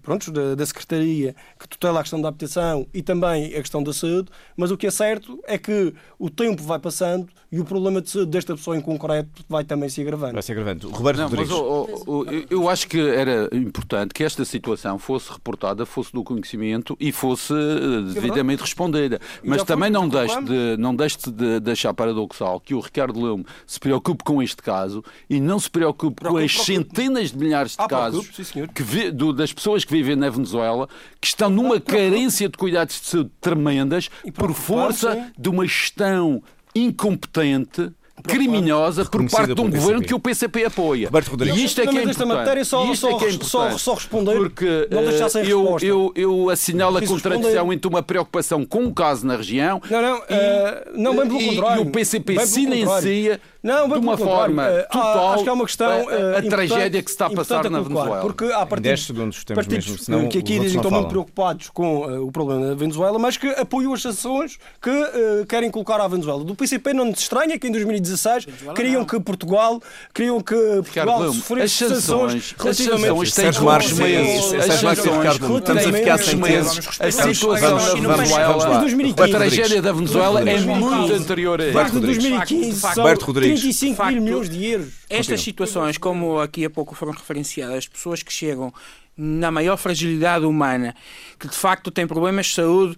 pronto, 0.02 0.32
da, 0.32 0.56
da 0.56 0.66
Secretaria 0.66 1.36
que 1.60 1.68
tutela 1.68 2.00
a 2.00 2.04
questão 2.04 2.22
da 2.22 2.30
habitação 2.30 2.88
e 2.94 3.02
também 3.02 3.48
a 3.48 3.60
questão 3.60 3.84
da 3.84 3.94
saúde, 3.94 4.30
mas 4.56 4.72
o 4.72 4.78
que 4.78 4.88
é 4.88 4.92
certo 4.92 5.40
é 5.46 5.58
que 5.58 5.94
o 6.18 6.30
tempo 6.30 6.64
vai 6.64 6.80
passando 6.80 7.28
e 7.52 7.60
o 7.60 7.66
problema 7.66 8.02
de 8.02 8.10
saúde 8.10 8.32
desta 8.32 8.56
pessoa 8.56 8.78
em 8.78 8.82
concreto 8.82 9.44
vai 9.48 9.64
também 9.64 9.90
se 9.90 10.02
agravando. 10.02 10.34
Vai 10.34 10.42
se 10.42 10.52
agravando. 10.52 10.90
Roberto 10.90 11.18
Não, 11.18 11.28
Rodrigues. 11.28 11.50
Mas, 11.50 11.60
oh, 11.60 12.04
oh, 12.06 12.26
eu 12.50 12.70
acho 12.70 12.88
que 12.88 13.00
era 13.00 13.50
importante 13.52 14.14
que 14.14 14.24
esta 14.24 14.46
situação 14.46 15.00
fosse 15.00 15.32
reportada, 15.32 15.86
fosse 15.86 16.12
do 16.14 16.24
conhecimento 16.24 16.96
e 17.00 17.12
fosse 17.12 17.54
eh, 17.54 18.14
devidamente 18.14 18.62
respondida. 18.62 19.20
Mas 19.44 19.64
também 19.64 19.90
não 19.90 20.08
deixe, 20.08 20.42
de, 20.44 20.78
não 20.78 20.96
deixe 20.96 21.18
de 21.30 21.60
deixar 21.60 21.94
paradoxal 21.94 22.60
que 22.60 22.74
o 22.74 22.80
Ricardo 22.80 23.22
Leume 23.22 23.46
se 23.66 23.80
preocupe 23.80 24.24
com 24.24 24.42
este 24.42 24.62
caso 24.62 25.04
e 25.30 25.40
não 25.40 25.60
se 25.60 25.70
preocupe 25.70 26.24
com 26.24 26.38
as 26.38 26.52
centenas 26.52 27.32
de 27.32 27.38
milhares 27.38 27.72
de 27.72 27.78
ah, 27.80 27.88
casos 27.88 28.30
que 28.74 28.84
vê, 28.84 29.12
do, 29.20 29.34
das 29.34 29.52
pessoas 29.52 29.84
que 29.84 29.92
vivem 29.92 30.16
na 30.16 30.30
Venezuela 30.30 30.88
que 31.20 31.28
estão 31.28 31.50
numa 31.50 31.80
carência 31.80 32.48
de 32.48 32.58
cuidados 32.58 33.00
de 33.02 33.08
saúde 33.08 33.32
tremendas 33.42 34.10
por 34.34 34.54
força 34.54 35.32
de 35.38 35.50
uma 35.50 35.66
gestão 35.68 36.42
incompetente 36.74 37.92
criminosa 38.24 39.06
por 39.06 39.30
parte 39.30 39.54
de 39.54 39.62
um 39.62 39.70
governo 39.70 40.02
que 40.02 40.14
o 40.14 40.20
PCP 40.20 40.66
apoia. 40.66 41.10
E 41.56 41.64
isto 41.64 41.82
é 41.82 41.88
que 41.88 41.98
é 41.98 42.04
importante. 42.04 42.26
Matéria 42.26 42.66
só, 42.66 42.92
isto 42.92 43.08
é 43.08 43.18
que 43.18 43.26
é 43.26 43.30
importante. 43.30 43.46
Só, 43.46 43.78
só 43.78 43.94
responder, 43.94 44.36
porque 44.36 44.88
não 44.92 45.04
deixar 45.04 45.30
sem 45.30 45.46
eu, 45.46 45.78
eu, 45.82 46.12
eu 46.16 46.50
assinalo 46.50 46.98
a 46.98 47.02
contradição 47.02 47.44
responder. 47.44 47.76
entre 47.76 47.88
uma 47.88 48.04
preocupação 48.04 48.66
com 48.66 48.86
o 48.86 48.94
caso 48.94 49.26
na 49.26 49.36
região 49.36 49.82
não, 49.90 50.02
não, 50.02 50.18
e, 50.18 50.20
uh, 50.20 51.02
não, 51.02 51.16
bem 51.16 51.28
pelo 51.28 51.56
contrário. 51.56 51.84
e 51.84 51.88
o 51.88 51.92
PCP 51.92 52.46
silencia 52.46 53.40
não, 53.62 53.90
de 53.90 53.96
uma 53.96 54.18
forma 54.18 54.70
uh, 54.70 54.84
total 54.90 55.34
acho 55.34 55.44
que 55.44 55.50
é 55.50 55.52
uma 55.52 55.66
questão, 55.66 56.06
uh, 56.06 56.38
a, 56.38 56.42
tragédia 56.42 57.04
que 57.04 57.10
se 57.10 57.16
está 57.16 57.26
a 57.26 57.30
passar 57.30 57.70
na 57.70 57.82
Venezuela. 57.82 58.22
Porque 58.22 58.46
há 58.46 58.66
partidos, 58.66 58.84
10 58.84 59.06
segundos 59.06 59.44
temos 59.44 59.68
mesmo, 59.68 59.98
senão 59.98 60.30
que 60.30 60.38
aqui 60.38 60.60
dizem 60.60 60.72
que 60.72 60.76
estão 60.78 60.92
muito 60.92 61.10
preocupados 61.10 61.70
com 61.70 61.98
uh, 61.98 62.26
o 62.26 62.32
problema 62.32 62.68
da 62.68 62.76
Venezuela, 62.76 63.20
mas 63.20 63.36
que 63.36 63.48
apoiam 63.48 63.94
as 63.94 64.02
sanções 64.02 64.58
que 64.82 64.90
uh, 64.90 65.46
querem 65.46 65.70
colocar 65.70 66.00
à 66.00 66.08
Venezuela. 66.08 66.42
Do 66.44 66.56
PCP 66.56 66.94
não 66.94 67.06
nos 67.06 67.20
estranha 67.20 67.60
que 67.60 67.68
em 67.68 67.72
2016 67.72 68.48
queriam 68.74 69.04
que 69.04 69.20
Portugal 69.20 69.82
queriam 70.14 70.40
que 70.40 70.56
Portugal 70.56 71.34
sofresse 71.34 71.90
sanções 71.90 72.56
relativamente 72.58 73.32
Sérgio 73.32 73.64
Marques 73.66 73.92
meses. 73.92 74.54
As 74.54 74.74
sanções 74.76 75.36
estamos 75.36 75.86
a 75.86 75.94
ficar 75.94 76.18
sem 76.20 76.36
meses. 76.38 76.90
A 77.00 77.12
situação 77.12 78.02
da 78.02 78.16
Venezuela, 78.16 78.84
a 79.22 79.28
tragédia 79.28 79.82
da 79.82 79.92
Venezuela 79.92 80.50
é 80.50 80.60
muito 80.60 81.14
anterior 81.14 81.60
a 81.62 81.68
isso. 81.68 82.00
2015 82.00 82.88
Roberto 82.96 83.24
Rodrigues. 83.24 83.49
35 83.54 83.96
facto, 83.96 84.14
mil 84.14 84.24
milhões 84.24 84.50
de 84.50 84.66
euros. 84.66 84.94
Estas 85.10 85.42
situações, 85.42 85.98
como 85.98 86.40
aqui 86.40 86.66
há 86.66 86.70
pouco 86.70 86.96
foram 86.96 87.14
referenciadas, 87.14 87.88
pessoas 87.88 88.24
que 88.24 88.32
chegam 88.32 88.74
na 89.18 89.52
maior 89.52 89.78
fragilidade 89.78 90.46
humana, 90.46 90.96
que 91.38 91.48
de 91.48 91.56
facto 91.56 91.92
têm 91.92 92.08
problemas 92.08 92.48
de 92.48 92.54
saúde 92.54 92.96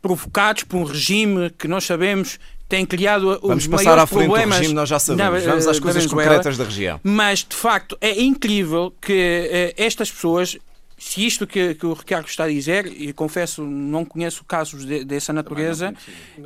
provocados 0.00 0.64
por 0.64 0.78
um 0.78 0.84
regime 0.84 1.50
que 1.50 1.68
nós 1.68 1.84
sabemos 1.84 2.38
tem 2.70 2.86
criado 2.86 3.32
os 3.32 3.40
Vamos 3.40 3.66
passar 3.66 3.98
à 3.98 4.06
frente 4.06 4.28
problemas. 4.28 4.56
Do 4.56 4.60
regime, 4.60 4.74
nós 4.74 4.88
já 4.88 4.98
sabemos. 5.00 5.42
Vamos 5.42 5.66
às 5.66 5.80
coisas 5.80 6.06
concretas 6.06 6.56
da 6.56 6.64
região. 6.64 7.00
Mas, 7.02 7.40
de 7.40 7.56
facto, 7.56 7.98
é 8.00 8.22
incrível 8.22 8.94
que 9.00 9.12
uh, 9.12 9.74
estas 9.76 10.10
pessoas 10.10 10.56
se 11.00 11.26
isto 11.26 11.46
que, 11.46 11.74
que, 11.74 11.86
o 11.86 11.94
Ricardo 11.94 12.28
está 12.28 12.44
a 12.44 12.48
dizer, 12.48 12.86
e 12.86 13.10
confesso, 13.14 13.64
não 13.64 14.04
conheço 14.04 14.44
casos 14.44 14.84
de, 14.84 15.02
dessa 15.02 15.32
natureza, 15.32 15.94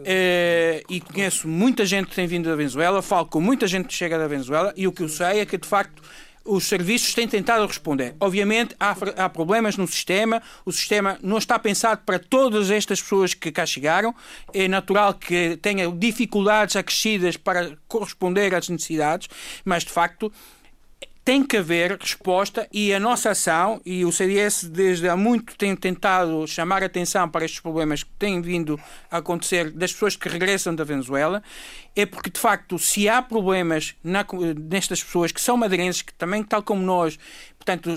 é, 0.04 0.80
e 0.88 1.00
conheço 1.00 1.48
muita 1.48 1.84
gente 1.84 2.06
que 2.08 2.14
tem 2.14 2.28
vindo 2.28 2.48
da 2.48 2.54
Venezuela, 2.54 3.02
falo 3.02 3.26
com 3.26 3.40
muita 3.40 3.66
gente 3.66 3.88
que 3.88 3.94
chega 3.94 4.16
da 4.16 4.28
Venezuela, 4.28 4.72
e 4.76 4.86
o 4.86 4.92
que 4.92 5.02
eu 5.02 5.08
sei 5.08 5.40
é 5.40 5.44
que, 5.44 5.58
de 5.58 5.66
facto, 5.66 6.00
os 6.44 6.68
serviços 6.68 7.14
têm 7.14 7.26
tentado 7.26 7.66
responder. 7.66 8.14
Obviamente, 8.20 8.76
há, 8.78 8.94
há, 9.16 9.28
problemas 9.28 9.76
no 9.76 9.88
sistema, 9.88 10.40
o 10.64 10.70
sistema 10.70 11.18
não 11.20 11.38
está 11.38 11.58
pensado 11.58 12.02
para 12.04 12.18
todas 12.20 12.70
estas 12.70 13.02
pessoas 13.02 13.34
que 13.34 13.50
cá 13.50 13.66
chegaram. 13.66 14.14
É 14.52 14.68
natural 14.68 15.14
que 15.14 15.58
tenha 15.62 15.90
dificuldades 15.90 16.76
acrescidas 16.76 17.36
para 17.36 17.76
corresponder 17.88 18.54
às 18.54 18.68
necessidades, 18.68 19.28
mas 19.64 19.84
de 19.84 19.90
facto 19.90 20.30
tem 21.24 21.42
que 21.42 21.56
haver 21.56 21.96
resposta 21.98 22.68
e 22.70 22.92
a 22.92 23.00
nossa 23.00 23.30
ação, 23.30 23.80
e 23.84 24.04
o 24.04 24.12
CDS 24.12 24.64
desde 24.64 25.08
há 25.08 25.16
muito 25.16 25.56
tem 25.56 25.74
tentado 25.74 26.46
chamar 26.46 26.82
atenção 26.82 27.26
para 27.28 27.46
estes 27.46 27.60
problemas 27.60 28.02
que 28.02 28.10
têm 28.18 28.42
vindo 28.42 28.78
a 29.10 29.18
acontecer 29.18 29.70
das 29.70 29.92
pessoas 29.92 30.16
que 30.16 30.28
regressam 30.28 30.74
da 30.74 30.84
Venezuela, 30.84 31.42
é 31.96 32.04
porque 32.04 32.28
de 32.28 32.38
facto 32.38 32.78
se 32.78 33.08
há 33.08 33.22
problemas 33.22 33.94
na, 34.04 34.26
nestas 34.68 35.02
pessoas 35.02 35.32
que 35.32 35.40
são 35.40 35.56
madeirenses, 35.56 36.02
que 36.02 36.12
também 36.12 36.42
tal 36.42 36.62
como 36.62 36.82
nós, 36.82 37.18
portanto 37.56 37.90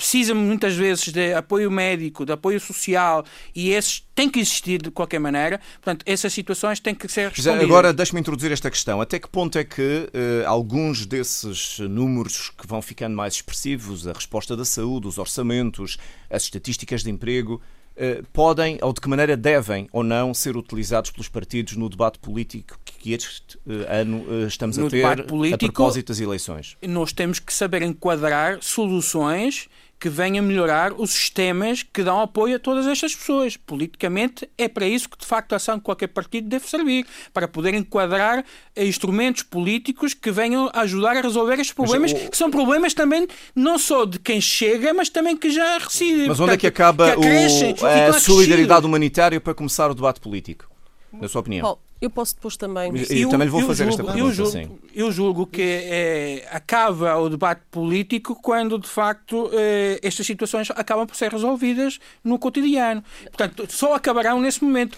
precisa 0.00 0.34
muitas 0.34 0.74
vezes 0.74 1.12
de 1.12 1.34
apoio 1.34 1.70
médico, 1.70 2.24
de 2.24 2.32
apoio 2.32 2.58
social, 2.58 3.22
e 3.54 3.70
esses 3.70 4.02
têm 4.14 4.30
que 4.30 4.40
existir 4.40 4.80
de 4.80 4.90
qualquer 4.90 5.18
maneira. 5.18 5.60
Portanto, 5.74 6.02
essas 6.06 6.32
situações 6.32 6.80
têm 6.80 6.94
que 6.94 7.06
ser 7.06 7.28
respondidas. 7.28 7.62
Agora, 7.62 7.92
deixe-me 7.92 8.18
introduzir 8.18 8.50
esta 8.50 8.70
questão. 8.70 8.98
Até 9.02 9.18
que 9.18 9.28
ponto 9.28 9.58
é 9.58 9.64
que 9.64 10.08
uh, 10.08 10.48
alguns 10.48 11.04
desses 11.04 11.78
números 11.80 12.50
que 12.56 12.66
vão 12.66 12.80
ficando 12.80 13.14
mais 13.14 13.34
expressivos, 13.34 14.08
a 14.08 14.12
resposta 14.14 14.56
da 14.56 14.64
saúde, 14.64 15.06
os 15.06 15.18
orçamentos, 15.18 15.98
as 16.30 16.44
estatísticas 16.44 17.02
de 17.02 17.10
emprego, 17.10 17.60
uh, 17.96 18.24
podem, 18.32 18.78
ou 18.80 18.94
de 18.94 19.02
que 19.02 19.08
maneira 19.08 19.36
devem 19.36 19.86
ou 19.92 20.02
não, 20.02 20.32
ser 20.32 20.56
utilizados 20.56 21.10
pelos 21.10 21.28
partidos 21.28 21.76
no 21.76 21.90
debate 21.90 22.18
político 22.18 22.78
que 22.84 23.12
este 23.12 23.56
uh, 23.58 23.84
ano 23.86 24.46
estamos 24.46 24.78
no 24.78 24.86
a 24.86 24.90
ter 24.90 25.26
político, 25.26 25.66
a 25.66 25.72
propósito 25.72 26.08
das 26.08 26.20
eleições? 26.20 26.78
Nós 26.86 27.12
temos 27.12 27.38
que 27.38 27.52
saber 27.52 27.82
enquadrar 27.82 28.58
soluções 28.62 29.68
que 30.00 30.08
venha 30.08 30.40
melhorar 30.40 30.94
os 30.94 31.10
sistemas 31.10 31.82
que 31.82 32.02
dão 32.02 32.20
apoio 32.22 32.56
a 32.56 32.58
todas 32.58 32.86
estas 32.86 33.14
pessoas. 33.14 33.54
Politicamente, 33.54 34.48
é 34.56 34.66
para 34.66 34.86
isso 34.86 35.06
que, 35.06 35.18
de 35.18 35.26
facto, 35.26 35.52
a 35.52 35.56
ação 35.56 35.76
de 35.76 35.82
qualquer 35.82 36.06
partido 36.06 36.48
deve 36.48 36.66
servir 36.66 37.06
para 37.34 37.46
poder 37.46 37.74
enquadrar 37.74 38.42
instrumentos 38.74 39.42
políticos 39.42 40.14
que 40.14 40.30
venham 40.30 40.70
ajudar 40.72 41.18
a 41.18 41.20
resolver 41.20 41.54
estes 41.54 41.72
problemas, 41.72 42.12
o... 42.12 42.30
que 42.30 42.36
são 42.36 42.50
problemas 42.50 42.94
também 42.94 43.28
não 43.54 43.78
só 43.78 44.06
de 44.06 44.18
quem 44.18 44.40
chega, 44.40 44.94
mas 44.94 45.10
também 45.10 45.36
que 45.36 45.50
já 45.50 45.76
reside. 45.76 46.26
Mas 46.28 46.40
onde 46.40 46.54
é 46.54 46.56
que 46.56 46.66
acaba 46.66 47.14
que 47.14 47.28
o... 47.28 47.86
a 47.86 48.18
solidariedade 48.18 48.86
humanitária 48.86 49.38
para 49.38 49.52
começar 49.52 49.90
o 49.90 49.94
debate 49.94 50.18
político? 50.18 50.70
Na 51.12 51.28
sua 51.28 51.42
opinião? 51.42 51.78
Eu 52.00 52.08
posso 52.08 52.34
depois 52.34 52.56
também. 52.56 52.90
Eu, 52.96 53.16
eu 53.16 53.28
também 53.28 53.46
lhe 53.46 53.50
vou 53.50 53.62
fazer 53.62 53.84
julgo, 53.84 54.00
esta 54.00 54.12
pergunta. 54.12 54.40
Eu 54.40 54.50
julgo, 54.50 54.80
eu 54.94 55.12
julgo 55.12 55.46
que 55.46 55.62
é, 55.62 56.48
acaba 56.50 57.16
o 57.18 57.28
debate 57.28 57.60
político 57.70 58.34
quando, 58.34 58.78
de 58.78 58.88
facto, 58.88 59.50
eh, 59.52 60.00
estas 60.02 60.26
situações 60.26 60.70
acabam 60.70 61.06
por 61.06 61.14
ser 61.14 61.30
resolvidas 61.30 61.98
no 62.24 62.38
cotidiano. 62.38 63.04
Portanto, 63.24 63.66
só 63.68 63.94
acabarão 63.94 64.40
nesse 64.40 64.64
momento. 64.64 64.96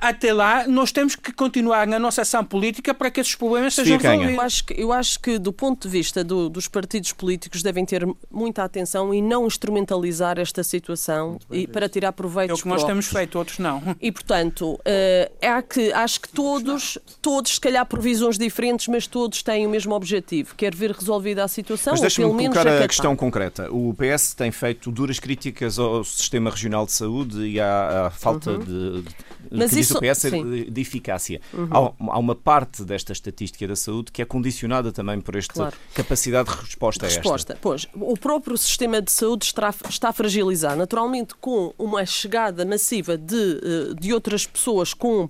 Até 0.00 0.32
lá, 0.32 0.66
nós 0.66 0.90
temos 0.90 1.14
que 1.14 1.32
continuar 1.32 1.86
na 1.86 1.98
nossa 1.98 2.22
ação 2.22 2.44
política 2.44 2.92
para 2.92 3.10
que 3.10 3.20
esses 3.20 3.36
problemas 3.36 3.74
sejam 3.74 3.98
resolvidos. 3.98 4.34
Eu 4.34 4.40
acho, 4.40 4.64
que, 4.64 4.74
eu 4.82 4.92
acho 4.92 5.20
que, 5.20 5.38
do 5.38 5.52
ponto 5.52 5.86
de 5.86 5.88
vista 5.88 6.24
do, 6.24 6.48
dos 6.48 6.66
partidos 6.66 7.12
políticos, 7.12 7.62
devem 7.62 7.84
ter 7.84 8.04
muita 8.30 8.64
atenção 8.64 9.14
e 9.14 9.22
não 9.22 9.46
instrumentalizar 9.46 10.38
esta 10.38 10.64
situação 10.64 11.38
e, 11.50 11.66
para 11.66 11.88
tirar 11.88 12.12
proveito. 12.12 12.50
É 12.50 12.54
o 12.54 12.58
que 12.58 12.68
nós 12.68 12.82
temos 12.82 13.06
feito, 13.06 13.38
outros 13.38 13.58
não. 13.58 13.80
E, 14.00 14.10
portanto, 14.10 14.80
é 14.84 15.62
que, 15.62 15.92
acho 15.92 16.20
que 16.20 16.39
todos, 16.40 16.98
todos, 17.20 17.54
se 17.54 17.60
calhar 17.60 17.84
por 17.84 18.00
visões 18.00 18.38
diferentes, 18.38 18.88
mas 18.88 19.06
todos 19.06 19.42
têm 19.42 19.66
o 19.66 19.70
mesmo 19.70 19.94
objetivo, 19.94 20.54
quer 20.54 20.74
ver 20.74 20.92
resolvida 20.92 21.44
a 21.44 21.48
situação, 21.48 21.92
mas 21.92 22.02
ou 22.02 22.10
pelo 22.10 22.34
menos 22.34 22.56
colocar 22.56 22.82
a 22.82 22.88
questão 22.88 23.14
concreta. 23.14 23.70
O 23.70 23.94
PS 23.94 24.34
tem 24.34 24.50
feito 24.50 24.90
duras 24.90 25.18
críticas 25.18 25.78
ao 25.78 26.02
sistema 26.02 26.50
regional 26.50 26.86
de 26.86 26.92
saúde 26.92 27.46
e 27.46 27.60
à, 27.60 28.06
à 28.06 28.10
falta 28.10 28.52
uhum. 28.52 28.58
de, 28.58 29.02
de 29.02 29.39
mas 29.50 29.72
que 29.72 29.80
isso, 29.80 29.98
o 29.98 30.00
PS 30.00 30.22
de, 30.22 30.70
de 30.70 30.80
eficácia. 30.80 31.40
Uhum. 31.52 31.68
Há, 31.70 32.14
há, 32.14 32.18
uma 32.18 32.34
parte 32.34 32.84
desta 32.84 33.12
estatística 33.12 33.66
da 33.66 33.76
saúde 33.76 34.12
que 34.12 34.22
é 34.22 34.24
condicionada 34.24 34.92
também 34.92 35.20
por 35.20 35.36
esta 35.36 35.54
claro. 35.54 35.76
capacidade 35.94 36.48
de 36.48 36.56
resposta, 36.56 37.06
resposta 37.06 37.52
a 37.52 37.54
esta. 37.54 37.58
Pois, 37.60 37.86
o 37.94 38.16
próprio 38.16 38.56
sistema 38.56 39.02
de 39.02 39.10
saúde 39.10 39.44
está, 39.44 39.74
está 39.88 40.12
fragilizado. 40.12 40.76
Naturalmente, 40.76 41.34
com 41.34 41.74
uma 41.78 42.04
chegada 42.06 42.64
massiva 42.64 43.16
de, 43.16 43.34
eh, 43.34 43.94
de 43.98 44.12
outras 44.12 44.46
pessoas 44.46 44.94
com, 44.94 45.28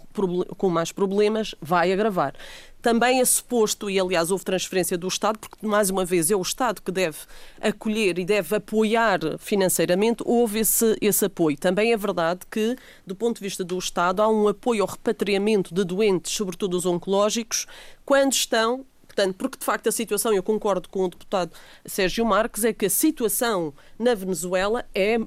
com 0.56 0.68
mais 0.68 0.92
problemas, 0.92 1.54
vai 1.60 1.92
agravar. 1.92 2.34
Também 2.82 3.20
é 3.20 3.24
suposto, 3.24 3.90
e 3.90 4.00
aliás 4.00 4.30
houve 4.30 4.44
transferência 4.44 4.96
do 4.96 5.08
Estado, 5.08 5.38
porque 5.38 5.66
mais 5.66 5.90
uma 5.90 6.04
vez 6.04 6.30
é 6.30 6.36
o 6.36 6.42
Estado 6.42 6.80
que 6.80 6.90
deve 6.90 7.18
acolher 7.60 8.18
e 8.18 8.24
deve 8.24 8.56
apoiar 8.56 9.20
financeiramente, 9.38 10.22
houve 10.26 10.60
esse, 10.60 10.96
esse 11.00 11.24
apoio. 11.24 11.58
Também 11.58 11.92
é 11.92 11.96
verdade 11.96 12.40
que, 12.50 12.76
do 13.06 13.14
ponto 13.14 13.36
de 13.36 13.42
vista 13.42 13.62
do 13.62 13.78
Estado, 13.78 14.22
há 14.22 14.28
um 14.28 14.48
apoio 14.48 14.82
ao 14.82 14.88
repatriamento 14.88 15.74
de 15.74 15.84
doentes, 15.84 16.32
sobretudo 16.32 16.76
os 16.76 16.86
oncológicos, 16.86 17.66
quando 18.04 18.32
estão 18.32 18.84
Portanto, 19.10 19.34
porque 19.34 19.58
de 19.58 19.64
facto 19.64 19.88
a 19.88 19.92
situação, 19.92 20.32
eu 20.32 20.42
concordo 20.42 20.88
com 20.88 21.04
o 21.04 21.08
deputado 21.08 21.50
Sérgio 21.84 22.24
Marques, 22.24 22.64
é 22.64 22.72
que 22.72 22.86
a 22.86 22.90
situação 22.90 23.74
na 23.98 24.14
Venezuela 24.14 24.86
é 24.94 25.18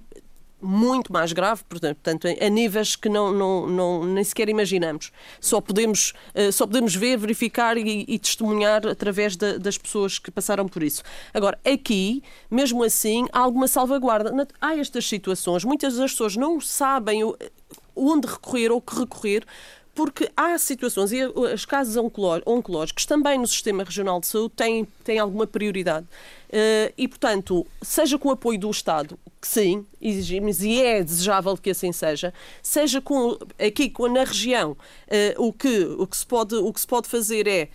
muito 0.64 1.12
mais 1.12 1.34
grave, 1.34 1.64
portanto, 1.68 2.28
a 2.28 2.50
níveis 2.50 2.96
que 2.96 3.10
não, 3.10 3.32
não, 3.32 3.68
não, 3.68 4.06
nem 4.06 4.24
sequer 4.24 4.48
imaginamos. 4.50 5.12
Só 5.40 5.60
podemos, 5.60 6.14
eh, 6.34 6.52
só 6.52 6.66
podemos 6.66 6.96
ver, 6.96 7.18
verificar 7.18 7.78
e, 7.78 8.06
e 8.08 8.18
testemunhar 8.18 8.88
através 8.88 9.36
de, 9.36 9.60
das 9.60 9.78
pessoas 9.78 10.18
que 10.18 10.32
passaram 10.32 10.68
por 10.68 10.82
isso. 10.82 11.04
Agora, 11.34 11.60
aqui, 11.66 12.24
mesmo 12.50 12.84
assim, 12.84 13.28
há 13.32 13.40
alguma 13.40 13.68
salvaguarda. 13.68 14.32
Há 14.62 14.76
estas 14.78 15.08
situações, 15.08 15.64
muitas 15.66 15.98
das 15.98 16.12
pessoas 16.12 16.38
não 16.38 16.62
sabem 16.62 17.22
onde 17.96 18.28
recorrer 18.28 18.72
ou 18.72 18.82
que 18.82 18.98
recorrer, 18.98 19.46
porque 19.96 20.30
há 20.36 20.58
situações, 20.58 21.12
e 21.12 21.24
os 21.26 21.66
casos 21.66 21.96
oncológicos 21.98 23.06
também 23.06 23.38
no 23.38 23.48
Sistema 23.48 23.84
Regional 23.84 24.20
de 24.20 24.28
Saúde 24.28 24.54
têm, 24.56 24.88
têm 25.04 25.20
alguma 25.20 25.46
prioridade. 25.46 26.08
Uh, 26.50 26.94
e, 26.98 27.08
portanto, 27.08 27.66
seja 27.82 28.18
com 28.18 28.30
o 28.30 28.32
apoio 28.32 28.60
do 28.60 28.70
Estado, 28.70 29.18
que 29.40 29.48
sim, 29.48 29.86
exigimos 30.02 30.64
e 30.64 30.82
é 30.82 31.04
desejável 31.04 31.58
que 31.58 31.72
assim 31.72 31.92
seja, 31.92 32.34
seja 32.62 33.02
com, 33.02 33.38
aqui 33.60 33.90
com, 33.90 34.08
na 34.08 34.24
região, 34.24 34.72
uh, 34.72 35.46
o, 35.46 35.54
que, 35.54 35.84
o, 35.98 36.08
que 36.08 36.18
se 36.18 36.26
pode, 36.26 36.56
o 36.56 36.72
que 36.74 36.82
se 36.82 36.88
pode 36.88 37.08
fazer 37.08 37.48
é 37.48 37.70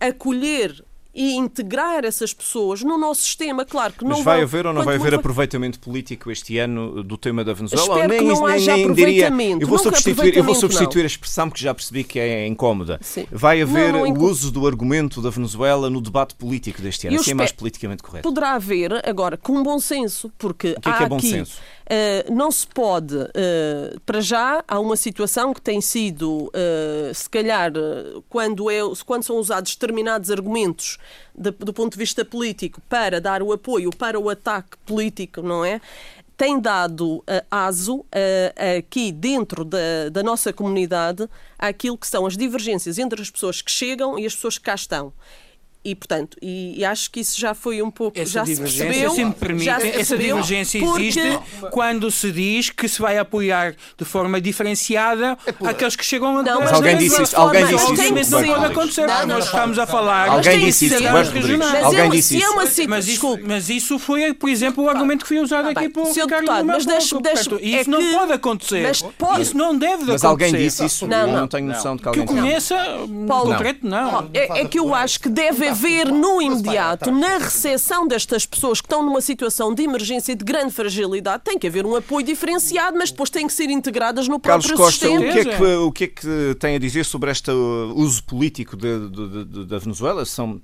acolher 0.00 0.84
e 1.18 1.34
integrar 1.34 2.04
essas 2.04 2.32
pessoas 2.32 2.84
no 2.84 2.96
nosso 2.96 3.22
sistema, 3.22 3.64
claro 3.64 3.92
que 3.92 4.04
não 4.04 4.18
Mas 4.18 4.24
vai 4.24 4.40
haver 4.40 4.68
ou 4.68 4.72
não 4.72 4.84
vai 4.84 4.94
haver 4.94 5.14
aproveitamento 5.14 5.80
político 5.80 6.30
este 6.30 6.58
ano 6.58 7.02
do 7.02 7.18
tema 7.18 7.44
da 7.44 7.52
Venezuela? 7.52 7.88
Espero 7.88 8.08
nem, 8.08 8.18
que 8.20 8.24
não 8.24 8.46
haja 8.46 8.76
nem 8.76 8.92
diria. 8.92 9.28
Eu 9.58 9.66
vou 9.66 9.80
substituir, 9.80 10.36
eu 10.36 10.44
vou 10.44 10.54
substituir 10.54 11.02
a 11.02 11.06
expressão 11.06 11.48
porque 11.48 11.64
já 11.64 11.74
percebi 11.74 12.04
que 12.04 12.20
é 12.20 12.46
incómoda. 12.46 13.00
Sim. 13.02 13.26
Vai 13.32 13.60
haver 13.60 13.92
não, 13.92 14.06
não, 14.06 14.12
o 14.12 14.22
uso 14.22 14.52
do 14.52 14.64
argumento 14.64 15.20
da 15.20 15.28
Venezuela 15.28 15.90
no 15.90 16.00
debate 16.00 16.36
político 16.36 16.80
deste 16.80 17.08
ano. 17.08 17.18
Assim 17.18 17.32
é 17.32 17.34
mais 17.34 17.50
politicamente 17.50 18.00
correto. 18.00 18.22
Poderá 18.22 18.52
haver, 18.52 19.04
agora, 19.04 19.36
com 19.36 19.60
bom 19.60 19.80
senso, 19.80 20.30
porque 20.38 20.76
o 20.78 20.80
que 20.80 20.88
é, 20.88 20.92
que 20.92 21.02
é 21.02 21.08
bom 21.08 21.16
aqui, 21.16 21.30
senso? 21.30 21.58
Uh, 21.88 22.34
não 22.34 22.50
se 22.50 22.66
pode, 22.66 23.16
uh, 23.16 24.00
para 24.04 24.20
já, 24.20 24.62
há 24.68 24.78
uma 24.78 24.94
situação 24.94 25.54
que 25.54 25.60
tem 25.62 25.80
sido, 25.80 26.48
uh, 26.48 27.14
se 27.14 27.30
calhar, 27.30 27.72
quando, 28.28 28.70
é, 28.70 28.80
quando 29.06 29.22
são 29.22 29.36
usados 29.36 29.74
determinados 29.74 30.30
argumentos 30.30 30.98
de, 31.34 31.50
do 31.50 31.72
ponto 31.72 31.92
de 31.92 31.98
vista 31.98 32.26
político 32.26 32.82
para 32.90 33.22
dar 33.22 33.42
o 33.42 33.52
apoio 33.52 33.90
para 33.90 34.20
o 34.20 34.28
ataque 34.28 34.76
político, 34.84 35.40
não 35.40 35.64
é? 35.64 35.80
Tem 36.36 36.60
dado 36.60 37.16
uh, 37.16 37.24
aso 37.50 38.00
uh, 38.00 38.06
aqui 38.78 39.10
dentro 39.10 39.64
da, 39.64 40.10
da 40.12 40.22
nossa 40.22 40.52
comunidade 40.52 41.26
àquilo 41.58 41.96
que 41.96 42.06
são 42.06 42.26
as 42.26 42.36
divergências 42.36 42.98
entre 42.98 43.22
as 43.22 43.30
pessoas 43.30 43.62
que 43.62 43.70
chegam 43.70 44.18
e 44.18 44.26
as 44.26 44.34
pessoas 44.34 44.58
que 44.58 44.64
cá 44.64 44.74
estão. 44.74 45.10
E, 45.88 45.94
portanto, 45.94 46.36
e, 46.42 46.80
e, 46.80 46.84
acho 46.84 47.10
que 47.10 47.20
isso 47.20 47.40
já 47.40 47.54
foi 47.54 47.80
um 47.80 47.90
pouco. 47.90 48.20
Essa 48.20 48.32
já 48.32 48.42
divergência, 48.42 48.84
se 48.84 48.90
percebeu, 48.90 49.10
se 49.14 49.24
me 49.24 49.32
permite, 49.32 49.70
essa 49.70 50.18
divergência 50.18 50.80
porque... 50.80 51.02
existe 51.06 51.40
quando 51.70 52.10
se 52.10 52.30
diz 52.30 52.68
que 52.68 52.86
se 52.86 53.00
vai 53.00 53.16
apoiar 53.16 53.74
de 53.96 54.04
forma 54.04 54.38
diferenciada 54.38 55.38
é 55.46 55.68
aqueles 55.68 55.96
que 55.96 56.04
chegam 56.04 56.36
a. 56.36 56.42
Não, 56.42 56.60
mas 56.60 56.72
alguém 56.74 56.98
disse 56.98 57.22
isso. 57.22 57.36
Alguém 57.36 57.64
disse 57.64 57.92
isso. 57.92 58.30
Não 58.30 58.44
pode 58.44 58.64
acontecer. 58.66 59.06
Não, 59.06 59.20
não, 59.20 59.26
nós 59.36 59.46
estamos 59.46 59.78
a 59.78 59.86
falar. 59.86 60.28
Alguém 60.28 60.58
disse 60.66 60.86
isso. 60.86 61.08
Alguém 61.84 62.10
disse 62.10 62.36
isso. 62.36 62.54
Mas 62.86 63.08
isso, 63.08 63.38
mas 63.46 63.70
isso 63.70 63.98
foi, 63.98 64.34
por 64.34 64.50
exemplo, 64.50 64.84
o 64.84 64.90
argumento 64.90 65.22
que 65.22 65.28
foi 65.28 65.38
usado 65.38 65.68
aqui 65.68 65.88
por 65.88 66.06
Carlos 66.26 66.64
Mas 66.64 66.84
deixe-me. 66.84 67.22
Isso 67.62 67.90
não 67.90 68.12
pode 68.12 68.32
acontecer. 68.32 68.90
Isso 69.40 69.56
não 69.56 69.74
deve 69.74 69.94
acontecer. 69.94 70.12
Mas 70.12 70.24
alguém 70.24 70.52
disse 70.52 70.84
isso. 70.84 71.06
Não 71.06 71.48
tenho 71.48 71.66
noção 71.66 71.96
de 71.96 72.02
que 72.02 72.08
alguém 72.08 72.26
Que 72.26 72.32
eu 72.32 72.36
conheça, 72.36 72.76
concreto, 73.26 73.86
não. 73.86 74.28
É 74.34 74.66
que 74.66 74.78
eu 74.78 74.94
acho 74.94 75.18
que 75.20 75.30
deve 75.30 75.66
haver 75.66 75.77
no 76.10 76.40
imediato, 76.42 77.10
na 77.10 77.38
recepção 77.38 78.06
destas 78.06 78.44
pessoas 78.46 78.80
que 78.80 78.86
estão 78.86 79.02
numa 79.02 79.20
situação 79.20 79.74
de 79.74 79.82
emergência 79.82 80.32
e 80.32 80.34
de 80.34 80.44
grande 80.44 80.72
fragilidade, 80.72 81.42
tem 81.44 81.58
que 81.58 81.66
haver 81.66 81.86
um 81.86 81.96
apoio 81.96 82.24
diferenciado, 82.24 82.96
mas 82.96 83.10
depois 83.10 83.30
têm 83.30 83.46
que 83.46 83.52
ser 83.52 83.70
integradas 83.70 84.28
no 84.28 84.38
próprio 84.38 84.76
Carlos 84.76 84.86
Costa, 84.86 85.06
sistema. 85.06 85.30
O 85.30 85.32
que, 85.32 85.38
é 85.38 85.44
que, 85.44 85.64
o 85.64 85.92
que 85.92 86.04
é 86.04 86.06
que 86.08 86.56
tem 86.58 86.76
a 86.76 86.78
dizer 86.78 87.04
sobre 87.04 87.30
este 87.30 87.50
uso 87.50 88.22
político 88.24 88.76
de, 88.76 89.08
de, 89.08 89.44
de, 89.44 89.64
da 89.66 89.78
Venezuela? 89.78 90.24
São 90.24 90.60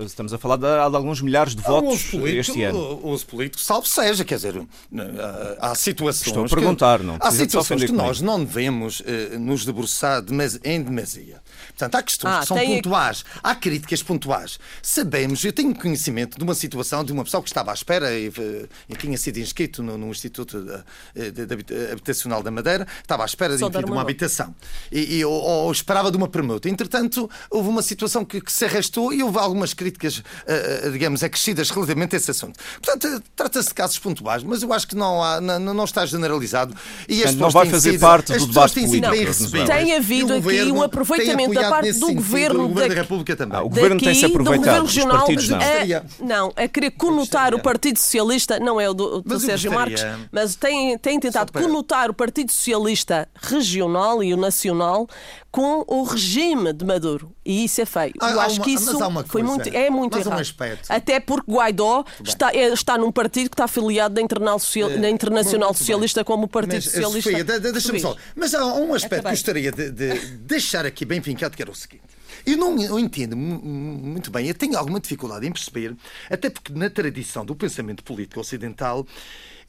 Estamos 0.00 0.32
a 0.32 0.38
falar 0.38 0.56
de, 0.56 0.62
de 0.62 0.96
alguns 0.96 1.20
milhares 1.20 1.54
de 1.54 1.60
votos 1.60 2.04
político, 2.04 2.38
este 2.38 2.62
ano. 2.62 2.78
O 3.02 3.10
uso 3.10 3.26
político, 3.26 3.62
salvo 3.62 3.86
seja, 3.86 4.24
quer 4.24 4.36
dizer, 4.36 4.66
há 5.60 5.74
situações. 5.74 6.26
Estou 6.28 6.46
a 6.46 6.48
perguntar, 6.48 7.00
que, 7.00 7.04
não. 7.04 7.18
Há 7.20 7.30
situações 7.30 7.84
que 7.84 7.92
nós 7.92 8.22
não 8.22 8.42
devemos 8.42 9.02
eh, 9.04 9.36
nos 9.36 9.66
debruçar 9.66 10.24
em 10.64 10.82
demasia. 10.82 11.42
Portanto, 11.78 11.94
há 11.94 12.02
questões 12.02 12.34
ah, 12.34 12.40
que 12.40 12.46
são 12.46 12.56
pontuais, 12.56 13.24
há 13.42 13.54
críticas 13.54 14.02
pontuais. 14.02 14.58
Sabemos, 14.82 15.44
eu 15.44 15.52
tenho 15.52 15.74
conhecimento 15.74 16.38
de 16.38 16.42
uma 16.42 16.54
situação 16.54 17.04
de 17.04 17.12
uma 17.12 17.24
pessoa 17.24 17.42
que 17.42 17.48
estava 17.48 17.70
à 17.70 17.74
espera 17.74 18.12
e, 18.12 18.32
e 18.88 18.96
tinha 18.96 19.16
sido 19.18 19.38
inscrito 19.38 19.82
no, 19.82 19.98
no 19.98 20.08
Instituto 20.08 20.60
de, 21.14 21.30
de, 21.30 21.46
de, 21.46 21.92
Habitacional 21.92 22.42
da 22.42 22.50
Madeira, 22.50 22.86
estava 23.00 23.22
à 23.22 23.26
espera 23.26 23.56
de, 23.56 23.64
enfim, 23.64 23.78
de 23.78 23.90
uma 23.90 24.00
habitação 24.00 24.54
e, 24.90 25.18
e 25.18 25.24
ou, 25.24 25.32
ou, 25.32 25.72
esperava 25.72 26.10
de 26.10 26.16
uma 26.16 26.28
permuta. 26.28 26.68
Entretanto, 26.68 27.30
houve 27.50 27.68
uma 27.68 27.82
situação 27.82 28.24
que, 28.24 28.40
que 28.40 28.52
se 28.52 28.64
arrastou 28.64 29.12
e 29.12 29.22
houve 29.22 29.38
alguma 29.38 29.58
algumas 29.58 29.74
críticas, 29.74 30.18
uh, 30.18 30.90
digamos, 30.92 31.22
acrescidas 31.22 31.70
relativamente 31.70 32.14
a 32.14 32.16
esse 32.16 32.30
assunto. 32.30 32.58
Portanto, 32.80 33.22
trata-se 33.34 33.68
de 33.68 33.74
casos 33.74 33.98
pontuais, 33.98 34.42
mas 34.42 34.62
eu 34.62 34.72
acho 34.72 34.86
que 34.86 34.94
não, 34.94 35.22
há, 35.22 35.40
não, 35.40 35.74
não 35.74 35.84
está 35.84 36.06
generalizado. 36.06 36.74
E 37.08 37.24
as 37.24 37.34
não 37.34 37.50
vai 37.50 37.68
fazer 37.68 37.92
sido, 37.92 38.00
parte 38.00 38.32
do 38.32 38.46
debate 38.46 38.80
político. 38.80 39.66
Tem 39.66 39.94
havido 39.94 40.34
aqui 40.34 40.62
um 40.70 40.82
aproveitamento 40.82 41.54
da 41.54 41.67
parte 41.68 41.92
do 41.92 42.14
governo, 42.14 42.68
da 42.74 42.86
República 42.86 43.36
também. 43.36 43.58
Ah, 43.58 43.62
o 43.62 43.68
governo 43.68 44.00
tem-se 44.00 44.24
aproveitado 44.24 44.84
dos 44.84 45.04
partidos, 45.04 45.48
não. 45.48 45.58
A, 45.58 46.24
não, 46.24 46.52
a 46.56 46.68
querer 46.68 46.90
conotar 46.92 47.54
o 47.54 47.60
Partido 47.60 47.98
Socialista, 47.98 48.58
não 48.58 48.80
é 48.80 48.88
o 48.88 48.94
do, 48.94 49.22
do 49.22 49.40
Sérgio 49.40 49.72
Marques, 49.72 50.04
mas 50.30 50.54
tem, 50.56 50.96
tem 50.98 51.18
tentado 51.20 51.52
conotar 51.52 52.10
o 52.10 52.14
Partido 52.14 52.52
Socialista 52.52 53.28
regional 53.42 54.22
e 54.22 54.32
o 54.32 54.36
nacional 54.36 55.08
com 55.50 55.84
o 55.86 56.02
regime 56.02 56.72
de 56.72 56.84
Maduro. 56.84 57.32
E 57.44 57.64
isso 57.64 57.80
é 57.80 57.86
feio. 57.86 58.12
Ah, 58.20 58.30
Eu 58.30 58.40
acho 58.40 58.56
uma, 58.56 58.64
que 58.64 58.70
isso 58.72 58.98
foi 59.26 59.42
muito, 59.42 59.68
é 59.68 59.88
muito 59.88 60.18
errado. 60.18 60.40
Um 60.40 60.76
Até 60.88 61.20
porque 61.20 61.50
Guaidó 61.50 62.04
está, 62.22 62.50
é, 62.52 62.68
está 62.68 62.98
num 62.98 63.10
partido 63.10 63.48
que 63.48 63.54
está 63.54 63.64
afiliado 63.64 64.14
da, 64.14 64.20
Internacional, 64.20 64.58
Social, 64.58 64.90
na 64.90 65.08
Internacional 65.08 65.74
Socialista 65.74 66.24
como 66.24 66.44
o 66.44 66.48
Partido 66.48 66.74
mas, 66.74 66.84
Socialista. 66.84 67.30
Sofia, 67.30 67.44
deixa-me 67.44 68.00
só. 68.00 68.16
Mas 68.36 68.54
há 68.54 68.64
um 68.74 68.92
aspecto 68.94 69.24
que 69.24 69.30
gostaria 69.30 69.72
de, 69.72 69.90
de 69.90 70.14
deixar 70.38 70.84
aqui 70.84 71.04
bem 71.04 71.22
fincado, 71.22 71.56
que 71.56 71.62
era 71.62 71.70
o 71.70 71.74
seguinte. 71.74 72.02
Eu 72.46 72.56
não 72.56 72.80
eu 72.80 72.98
entendo 72.98 73.36
muito 73.36 74.30
bem, 74.30 74.46
eu 74.46 74.54
tenho 74.54 74.76
alguma 74.78 75.00
dificuldade 75.00 75.46
em 75.46 75.52
perceber, 75.52 75.94
até 76.30 76.48
porque 76.48 76.72
na 76.72 76.88
tradição 76.88 77.44
do 77.44 77.54
pensamento 77.54 78.02
político 78.02 78.40
ocidental, 78.40 79.06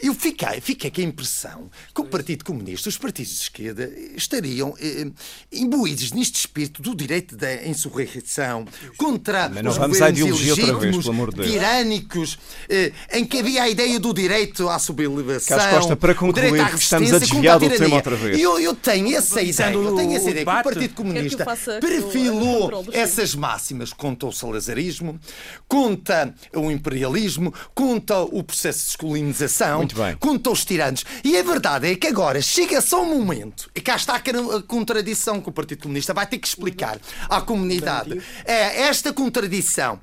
eu 0.01 0.13
fiquei, 0.13 0.61
fiquei 0.61 0.89
com 0.89 1.01
a 1.01 1.03
impressão 1.03 1.69
que 1.93 1.99
o 1.99 2.05
Partido 2.05 2.45
Comunista, 2.45 2.87
os 2.87 2.97
partidos 2.97 3.33
de 3.33 3.41
esquerda, 3.41 3.91
estariam 4.15 4.73
eh, 4.79 5.07
imbuídos 5.51 6.13
neste 6.13 6.39
espírito 6.39 6.81
do 6.81 6.95
direito 6.95 7.35
da 7.35 7.67
insurreição 7.67 8.65
contra 8.95 9.49
Mas 9.49 9.61
não 9.61 9.71
os 9.71 9.77
vamos 9.77 10.01
à 10.01 10.09
ideologia 10.09 10.53
outra 10.53 10.73
vez, 10.77 10.97
pelo 10.97 11.09
amor 11.09 11.31
de 11.31 11.41
Deus. 11.41 11.51
tirânicos, 11.51 12.39
eh, 12.69 12.93
em 13.11 13.25
que 13.25 13.39
havia 13.39 13.63
a 13.63 13.69
ideia 13.69 13.99
do 13.99 14.13
direito 14.13 14.69
à 14.69 14.79
sublevação. 14.79 15.57
Carlos 15.57 15.75
Costa, 15.79 15.95
para 15.97 16.15
concluir, 16.15 16.69
que 16.69 16.75
estamos 16.77 17.13
a 17.13 17.19
desviar 17.19 17.59
do 17.59 17.69
tema 17.69 17.95
outra 17.95 18.15
vez. 18.15 18.39
Eu, 18.39 18.57
eu 18.57 18.73
tenho 18.73 19.17
essa 19.17 19.41
ideia, 19.41 19.73
eu 19.73 19.95
tenho 19.95 20.15
essa 20.15 20.29
ideia 20.29 20.45
que 20.45 20.51
o 20.51 20.63
Partido 20.63 20.93
Comunista 20.93 21.45
perfilou 21.81 22.85
essas 22.93 23.35
máximas 23.35 23.91
contra 23.91 24.29
o 24.29 24.31
salazarismo, 24.31 25.19
contra 25.67 26.33
o 26.55 26.71
imperialismo, 26.71 27.53
contra 27.75 28.21
o 28.21 28.41
processo 28.41 28.79
de 28.79 28.85
descolonização 28.85 29.88
muito 29.89 29.95
bem. 29.95 30.15
contra 30.17 30.51
os 30.51 30.65
tiranos. 30.65 31.03
E 31.23 31.37
a 31.37 31.43
verdade 31.43 31.91
é 31.91 31.95
que 31.95 32.07
agora 32.07 32.41
chega 32.41 32.81
só 32.81 33.01
um 33.01 33.17
momento, 33.17 33.69
e 33.75 33.81
cá 33.81 33.95
está 33.95 34.15
a 34.15 34.61
contradição 34.63 35.41
que 35.41 35.49
o 35.49 35.51
Partido 35.51 35.83
Comunista 35.83 36.13
vai 36.13 36.27
ter 36.27 36.37
que 36.37 36.47
explicar 36.47 36.99
à 37.29 37.41
comunidade. 37.41 38.21
É 38.45 38.83
esta 38.83 39.13
contradição 39.13 39.99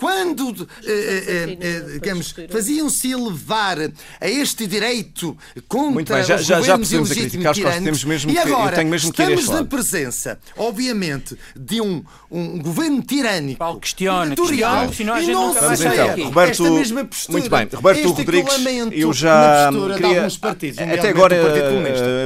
quando 0.00 0.66
eh, 0.82 0.88
eh, 0.88 1.58
eh, 1.60 1.80
digamos, 1.92 2.34
faziam-se 2.48 3.12
elevar 3.12 3.76
a 4.18 4.28
este 4.28 4.66
direito 4.66 5.36
contra 5.68 5.90
Muito 5.92 6.12
bem, 6.12 6.24
já, 6.24 6.36
os 6.36 6.46
já, 6.46 6.60
já 6.62 6.78
percebemos 6.78 7.10
a 7.10 7.14
crítica, 7.14 7.50
acho 7.50 7.60
que 7.60 7.80
temos 7.82 8.04
mesmo 8.04 8.30
e 8.30 8.38
agora, 8.38 8.76
tenho 8.76 8.88
mesmo 8.88 9.12
que 9.12 9.22
estamos 9.22 9.48
na 9.50 9.64
presença, 9.64 10.38
obviamente, 10.56 11.36
de 11.54 11.82
um, 11.82 12.02
um 12.30 12.58
governo 12.58 13.02
tirânico, 13.02 13.58
Paulo, 13.58 13.78
questiona, 13.78 14.34
questiona, 14.34 15.20
e 15.20 15.26
não 15.26 15.52
se 15.52 15.60
Mas 15.60 15.80
então, 15.82 16.24
Roberto, 16.24 16.50
esta 16.50 16.70
mesma 16.70 17.04
postura, 17.04 17.38
muito 17.38 17.50
bem, 17.50 17.68
Roberto 17.70 18.12
Rodrigues, 18.12 18.54
eu 18.92 19.12
já 19.12 19.70
queria, 19.96 20.28
partidos, 20.40 20.78
até 20.78 21.08
agora 21.10 21.36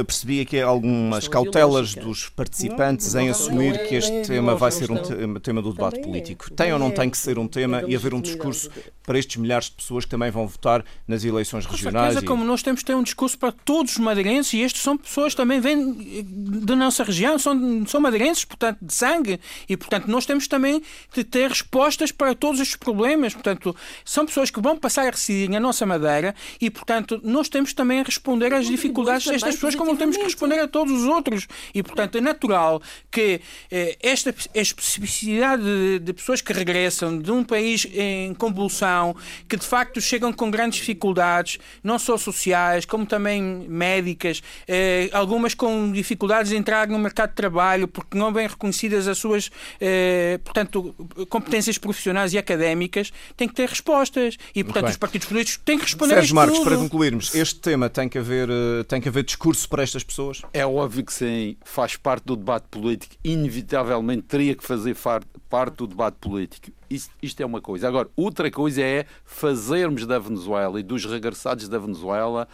percebi 0.07 0.39
aqui 0.39 0.61
algumas 0.61 1.27
cautelas 1.27 1.93
dos 1.93 2.29
participantes 2.29 3.13
em 3.15 3.29
assumir 3.29 3.85
que 3.85 3.95
este 3.95 4.21
tema 4.21 4.55
vai 4.55 4.71
ser 4.71 4.89
um 4.91 5.39
tema 5.41 5.61
do 5.61 5.73
debate 5.73 5.99
político. 5.99 6.49
Tem 6.51 6.71
ou 6.71 6.79
não 6.79 6.89
tem 6.89 7.09
que 7.09 7.17
ser 7.17 7.37
um 7.37 7.47
tema 7.47 7.64
tema 7.65 7.83
e 7.87 7.95
haver 7.95 8.13
um 8.13 8.21
discurso 8.21 8.69
para 9.05 9.19
estes 9.19 9.37
milhares 9.37 9.67
de 9.67 9.73
pessoas 9.73 10.05
que 10.05 10.11
também 10.11 10.31
vão 10.31 10.47
votar 10.47 10.83
nas 11.07 11.23
eleições 11.23 11.65
regionais. 11.65 12.07
Com 12.07 12.13
certeza, 12.13 12.25
e... 12.25 12.27
como 12.27 12.43
nós 12.43 12.63
temos 12.63 12.81
que 12.81 12.85
ter 12.85 12.95
um 12.95 13.03
discurso 13.03 13.37
para 13.37 13.51
todos 13.51 13.93
os 13.93 13.97
madeirenses 13.99 14.53
e 14.53 14.61
estes 14.61 14.81
são 14.81 14.97
pessoas 14.97 15.33
que 15.33 15.37
também 15.37 15.59
vêm 15.59 16.23
da 16.65 16.75
nossa 16.75 17.03
região, 17.03 17.37
são, 17.37 17.85
são 17.85 18.01
madeirenses, 18.01 18.45
portanto, 18.45 18.79
de 18.81 18.93
sangue, 18.93 19.39
e 19.69 19.77
portanto 19.77 20.07
nós 20.07 20.25
temos 20.25 20.47
também 20.47 20.81
de 21.13 21.23
ter 21.23 21.49
respostas 21.49 22.11
para 22.11 22.33
todos 22.33 22.59
estes 22.59 22.75
problemas. 22.75 23.33
Portanto, 23.33 23.75
são 24.03 24.25
pessoas 24.25 24.49
que 24.49 24.59
vão 24.59 24.77
passar 24.77 25.07
a 25.07 25.11
residir 25.11 25.49
na 25.49 25.59
nossa 25.59 25.85
Madeira 25.85 26.33
e, 26.59 26.69
portanto, 26.69 27.19
nós 27.23 27.47
temos 27.49 27.73
também 27.73 27.99
a 27.99 28.03
responder 28.03 28.53
às 28.53 28.67
dificuldades 28.67 29.27
destas 29.27 29.55
pessoas 29.55 29.75
como 29.75 29.95
temos 29.95 30.17
que 30.17 30.23
responder 30.23 30.59
a 30.59 30.67
todos 30.67 30.91
os 30.93 31.07
outros. 31.07 31.47
E, 31.73 31.83
portanto, 31.83 32.17
é 32.17 32.21
natural 32.21 32.81
que 33.11 33.39
eh, 33.71 33.97
esta 34.01 34.33
especificidade 34.53 35.63
de, 35.63 35.99
de 35.99 36.13
pessoas 36.13 36.41
que 36.41 36.51
regressam 36.53 37.19
de 37.19 37.31
um 37.31 37.43
país 37.43 37.54
país 37.55 37.87
em 37.93 38.33
convulsão, 38.33 39.15
que 39.47 39.55
de 39.55 39.65
facto 39.65 40.01
chegam 40.01 40.33
com 40.33 40.51
grandes 40.51 40.79
dificuldades, 40.79 41.57
não 41.81 41.97
só 41.97 42.17
sociais, 42.17 42.85
como 42.85 43.05
também 43.05 43.41
médicas, 43.41 44.43
eh, 44.67 45.09
algumas 45.13 45.53
com 45.53 45.89
dificuldades 45.91 46.49
de 46.51 46.57
entrar 46.57 46.87
no 46.89 46.99
mercado 46.99 47.29
de 47.29 47.35
trabalho 47.35 47.87
porque 47.87 48.17
não 48.17 48.33
bem 48.33 48.45
reconhecidas 48.45 49.07
as 49.07 49.17
suas, 49.17 49.49
eh, 49.79 50.37
portanto, 50.43 50.93
competências 51.29 51.77
profissionais 51.77 52.33
e 52.33 52.37
académicas, 52.37 53.13
têm 53.37 53.47
que 53.47 53.55
ter 53.55 53.69
respostas. 53.69 54.37
E, 54.53 54.61
portanto, 54.61 54.89
os 54.89 54.97
partidos 54.97 55.27
políticos 55.27 55.61
têm 55.63 55.77
que 55.77 55.85
responder 55.85 56.15
Sérgio 56.15 56.33
a 56.33 56.35
Marcos, 56.35 56.57
tudo. 56.59 56.69
para 56.69 56.77
concluirmos, 56.77 57.33
este 57.33 57.59
tema 57.61 57.89
tem 57.89 58.09
que, 58.09 58.17
haver, 58.17 58.49
eh, 58.49 58.83
tem 58.83 58.99
que 58.99 59.07
haver 59.07 59.23
discurso 59.23 59.69
para 59.69 59.81
estas 59.81 60.03
pessoas? 60.03 60.41
É 60.51 60.65
óbvio 60.65 61.05
que 61.05 61.13
sim, 61.13 61.55
faz 61.63 61.95
parte 61.95 62.25
do 62.25 62.35
debate 62.35 62.65
político, 62.69 63.15
inevitavelmente 63.23 64.23
teria 64.23 64.55
que 64.55 64.63
fazer 64.63 64.93
parte 64.95 65.27
do 65.77 65.87
debate 65.87 66.17
político. 66.19 66.71
Isto, 66.89 67.13
isto, 67.21 67.41
é 67.41 67.45
uma 67.45 67.61
coisa. 67.61 67.87
Agora, 67.87 68.09
outra 68.15 68.49
coisa 68.51 68.81
é 68.81 69.05
fazermos 69.23 70.05
da 70.05 70.19
Venezuela 70.19 70.79
e 70.79 70.83
dos 70.83 71.05
regressados 71.05 71.69
da 71.69 71.77
Venezuela 71.77 72.47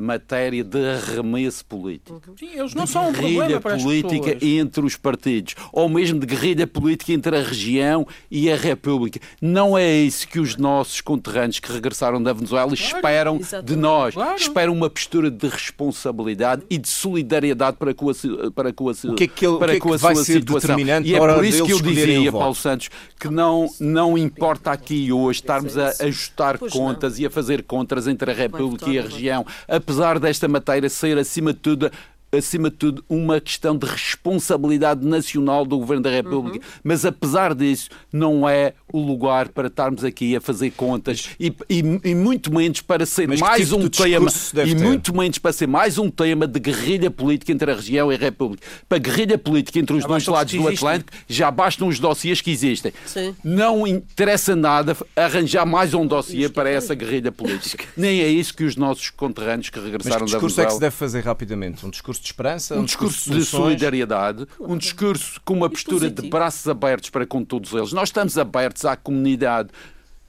matéria 0.00 0.64
de 0.64 0.78
arremesso 0.78 1.64
político. 1.64 2.20
Uhum. 2.26 2.36
Sim, 2.36 2.50
eles 2.58 2.74
não 2.74 2.86
são 2.86 3.08
um 3.08 3.12
guerrilha 3.12 3.60
política 3.60 4.38
entre 4.44 4.84
os 4.84 4.96
partidos, 4.96 5.54
ou 5.72 5.88
mesmo 5.88 6.18
de 6.18 6.26
guerrilha 6.26 6.66
política 6.66 7.12
entre 7.12 7.36
a 7.36 7.42
região 7.42 8.06
e 8.30 8.50
a 8.50 8.56
República. 8.56 9.20
Não 9.40 9.76
é 9.76 9.92
isso 9.92 10.26
que 10.26 10.40
os 10.40 10.56
nossos 10.56 11.00
conterrâneos 11.00 11.60
que 11.60 11.70
regressaram 11.70 12.22
da 12.22 12.32
Venezuela 12.32 12.74
claro, 12.74 12.96
esperam 12.96 13.36
exatamente. 13.36 13.68
de 13.68 13.76
nós. 13.76 14.14
Claro. 14.14 14.36
Esperam 14.36 14.72
uma 14.72 14.88
postura 14.88 15.30
de 15.30 15.46
responsabilidade 15.48 16.62
e 16.70 16.78
de 16.78 16.88
solidariedade 16.88 17.76
para 17.76 17.94
com 17.94 18.10
a, 18.10 18.14
para 18.54 18.72
com 18.72 18.88
a, 18.88 18.92
o 18.92 19.14
que 19.14 19.24
é 19.24 19.26
que 19.26 19.46
ele, 19.46 19.58
para 19.58 19.78
com 19.78 19.92
a, 19.92 19.98
que 19.98 20.06
é 20.06 20.08
que 20.08 20.14
sua 20.14 20.24
situação. 20.24 20.78
E 20.80 21.14
é 21.14 21.18
por 21.18 21.44
isso 21.44 21.64
que 21.64 21.72
eu 21.72 21.80
dizia, 21.80 22.32
Paulo 22.32 22.54
Santos, 22.54 22.88
que 23.18 23.28
não, 23.28 23.68
não 23.78 24.16
importa 24.16 24.70
aqui 24.70 25.12
hoje 25.12 25.40
estarmos 25.40 25.76
a 25.76 25.92
ajustar 26.00 26.58
pois 26.58 26.72
contas 26.72 27.14
não. 27.14 27.22
e 27.22 27.26
a 27.26 27.30
fazer 27.30 27.62
contas 27.62 28.06
entre 28.06 28.30
a 28.30 28.34
República 28.34 28.88
e 28.88 28.98
a 28.98 29.02
região 29.02 29.44
apesar 29.82 30.18
desta 30.18 30.48
matéria 30.48 30.88
ser, 30.88 31.18
acima 31.18 31.52
de 31.52 31.58
tudo, 31.58 31.90
acima 32.32 32.70
de 32.70 32.76
tudo, 32.76 33.04
uma 33.08 33.38
questão 33.40 33.76
de 33.76 33.86
responsabilidade 33.86 35.06
nacional 35.06 35.66
do 35.66 35.78
Governo 35.78 36.02
da 36.02 36.10
República. 36.10 36.56
Uhum. 36.56 36.72
Mas, 36.82 37.04
apesar 37.04 37.54
disso, 37.54 37.90
não 38.10 38.48
é 38.48 38.72
o 38.90 39.00
lugar 39.00 39.48
para 39.50 39.68
estarmos 39.68 40.02
aqui 40.02 40.34
a 40.34 40.40
fazer 40.40 40.70
contas 40.70 41.30
e, 41.38 41.54
e, 41.68 41.82
e 42.04 42.14
muito 42.14 42.52
menos 42.52 42.80
para 42.80 43.04
ser 43.04 43.28
Mas 43.28 43.40
mais 43.40 43.68
tipo 43.68 43.80
um 43.80 43.88
tema 43.88 44.30
e 44.64 44.74
ter? 44.74 44.74
muito 44.74 45.14
menos 45.14 45.38
para 45.38 45.52
ser 45.52 45.66
mais 45.66 45.98
um 45.98 46.10
tema 46.10 46.46
de 46.46 46.58
guerrilha 46.58 47.10
política 47.10 47.52
entre 47.52 47.70
a 47.70 47.74
região 47.74 48.10
e 48.10 48.14
a 48.14 48.18
República. 48.18 48.66
Para 48.88 48.98
guerrilha 48.98 49.36
política 49.36 49.78
entre 49.78 49.96
os 49.96 50.02
já 50.02 50.08
dois 50.08 50.26
lados 50.26 50.54
do 50.54 50.68
Atlântico, 50.68 51.12
já 51.28 51.50
bastam 51.50 51.88
os 51.88 51.98
dossiês 51.98 52.40
que 52.40 52.50
existem. 52.50 52.92
Sim. 53.06 53.34
Não 53.44 53.86
interessa 53.86 54.56
nada 54.56 54.96
arranjar 55.16 55.66
mais 55.66 55.92
um 55.92 56.06
dossiê 56.06 56.48
para 56.48 56.70
essa 56.70 56.94
guerrilha 56.94 57.32
política. 57.32 57.84
Nem 57.96 58.20
é 58.20 58.28
isso 58.28 58.54
que 58.54 58.64
os 58.64 58.76
nossos 58.76 59.10
conterrâneos 59.10 59.68
que 59.68 59.78
regressaram 59.78 60.22
Mas 60.22 60.30
que 60.30 60.36
da 60.36 60.38
discurso 60.38 60.60
é 60.60 60.66
que 60.66 60.72
se 60.72 60.80
deve 60.80 60.96
fazer 60.96 61.20
rapidamente? 61.24 61.84
Um 61.84 61.90
discurso 61.90 62.21
de 62.22 62.28
esperança, 62.28 62.78
um, 62.78 62.84
discurso, 62.84 63.16
discurso, 63.16 63.38
de, 63.38 63.44
solidariedade, 63.44 64.46
um 64.60 64.76
discurso 64.76 65.40
com 65.44 65.54
uma 65.54 65.68
postura 65.68 66.10
de 66.10 66.28
braços 66.28 66.68
abertos 66.68 67.10
para 67.10 67.26
com 67.26 67.44
todos 67.44 67.72
eles. 67.72 67.92
Nós 67.92 68.08
estamos 68.08 68.38
abertos 68.38 68.84
à 68.84 68.96
comunidade. 68.96 69.70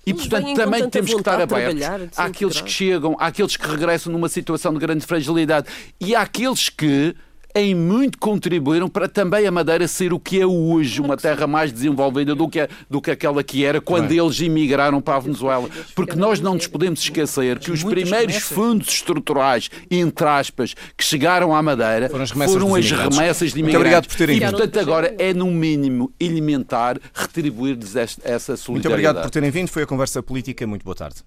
E, 0.05 0.13
portanto, 0.13 0.53
também 0.53 0.89
temos 0.89 1.11
que 1.13 1.19
estar 1.19 1.39
abertos 1.39 1.81
àqueles 2.17 2.59
que 2.59 2.69
chegam, 2.69 3.15
àqueles 3.19 3.55
que 3.55 3.65
regressam 3.65 4.11
numa 4.11 4.27
situação 4.27 4.73
de 4.73 4.79
grande 4.79 5.05
fragilidade 5.05 5.67
e 5.99 6.13
àqueles 6.13 6.67
que 6.67 7.15
em 7.55 7.75
muito 7.75 8.17
contribuíram 8.17 8.89
para 8.89 9.07
também 9.07 9.45
a 9.45 9.51
Madeira 9.51 9.87
ser 9.87 10.13
o 10.13 10.19
que 10.19 10.39
é 10.39 10.45
hoje, 10.45 11.01
uma 11.01 11.15
terra 11.15 11.45
mais 11.45 11.71
desenvolvida 11.71 12.33
do 12.33 12.49
que, 12.49 12.67
do 12.89 13.01
que 13.01 13.11
aquela 13.11 13.43
que 13.43 13.63
era 13.63 13.79
quando 13.79 14.09
Bem. 14.09 14.19
eles 14.19 14.39
emigraram 14.41 14.99
para 15.01 15.17
a 15.17 15.19
Venezuela. 15.19 15.69
Porque 15.95 16.15
nós 16.15 16.39
não 16.39 16.55
nos 16.55 16.67
podemos 16.67 16.99
esquecer 16.99 17.59
que 17.59 17.71
os 17.71 17.83
primeiros 17.83 18.37
fundos 18.37 18.87
estruturais, 18.87 19.69
entre 19.89 20.27
aspas, 20.27 20.73
que 20.97 21.03
chegaram 21.03 21.55
à 21.55 21.61
Madeira 21.61 22.09
foram 22.09 22.23
as 22.23 22.31
remessas, 22.31 22.53
foram 22.53 22.75
as 22.75 22.91
remessas 22.91 23.53
de 23.53 23.59
imigrantes. 23.59 23.63
Muito 23.63 23.77
obrigado 23.77 24.07
por 24.07 24.15
terem 24.15 24.39
vindo. 24.39 24.47
E, 24.47 24.51
portanto, 24.51 24.79
agora 24.79 25.15
é 25.19 25.33
no 25.33 25.47
mínimo 25.47 26.11
elementar 26.19 26.99
retribuir-lhes 27.13 27.95
essa 27.95 28.57
solidariedade. 28.57 28.71
Muito 28.71 28.87
obrigado 28.87 29.21
por 29.21 29.29
terem 29.29 29.51
vindo. 29.51 29.67
Foi 29.67 29.83
a 29.83 29.87
conversa 29.87 30.23
política. 30.23 30.65
Muito 30.65 30.83
boa 30.83 30.95
tarde. 30.95 31.17